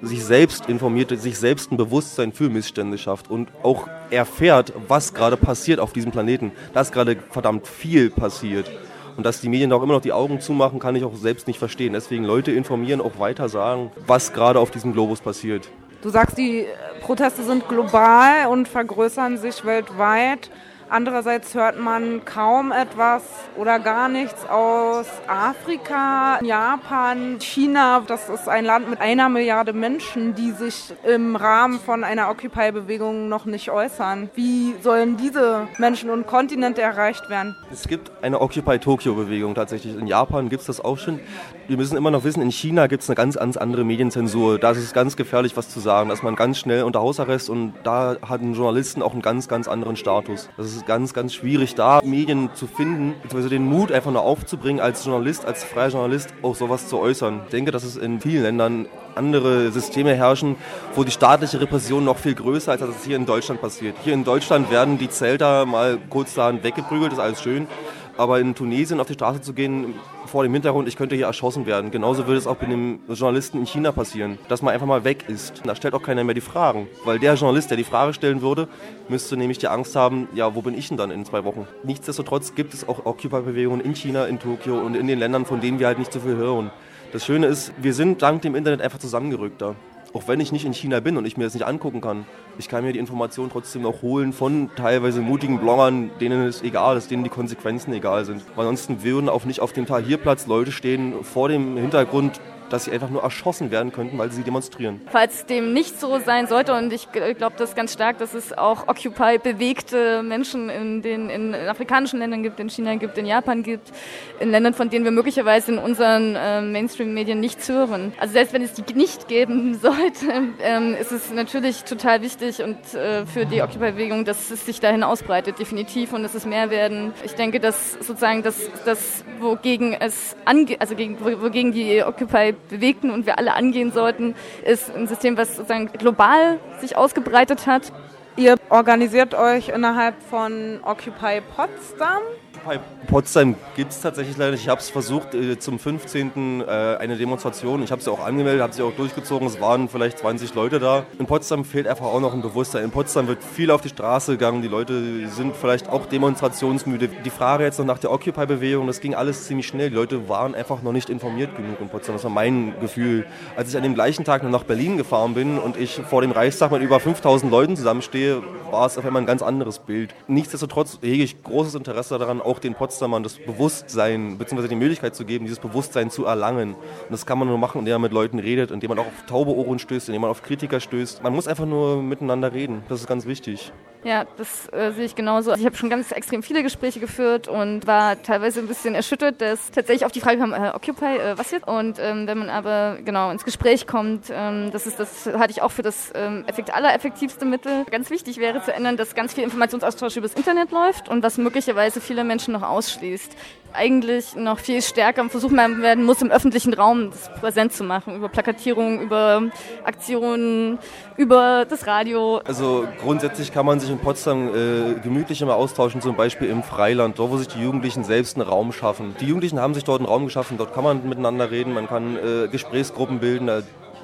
sich 0.00 0.24
selbst 0.24 0.68
informiert, 0.68 1.10
sich 1.20 1.38
selbst 1.38 1.70
ein 1.70 1.76
Bewusstsein 1.76 2.32
für 2.32 2.48
Missstände 2.48 2.98
schafft 2.98 3.30
und 3.30 3.48
auch 3.62 3.86
erfährt, 4.10 4.72
was 4.88 5.14
gerade 5.14 5.36
passiert 5.36 5.78
auf 5.78 5.92
diesem 5.92 6.10
Planeten. 6.10 6.52
Dass 6.72 6.90
gerade 6.90 7.16
verdammt 7.30 7.66
viel 7.66 8.10
passiert. 8.10 8.70
Und 9.16 9.24
dass 9.24 9.40
die 9.40 9.48
Medien 9.48 9.70
da 9.70 9.76
auch 9.76 9.82
immer 9.82 9.94
noch 9.94 10.00
die 10.00 10.12
Augen 10.12 10.40
zumachen, 10.40 10.78
kann 10.78 10.96
ich 10.96 11.04
auch 11.04 11.14
selbst 11.14 11.46
nicht 11.46 11.58
verstehen. 11.58 11.92
Deswegen 11.92 12.24
Leute 12.24 12.50
informieren, 12.50 13.00
auch 13.00 13.18
weiter 13.18 13.48
sagen, 13.48 13.90
was 14.06 14.32
gerade 14.32 14.58
auf 14.58 14.70
diesem 14.70 14.92
Globus 14.92 15.20
passiert. 15.20 15.68
Du 16.02 16.08
sagst, 16.08 16.36
die 16.36 16.66
Proteste 17.00 17.44
sind 17.44 17.68
global 17.68 18.48
und 18.48 18.66
vergrößern 18.66 19.38
sich 19.38 19.64
weltweit. 19.64 20.50
Andererseits 20.92 21.54
hört 21.54 21.80
man 21.80 22.22
kaum 22.26 22.70
etwas 22.70 23.22
oder 23.56 23.78
gar 23.78 24.10
nichts 24.10 24.44
aus 24.44 25.06
Afrika, 25.26 26.38
Japan, 26.44 27.40
China. 27.40 28.02
Das 28.06 28.28
ist 28.28 28.46
ein 28.46 28.66
Land 28.66 28.90
mit 28.90 29.00
einer 29.00 29.30
Milliarde 29.30 29.72
Menschen, 29.72 30.34
die 30.34 30.50
sich 30.50 30.92
im 31.02 31.34
Rahmen 31.34 31.80
von 31.80 32.04
einer 32.04 32.28
Occupy-Bewegung 32.28 33.30
noch 33.30 33.46
nicht 33.46 33.70
äußern. 33.70 34.28
Wie 34.34 34.74
sollen 34.82 35.16
diese 35.16 35.66
Menschen 35.78 36.10
und 36.10 36.26
Kontinente 36.26 36.82
erreicht 36.82 37.30
werden? 37.30 37.56
Es 37.72 37.88
gibt 37.88 38.12
eine 38.20 38.42
Occupy-Tokyo-Bewegung 38.42 39.54
tatsächlich. 39.54 39.96
In 39.96 40.06
Japan 40.06 40.50
gibt 40.50 40.60
es 40.60 40.66
das 40.66 40.84
auch 40.84 40.98
schon. 40.98 41.20
Wir 41.68 41.76
müssen 41.76 41.96
immer 41.96 42.10
noch 42.10 42.24
wissen, 42.24 42.42
in 42.42 42.50
China 42.50 42.88
gibt 42.88 43.04
es 43.04 43.08
eine 43.08 43.14
ganz, 43.14 43.36
ganz 43.36 43.56
andere 43.56 43.84
Medienzensur. 43.84 44.58
Da 44.58 44.72
ist 44.72 44.78
es 44.78 44.92
ganz 44.92 45.16
gefährlich, 45.16 45.56
was 45.56 45.68
zu 45.68 45.78
sagen. 45.78 46.08
Da 46.08 46.14
ist 46.14 46.24
man 46.24 46.34
ganz 46.34 46.58
schnell 46.58 46.82
unter 46.82 47.00
Hausarrest 47.00 47.48
und 47.48 47.74
da 47.84 48.16
hatten 48.20 48.54
Journalisten 48.54 49.00
auch 49.00 49.12
einen 49.12 49.22
ganz, 49.22 49.46
ganz 49.46 49.68
anderen 49.68 49.94
Status. 49.94 50.48
Das 50.56 50.66
ist 50.66 50.86
ganz, 50.86 51.14
ganz 51.14 51.34
schwierig, 51.34 51.76
da 51.76 52.00
Medien 52.04 52.50
zu 52.54 52.66
finden, 52.66 53.14
beziehungsweise 53.22 53.50
den 53.50 53.64
Mut 53.64 53.92
einfach 53.92 54.10
nur 54.10 54.22
aufzubringen, 54.22 54.80
als 54.80 55.04
Journalist, 55.04 55.44
als 55.44 55.62
freier 55.62 55.90
Journalist 55.90 56.34
auch 56.42 56.56
sowas 56.56 56.88
zu 56.88 56.98
äußern. 56.98 57.42
Ich 57.44 57.50
denke, 57.52 57.70
dass 57.70 57.84
es 57.84 57.96
in 57.96 58.20
vielen 58.20 58.42
Ländern 58.42 58.88
andere 59.14 59.70
Systeme 59.70 60.14
herrschen, 60.14 60.56
wo 60.96 61.04
die 61.04 61.12
staatliche 61.12 61.60
Repression 61.60 62.04
noch 62.04 62.18
viel 62.18 62.34
größer 62.34 62.74
ist, 62.74 62.82
als 62.82 62.96
es 62.96 63.04
hier 63.04 63.16
in 63.16 63.26
Deutschland 63.26 63.60
passiert. 63.60 63.94
Hier 64.02 64.14
in 64.14 64.24
Deutschland 64.24 64.70
werden 64.70 64.98
die 64.98 65.08
Zelter 65.08 65.64
mal 65.64 65.98
kurz 66.10 66.34
da 66.34 66.52
weggeprügelt, 66.62 67.12
ist 67.12 67.18
alles 67.20 67.40
schön. 67.40 67.68
Aber 68.16 68.40
in 68.40 68.54
Tunesien 68.54 69.00
auf 69.00 69.06
die 69.06 69.14
Straße 69.14 69.40
zu 69.40 69.54
gehen, 69.54 69.94
vor 70.32 70.44
dem 70.44 70.54
Hintergrund, 70.54 70.88
ich 70.88 70.96
könnte 70.96 71.14
hier 71.14 71.26
erschossen 71.26 71.66
werden. 71.66 71.90
Genauso 71.90 72.26
würde 72.26 72.38
es 72.38 72.46
auch 72.46 72.58
mit 72.62 72.72
dem 72.72 73.00
Journalisten 73.06 73.58
in 73.58 73.66
China 73.66 73.92
passieren, 73.92 74.38
dass 74.48 74.62
man 74.62 74.72
einfach 74.72 74.86
mal 74.86 75.04
weg 75.04 75.26
ist. 75.28 75.60
Da 75.66 75.76
stellt 75.76 75.92
auch 75.92 76.02
keiner 76.02 76.24
mehr 76.24 76.34
die 76.34 76.40
Fragen. 76.40 76.88
Weil 77.04 77.18
der 77.18 77.34
Journalist, 77.34 77.68
der 77.68 77.76
die 77.76 77.84
Frage 77.84 78.14
stellen 78.14 78.40
würde, 78.40 78.66
müsste 79.10 79.36
nämlich 79.36 79.58
die 79.58 79.68
Angst 79.68 79.94
haben, 79.94 80.28
ja, 80.34 80.54
wo 80.54 80.62
bin 80.62 80.72
ich 80.72 80.88
denn 80.88 80.96
dann 80.96 81.10
in 81.10 81.26
zwei 81.26 81.44
Wochen? 81.44 81.68
Nichtsdestotrotz 81.84 82.54
gibt 82.54 82.72
es 82.72 82.88
auch 82.88 83.04
Occupy-Bewegungen 83.04 83.82
in 83.82 83.94
China, 83.94 84.24
in 84.24 84.38
Tokio 84.38 84.78
und 84.78 84.94
in 84.94 85.06
den 85.06 85.18
Ländern, 85.18 85.44
von 85.44 85.60
denen 85.60 85.78
wir 85.78 85.86
halt 85.86 85.98
nicht 85.98 86.10
so 86.10 86.20
viel 86.20 86.36
hören. 86.36 86.70
Das 87.12 87.26
Schöne 87.26 87.46
ist, 87.46 87.74
wir 87.76 87.92
sind 87.92 88.22
dank 88.22 88.40
dem 88.40 88.54
Internet 88.54 88.80
einfach 88.80 89.00
zusammengerückter 89.00 89.76
auch 90.14 90.28
wenn 90.28 90.40
ich 90.40 90.52
nicht 90.52 90.64
in 90.64 90.74
China 90.74 91.00
bin 91.00 91.16
und 91.16 91.24
ich 91.24 91.36
mir 91.36 91.44
das 91.44 91.54
nicht 91.54 91.66
angucken 91.66 92.00
kann, 92.00 92.26
ich 92.58 92.68
kann 92.68 92.84
mir 92.84 92.92
die 92.92 92.98
Informationen 92.98 93.50
trotzdem 93.50 93.82
noch 93.82 94.02
holen 94.02 94.32
von 94.32 94.70
teilweise 94.76 95.20
mutigen 95.20 95.58
Bloggern, 95.58 96.10
denen 96.20 96.46
es 96.46 96.62
egal 96.62 96.96
ist, 96.96 97.10
denen 97.10 97.24
die 97.24 97.30
Konsequenzen 97.30 97.92
egal 97.92 98.24
sind. 98.24 98.42
Weil 98.54 98.66
ansonsten 98.66 99.02
würden 99.02 99.28
auch 99.28 99.44
nicht 99.44 99.60
auf 99.60 99.72
dem 99.72 99.86
Tahrirplatz 99.86 100.46
Leute 100.46 100.72
stehen 100.72 101.24
vor 101.24 101.48
dem 101.48 101.76
Hintergrund 101.76 102.40
dass 102.72 102.84
sie 102.84 102.92
einfach 102.92 103.10
nur 103.10 103.22
erschossen 103.22 103.70
werden 103.70 103.92
könnten, 103.92 104.18
weil 104.18 104.30
sie 104.32 104.42
demonstrieren. 104.42 105.00
Falls 105.10 105.46
dem 105.46 105.72
nicht 105.72 106.00
so 106.00 106.18
sein 106.18 106.46
sollte, 106.46 106.74
und 106.74 106.92
ich 106.92 107.08
glaube 107.12 107.54
das 107.58 107.74
ganz 107.74 107.92
stark, 107.92 108.18
dass 108.18 108.34
es 108.34 108.56
auch 108.56 108.88
Occupy 108.88 109.38
bewegte 109.38 110.22
Menschen 110.22 110.70
in 110.70 111.02
den 111.02 111.28
in 111.28 111.54
afrikanischen 111.54 112.18
Ländern 112.18 112.42
gibt, 112.42 112.58
in 112.60 112.70
China 112.70 112.94
gibt, 112.96 113.18
in 113.18 113.26
Japan 113.26 113.62
gibt, 113.62 113.92
in 114.40 114.50
Ländern, 114.50 114.74
von 114.74 114.90
denen 114.90 115.04
wir 115.04 115.12
möglicherweise 115.12 115.72
in 115.72 115.78
unseren 115.78 116.34
äh, 116.36 116.60
Mainstream-Medien 116.62 117.40
nichts 117.40 117.68
hören. 117.68 118.12
Also 118.18 118.32
selbst 118.32 118.54
wenn 118.54 118.62
es 118.62 118.72
die 118.72 118.82
nicht 118.94 119.28
geben 119.28 119.74
sollte, 119.82 120.26
ähm, 120.62 120.94
ist 120.94 121.12
es 121.12 121.32
natürlich 121.32 121.84
total 121.84 122.22
wichtig 122.22 122.62
und 122.62 122.94
äh, 122.94 123.26
für 123.26 123.46
die 123.46 123.62
Occupy-Bewegung, 123.62 124.24
dass 124.24 124.50
es 124.50 124.64
sich 124.64 124.80
dahin 124.80 125.02
ausbreitet, 125.02 125.58
definitiv, 125.58 126.12
und 126.12 126.22
dass 126.22 126.34
es 126.34 126.46
mehr 126.46 126.70
werden. 126.70 127.12
Ich 127.24 127.34
denke, 127.34 127.60
dass 127.60 127.92
sozusagen 127.94 128.42
das, 128.42 128.56
das 128.84 129.24
wogegen 129.40 129.94
es 129.94 130.36
angeht, 130.44 130.80
also 130.80 130.94
gegen, 130.94 131.20
wogegen 131.20 131.72
die 131.72 132.02
Occupy 132.02 132.54
bewegten 132.68 133.10
und 133.10 133.26
wir 133.26 133.38
alle 133.38 133.54
angehen 133.54 133.92
sollten, 133.92 134.34
ist 134.64 134.94
ein 134.94 135.06
System, 135.06 135.36
was 135.36 135.56
sozusagen 135.56 135.86
global 135.92 136.58
sich 136.80 136.96
ausgebreitet 136.96 137.66
hat. 137.66 137.92
Ihr 138.36 138.56
organisiert 138.70 139.34
euch 139.34 139.68
innerhalb 139.68 140.14
von 140.22 140.80
Occupy 140.82 141.42
Potsdam 141.54 142.22
bei 142.64 142.80
Potsdam 143.08 143.56
gibt 143.76 143.92
es 143.92 144.00
tatsächlich 144.00 144.36
leider 144.36 144.52
nicht. 144.52 144.62
Ich 144.62 144.68
habe 144.68 144.80
es 144.80 144.90
versucht, 144.90 145.34
äh, 145.34 145.58
zum 145.58 145.78
15. 145.78 146.60
Äh, 146.60 146.96
eine 146.98 147.16
Demonstration. 147.16 147.82
Ich 147.82 147.90
habe 147.90 148.02
sie 148.02 148.10
auch 148.10 148.20
angemeldet, 148.24 148.62
habe 148.62 148.72
sie 148.72 148.82
auch 148.82 148.92
durchgezogen. 148.92 149.46
Es 149.46 149.60
waren 149.60 149.88
vielleicht 149.88 150.18
20 150.18 150.54
Leute 150.54 150.78
da. 150.78 151.04
In 151.18 151.26
Potsdam 151.26 151.64
fehlt 151.64 151.86
einfach 151.86 152.06
auch 152.06 152.20
noch 152.20 152.34
ein 152.34 152.42
Bewusstsein. 152.42 152.84
In 152.84 152.90
Potsdam 152.90 153.26
wird 153.26 153.42
viel 153.42 153.70
auf 153.70 153.80
die 153.80 153.88
Straße 153.88 154.32
gegangen. 154.32 154.62
Die 154.62 154.68
Leute 154.68 155.28
sind 155.28 155.56
vielleicht 155.56 155.88
auch 155.88 156.06
demonstrationsmüde. 156.06 157.08
Die 157.08 157.30
Frage 157.30 157.64
jetzt 157.64 157.78
noch 157.78 157.86
nach 157.86 157.98
der 157.98 158.12
Occupy-Bewegung, 158.12 158.86
das 158.86 159.00
ging 159.00 159.14
alles 159.14 159.46
ziemlich 159.46 159.66
schnell. 159.66 159.90
Die 159.90 159.96
Leute 159.96 160.28
waren 160.28 160.54
einfach 160.54 160.82
noch 160.82 160.92
nicht 160.92 161.10
informiert 161.10 161.56
genug 161.56 161.80
in 161.80 161.88
Potsdam. 161.88 162.14
Das 162.14 162.24
war 162.24 162.30
mein 162.30 162.74
Gefühl. 162.80 163.26
Als 163.56 163.70
ich 163.70 163.76
an 163.76 163.82
dem 163.82 163.94
gleichen 163.94 164.24
Tag 164.24 164.42
noch 164.42 164.50
nach 164.50 164.64
Berlin 164.64 164.96
gefahren 164.96 165.34
bin 165.34 165.58
und 165.58 165.76
ich 165.76 166.00
vor 166.08 166.22
dem 166.22 166.30
Reichstag 166.30 166.70
mit 166.70 166.82
über 166.82 167.00
5000 167.00 167.50
Leuten 167.50 167.76
zusammenstehe, 167.76 168.42
war 168.70 168.86
es 168.86 168.96
auf 168.98 169.04
einmal 169.04 169.22
ein 169.22 169.26
ganz 169.26 169.42
anderes 169.42 169.78
Bild. 169.78 170.14
Nichtsdestotrotz 170.28 170.98
hege 171.02 171.22
ich 171.22 171.42
großes 171.42 171.74
Interesse 171.74 172.18
daran, 172.18 172.40
auch 172.40 172.51
den 172.58 172.74
Potsdamern 172.74 173.22
das 173.22 173.38
Bewusstsein 173.38 174.38
bzw. 174.38 174.68
die 174.68 174.74
Möglichkeit 174.74 175.14
zu 175.14 175.24
geben, 175.24 175.44
dieses 175.44 175.58
Bewusstsein 175.60 176.10
zu 176.10 176.24
erlangen. 176.24 176.74
Und 176.74 177.10
das 177.10 177.26
kann 177.26 177.38
man 177.38 177.48
nur 177.48 177.58
machen, 177.58 177.80
indem 177.80 177.94
man 177.94 178.02
mit 178.02 178.12
Leuten 178.12 178.38
redet, 178.38 178.70
indem 178.70 178.90
man 178.90 178.98
auch 178.98 179.06
auf 179.06 179.26
taube 179.26 179.54
Ohren 179.54 179.78
stößt, 179.78 180.08
indem 180.08 180.22
man 180.22 180.30
auf 180.30 180.42
Kritiker 180.42 180.80
stößt. 180.80 181.22
Man 181.22 181.32
muss 181.32 181.48
einfach 181.48 181.66
nur 181.66 182.02
miteinander 182.02 182.52
reden. 182.52 182.82
Das 182.88 183.00
ist 183.00 183.06
ganz 183.06 183.26
wichtig. 183.26 183.72
Ja, 184.04 184.24
das 184.36 184.68
äh, 184.72 184.90
sehe 184.90 185.04
ich 185.04 185.14
genauso. 185.14 185.52
Also 185.52 185.60
ich 185.60 185.66
habe 185.66 185.76
schon 185.76 185.88
ganz 185.88 186.10
extrem 186.10 186.42
viele 186.42 186.64
Gespräche 186.64 186.98
geführt 186.98 187.46
und 187.46 187.86
war 187.86 188.20
teilweise 188.20 188.58
ein 188.58 188.66
bisschen 188.66 188.96
erschüttert, 188.96 189.40
dass 189.40 189.70
tatsächlich 189.70 190.04
auf 190.04 190.10
die 190.10 190.20
Frage 190.20 190.38
kam, 190.38 190.52
äh, 190.52 190.72
Occupy, 190.74 191.04
äh, 191.04 191.38
was 191.38 191.52
jetzt? 191.52 191.68
Und 191.68 192.00
ähm, 192.00 192.26
wenn 192.26 192.38
man 192.38 192.50
aber 192.50 192.98
genau 193.04 193.30
ins 193.30 193.44
Gespräch 193.44 193.86
kommt, 193.86 194.24
ähm, 194.32 194.70
das 194.72 194.88
ist 194.88 194.98
das 194.98 195.26
halte 195.26 195.52
ich 195.52 195.62
auch 195.62 195.70
für 195.70 195.82
das 195.82 196.10
ähm, 196.16 196.44
effekt 196.48 196.74
allereffektivste 196.74 197.44
Mittel. 197.44 197.84
Ganz 197.92 198.10
wichtig 198.10 198.38
wäre 198.38 198.60
zu 198.62 198.72
ändern, 198.72 198.96
dass 198.96 199.14
ganz 199.14 199.34
viel 199.34 199.44
Informationsaustausch 199.44 200.16
übers 200.16 200.34
Internet 200.34 200.72
läuft 200.72 201.08
und 201.08 201.22
was 201.22 201.38
möglicherweise 201.38 202.00
viele 202.00 202.24
Menschen 202.24 202.41
noch 202.48 202.62
ausschließt 202.62 203.36
eigentlich 203.74 204.34
noch 204.36 204.58
viel 204.58 204.82
stärker 204.82 205.28
versucht 205.28 205.52
werden 205.52 206.04
muss, 206.04 206.22
im 206.22 206.30
öffentlichen 206.30 206.74
Raum 206.74 207.10
das 207.10 207.30
präsent 207.40 207.72
zu 207.72 207.84
machen, 207.84 208.16
über 208.16 208.28
Plakatierung, 208.28 209.00
über 209.00 209.42
Aktionen, 209.84 210.78
über 211.16 211.66
das 211.68 211.86
Radio. 211.86 212.40
Also 212.44 212.86
grundsätzlich 213.00 213.52
kann 213.52 213.66
man 213.66 213.80
sich 213.80 213.90
in 213.90 213.98
Potsdam 213.98 214.48
äh, 214.48 215.00
gemütlich 215.00 215.42
immer 215.42 215.56
austauschen, 215.56 216.00
zum 216.00 216.16
Beispiel 216.16 216.48
im 216.48 216.62
Freiland, 216.62 217.18
dort 217.18 217.30
wo 217.30 217.36
sich 217.38 217.48
die 217.48 217.60
Jugendlichen 217.60 218.04
selbst 218.04 218.36
einen 218.36 218.48
Raum 218.48 218.72
schaffen. 218.72 219.14
Die 219.20 219.26
Jugendlichen 219.26 219.60
haben 219.60 219.74
sich 219.74 219.84
dort 219.84 220.00
einen 220.00 220.08
Raum 220.08 220.24
geschaffen, 220.26 220.58
dort 220.58 220.74
kann 220.74 220.84
man 220.84 221.08
miteinander 221.08 221.50
reden, 221.50 221.72
man 221.72 221.88
kann 221.88 222.16
äh, 222.16 222.48
Gesprächsgruppen 222.48 223.20
bilden, 223.20 223.50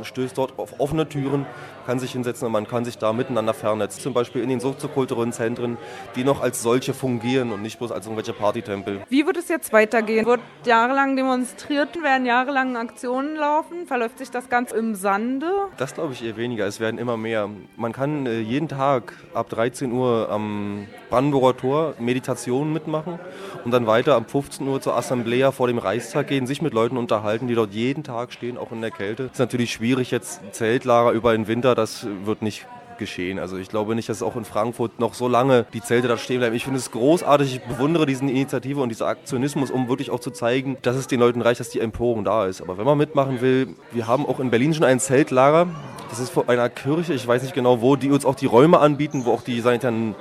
stößt 0.02 0.38
dort 0.38 0.58
auf 0.58 0.78
offene 0.78 1.08
Türen 1.08 1.46
kann 1.88 1.98
sich 1.98 2.12
hinsetzen 2.12 2.44
und 2.44 2.52
man 2.52 2.68
kann 2.68 2.84
sich 2.84 2.98
da 2.98 3.14
miteinander 3.14 3.54
vernetzen. 3.54 4.02
Zum 4.02 4.12
Beispiel 4.12 4.42
in 4.42 4.50
den 4.50 4.60
soziokulturellen 4.60 5.32
Zentren, 5.32 5.78
die 6.16 6.22
noch 6.22 6.42
als 6.42 6.60
solche 6.60 6.92
fungieren 6.92 7.50
und 7.50 7.62
nicht 7.62 7.78
bloß 7.78 7.92
als 7.92 8.04
irgendwelche 8.04 8.34
Partytempel. 8.34 9.00
Wie 9.08 9.24
wird 9.24 9.38
es 9.38 9.48
jetzt 9.48 9.72
weitergehen? 9.72 10.26
Wird 10.26 10.42
jahrelang 10.66 11.16
demonstriert, 11.16 12.02
werden 12.02 12.26
jahrelang 12.26 12.76
Aktionen 12.76 13.36
laufen? 13.36 13.86
Verläuft 13.86 14.18
sich 14.18 14.30
das 14.30 14.50
Ganze 14.50 14.76
im 14.76 14.96
Sande? 14.96 15.50
Das 15.78 15.94
glaube 15.94 16.12
ich 16.12 16.22
eher 16.22 16.36
weniger. 16.36 16.66
Es 16.66 16.78
werden 16.78 16.98
immer 16.98 17.16
mehr. 17.16 17.48
Man 17.78 17.94
kann 17.94 18.26
äh, 18.26 18.40
jeden 18.40 18.68
Tag 18.68 19.14
ab 19.32 19.48
13 19.48 19.90
Uhr 19.90 20.28
am 20.28 20.88
Brandenburger 21.08 21.56
Tor 21.56 21.94
Meditationen 21.98 22.70
mitmachen 22.70 23.18
und 23.64 23.70
dann 23.70 23.86
weiter 23.86 24.14
ab 24.16 24.30
15 24.30 24.68
Uhr 24.68 24.82
zur 24.82 24.94
Assemblea 24.94 25.52
vor 25.52 25.68
dem 25.68 25.78
Reichstag 25.78 26.28
gehen, 26.28 26.46
sich 26.46 26.60
mit 26.60 26.74
Leuten 26.74 26.98
unterhalten, 26.98 27.48
die 27.48 27.54
dort 27.54 27.72
jeden 27.72 28.04
Tag 28.04 28.34
stehen, 28.34 28.58
auch 28.58 28.72
in 28.72 28.82
der 28.82 28.90
Kälte. 28.90 29.24
Es 29.24 29.32
ist 29.32 29.38
natürlich 29.38 29.72
schwierig 29.72 30.10
jetzt 30.10 30.42
Zeltlager 30.52 31.12
über 31.12 31.32
den 31.32 31.48
Winter 31.48 31.77
das 31.78 32.06
wird 32.24 32.42
nicht 32.42 32.66
geschehen. 32.98 33.38
Also 33.38 33.56
ich 33.56 33.68
glaube 33.68 33.94
nicht, 33.94 34.08
dass 34.08 34.22
auch 34.22 34.36
in 34.36 34.44
Frankfurt 34.44 34.98
noch 34.98 35.14
so 35.14 35.28
lange 35.28 35.64
die 35.72 35.80
Zelte 35.80 36.08
da 36.08 36.18
stehen 36.18 36.40
bleiben. 36.40 36.54
Ich 36.54 36.64
finde 36.64 36.78
es 36.78 36.90
großartig, 36.90 37.54
ich 37.54 37.62
bewundere 37.62 38.04
diese 38.04 38.24
Initiative 38.24 38.80
und 38.80 38.90
diesen 38.90 39.06
Aktionismus, 39.06 39.70
um 39.70 39.88
wirklich 39.88 40.10
auch 40.10 40.20
zu 40.20 40.30
zeigen, 40.30 40.76
dass 40.82 40.96
es 40.96 41.06
den 41.06 41.20
Leuten 41.20 41.40
reicht, 41.40 41.60
dass 41.60 41.70
die 41.70 41.80
Empörung 41.80 42.24
da 42.24 42.46
ist. 42.46 42.60
Aber 42.60 42.76
wenn 42.76 42.84
man 42.84 42.98
mitmachen 42.98 43.40
will, 43.40 43.68
wir 43.92 44.06
haben 44.06 44.26
auch 44.26 44.40
in 44.40 44.50
Berlin 44.50 44.74
schon 44.74 44.84
ein 44.84 45.00
Zeltlager. 45.00 45.68
Das 46.10 46.18
ist 46.18 46.30
vor 46.30 46.48
einer 46.48 46.68
Kirche, 46.68 47.14
ich 47.14 47.26
weiß 47.26 47.42
nicht 47.42 47.54
genau 47.54 47.80
wo, 47.80 47.96
die 47.96 48.10
uns 48.10 48.24
auch 48.24 48.34
die 48.34 48.46
Räume 48.46 48.80
anbieten, 48.80 49.24
wo 49.24 49.32
auch 49.32 49.42
die 49.42 49.60
sanitären 49.60 50.14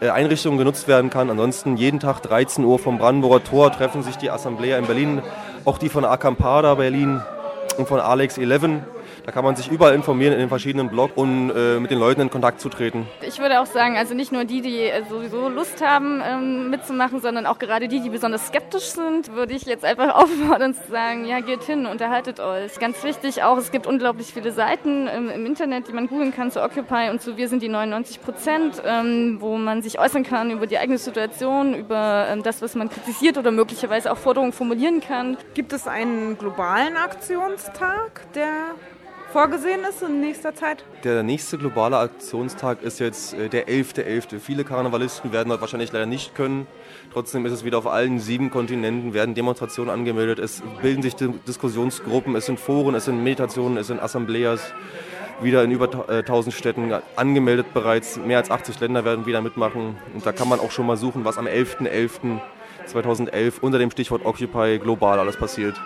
äh, 0.00 0.10
Einrichtungen 0.10 0.58
genutzt 0.58 0.88
werden 0.88 1.10
kann. 1.10 1.30
Ansonsten 1.30 1.76
jeden 1.76 2.00
Tag 2.00 2.20
13 2.22 2.64
Uhr 2.64 2.78
vom 2.78 2.98
Brandenburger 2.98 3.42
Tor 3.42 3.72
treffen 3.72 4.02
sich 4.02 4.16
die 4.16 4.30
Assemblea 4.30 4.76
in 4.76 4.86
Berlin, 4.86 5.22
auch 5.64 5.78
die 5.78 5.88
von 5.88 6.04
Acampada 6.04 6.74
Berlin 6.74 7.22
und 7.78 7.86
von 7.86 8.00
Alex 8.00 8.36
11 8.36 8.82
da 9.24 9.32
kann 9.32 9.44
man 9.44 9.56
sich 9.56 9.70
überall 9.70 9.94
informieren 9.94 10.32
in 10.32 10.38
den 10.38 10.48
verschiedenen 10.48 10.88
Blogs 10.88 11.12
und 11.16 11.50
äh, 11.50 11.78
mit 11.78 11.90
den 11.90 11.98
Leuten 11.98 12.20
in 12.20 12.30
Kontakt 12.30 12.60
zu 12.60 12.68
treten. 12.68 13.06
Ich 13.26 13.38
würde 13.38 13.60
auch 13.60 13.66
sagen, 13.66 13.96
also 13.96 14.14
nicht 14.14 14.32
nur 14.32 14.44
die, 14.44 14.60
die 14.60 14.80
äh, 14.80 15.02
sowieso 15.08 15.48
Lust 15.48 15.84
haben 15.84 16.22
ähm, 16.24 16.70
mitzumachen, 16.70 17.20
sondern 17.20 17.46
auch 17.46 17.58
gerade 17.58 17.88
die, 17.88 18.00
die 18.00 18.10
besonders 18.10 18.48
skeptisch 18.48 18.90
sind, 18.90 19.34
würde 19.34 19.54
ich 19.54 19.64
jetzt 19.64 19.84
einfach 19.84 20.14
auffordern 20.14 20.74
zu 20.74 20.90
sagen, 20.90 21.24
ja, 21.24 21.40
geht 21.40 21.62
hin, 21.62 21.86
unterhaltet 21.86 22.40
euch. 22.40 22.78
Ganz 22.78 23.02
wichtig 23.04 23.42
auch, 23.42 23.58
es 23.58 23.70
gibt 23.70 23.86
unglaublich 23.86 24.32
viele 24.32 24.52
Seiten 24.52 25.06
im, 25.06 25.30
im 25.30 25.46
Internet, 25.46 25.88
die 25.88 25.92
man 25.92 26.06
googeln 26.06 26.34
kann 26.34 26.50
zu 26.50 26.62
Occupy 26.62 27.10
und 27.10 27.20
zu 27.20 27.36
Wir 27.36 27.48
sind 27.48 27.62
die 27.62 27.68
99 27.68 28.22
Prozent, 28.22 28.82
ähm, 28.84 29.36
wo 29.40 29.56
man 29.56 29.82
sich 29.82 29.98
äußern 29.98 30.24
kann 30.24 30.50
über 30.50 30.66
die 30.66 30.78
eigene 30.78 30.98
Situation, 30.98 31.74
über 31.74 32.26
ähm, 32.28 32.42
das, 32.42 32.62
was 32.62 32.74
man 32.74 32.88
kritisiert 32.88 33.38
oder 33.38 33.50
möglicherweise 33.50 34.12
auch 34.12 34.18
Forderungen 34.18 34.52
formulieren 34.52 35.00
kann. 35.00 35.36
Gibt 35.54 35.72
es 35.72 35.86
einen 35.86 36.38
globalen 36.38 36.96
Aktionstag, 36.96 38.32
der 38.34 38.74
vorgesehen 39.32 39.80
ist 39.88 40.02
in 40.02 40.20
nächster 40.20 40.54
Zeit? 40.54 40.84
Der 41.04 41.22
nächste 41.22 41.56
globale 41.56 41.98
Aktionstag 41.98 42.82
ist 42.82 43.00
jetzt 43.00 43.34
äh, 43.34 43.48
der 43.48 43.68
11.11. 43.68 44.04
.11. 44.04 44.40
Viele 44.40 44.64
Karnevalisten 44.64 45.32
werden 45.32 45.48
dort 45.48 45.60
wahrscheinlich 45.60 45.92
leider 45.92 46.06
nicht 46.06 46.34
können. 46.34 46.66
Trotzdem 47.12 47.46
ist 47.46 47.52
es 47.52 47.64
wieder 47.64 47.78
auf 47.78 47.86
allen 47.86 48.18
sieben 48.18 48.50
Kontinenten, 48.50 49.14
werden 49.14 49.34
Demonstrationen 49.34 49.90
angemeldet, 49.90 50.38
es 50.38 50.62
bilden 50.82 51.02
sich 51.02 51.16
Diskussionsgruppen, 51.16 52.36
es 52.36 52.46
sind 52.46 52.60
Foren, 52.60 52.94
es 52.94 53.06
sind 53.06 53.22
Meditationen, 53.22 53.78
es 53.78 53.88
sind 53.88 54.00
Assembleas 54.00 54.72
wieder 55.42 55.64
in 55.64 55.70
über 55.70 56.08
1000 56.08 56.54
äh, 56.54 56.56
Städten 56.56 56.92
angemeldet 57.16 57.72
bereits. 57.72 58.18
Mehr 58.18 58.38
als 58.38 58.50
80 58.50 58.80
Länder 58.80 59.04
werden 59.04 59.26
wieder 59.26 59.40
mitmachen. 59.40 59.96
Und 60.14 60.26
da 60.26 60.32
kann 60.32 60.48
man 60.48 60.60
auch 60.60 60.70
schon 60.70 60.86
mal 60.86 60.96
suchen, 60.96 61.24
was 61.24 61.38
am 61.38 61.46
11.11.2011 61.46 63.60
unter 63.60 63.78
dem 63.78 63.90
Stichwort 63.90 64.24
Occupy 64.24 64.78
global 64.78 65.18
alles 65.18 65.36
passiert. 65.36 65.80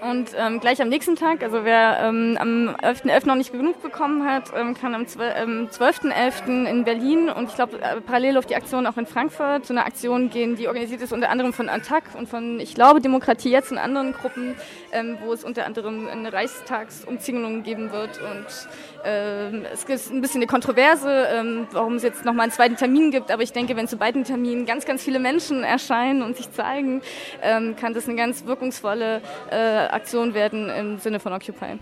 Und 0.00 0.30
ähm, 0.36 0.60
gleich 0.60 0.80
am 0.80 0.88
nächsten 0.88 1.16
Tag, 1.16 1.42
also 1.42 1.64
wer 1.64 1.98
ähm, 2.02 2.36
am 2.40 2.76
11.11. 2.76 3.04
.11. 3.04 3.26
noch 3.26 3.34
nicht 3.34 3.52
genug 3.52 3.82
bekommen 3.82 4.24
hat, 4.24 4.52
ähm, 4.56 4.74
kann 4.74 4.94
am 4.94 5.02
12.11. 5.02 6.46
Ähm, 6.46 6.66
in 6.66 6.84
Berlin 6.84 7.28
und 7.28 7.48
ich 7.48 7.54
glaube 7.54 7.80
äh, 7.80 8.00
parallel 8.00 8.36
auf 8.38 8.46
die 8.46 8.54
Aktion 8.54 8.86
auch 8.86 8.96
in 8.96 9.06
Frankfurt 9.06 9.66
zu 9.66 9.72
einer 9.72 9.86
Aktion 9.86 10.30
gehen, 10.30 10.56
die 10.56 10.68
organisiert 10.68 11.02
ist 11.02 11.12
unter 11.12 11.30
anderem 11.30 11.52
von 11.52 11.68
Attac 11.68 12.04
und 12.16 12.28
von, 12.28 12.60
ich 12.60 12.74
glaube, 12.74 13.00
Demokratie 13.00 13.50
jetzt 13.50 13.72
und 13.72 13.78
anderen 13.78 14.12
Gruppen, 14.12 14.54
ähm, 14.92 15.18
wo 15.24 15.32
es 15.32 15.42
unter 15.42 15.66
anderem 15.66 16.06
eine 16.08 16.32
Reichstagsumzingelung 16.32 17.62
geben 17.62 17.90
wird. 17.90 18.20
Und 18.20 18.68
ähm, 19.04 19.66
es 19.72 19.86
gibt 19.86 20.10
ein 20.10 20.20
bisschen 20.20 20.40
eine 20.40 20.46
Kontroverse, 20.46 21.26
ähm, 21.32 21.66
warum 21.72 21.94
es 21.94 22.02
jetzt 22.02 22.24
nochmal 22.24 22.44
einen 22.44 22.52
zweiten 22.52 22.76
Termin 22.76 23.10
gibt. 23.10 23.30
Aber 23.30 23.42
ich 23.42 23.52
denke, 23.52 23.76
wenn 23.76 23.88
zu 23.88 23.96
beiden 23.96 24.24
Terminen 24.24 24.66
ganz, 24.66 24.84
ganz 24.84 25.02
viele 25.02 25.18
Menschen 25.18 25.64
erscheinen 25.64 26.22
und 26.22 26.36
sich 26.36 26.50
zeigen, 26.52 27.02
ähm, 27.42 27.76
kann 27.76 27.94
das 27.94 28.06
eine 28.06 28.16
ganz 28.16 28.46
wirkungsvolle 28.46 29.20
äh, 29.50 29.87
Aktion 29.92 30.34
werden 30.34 30.68
im 30.68 30.98
Sinne 30.98 31.20
von 31.20 31.32
Occupy. 31.32 31.78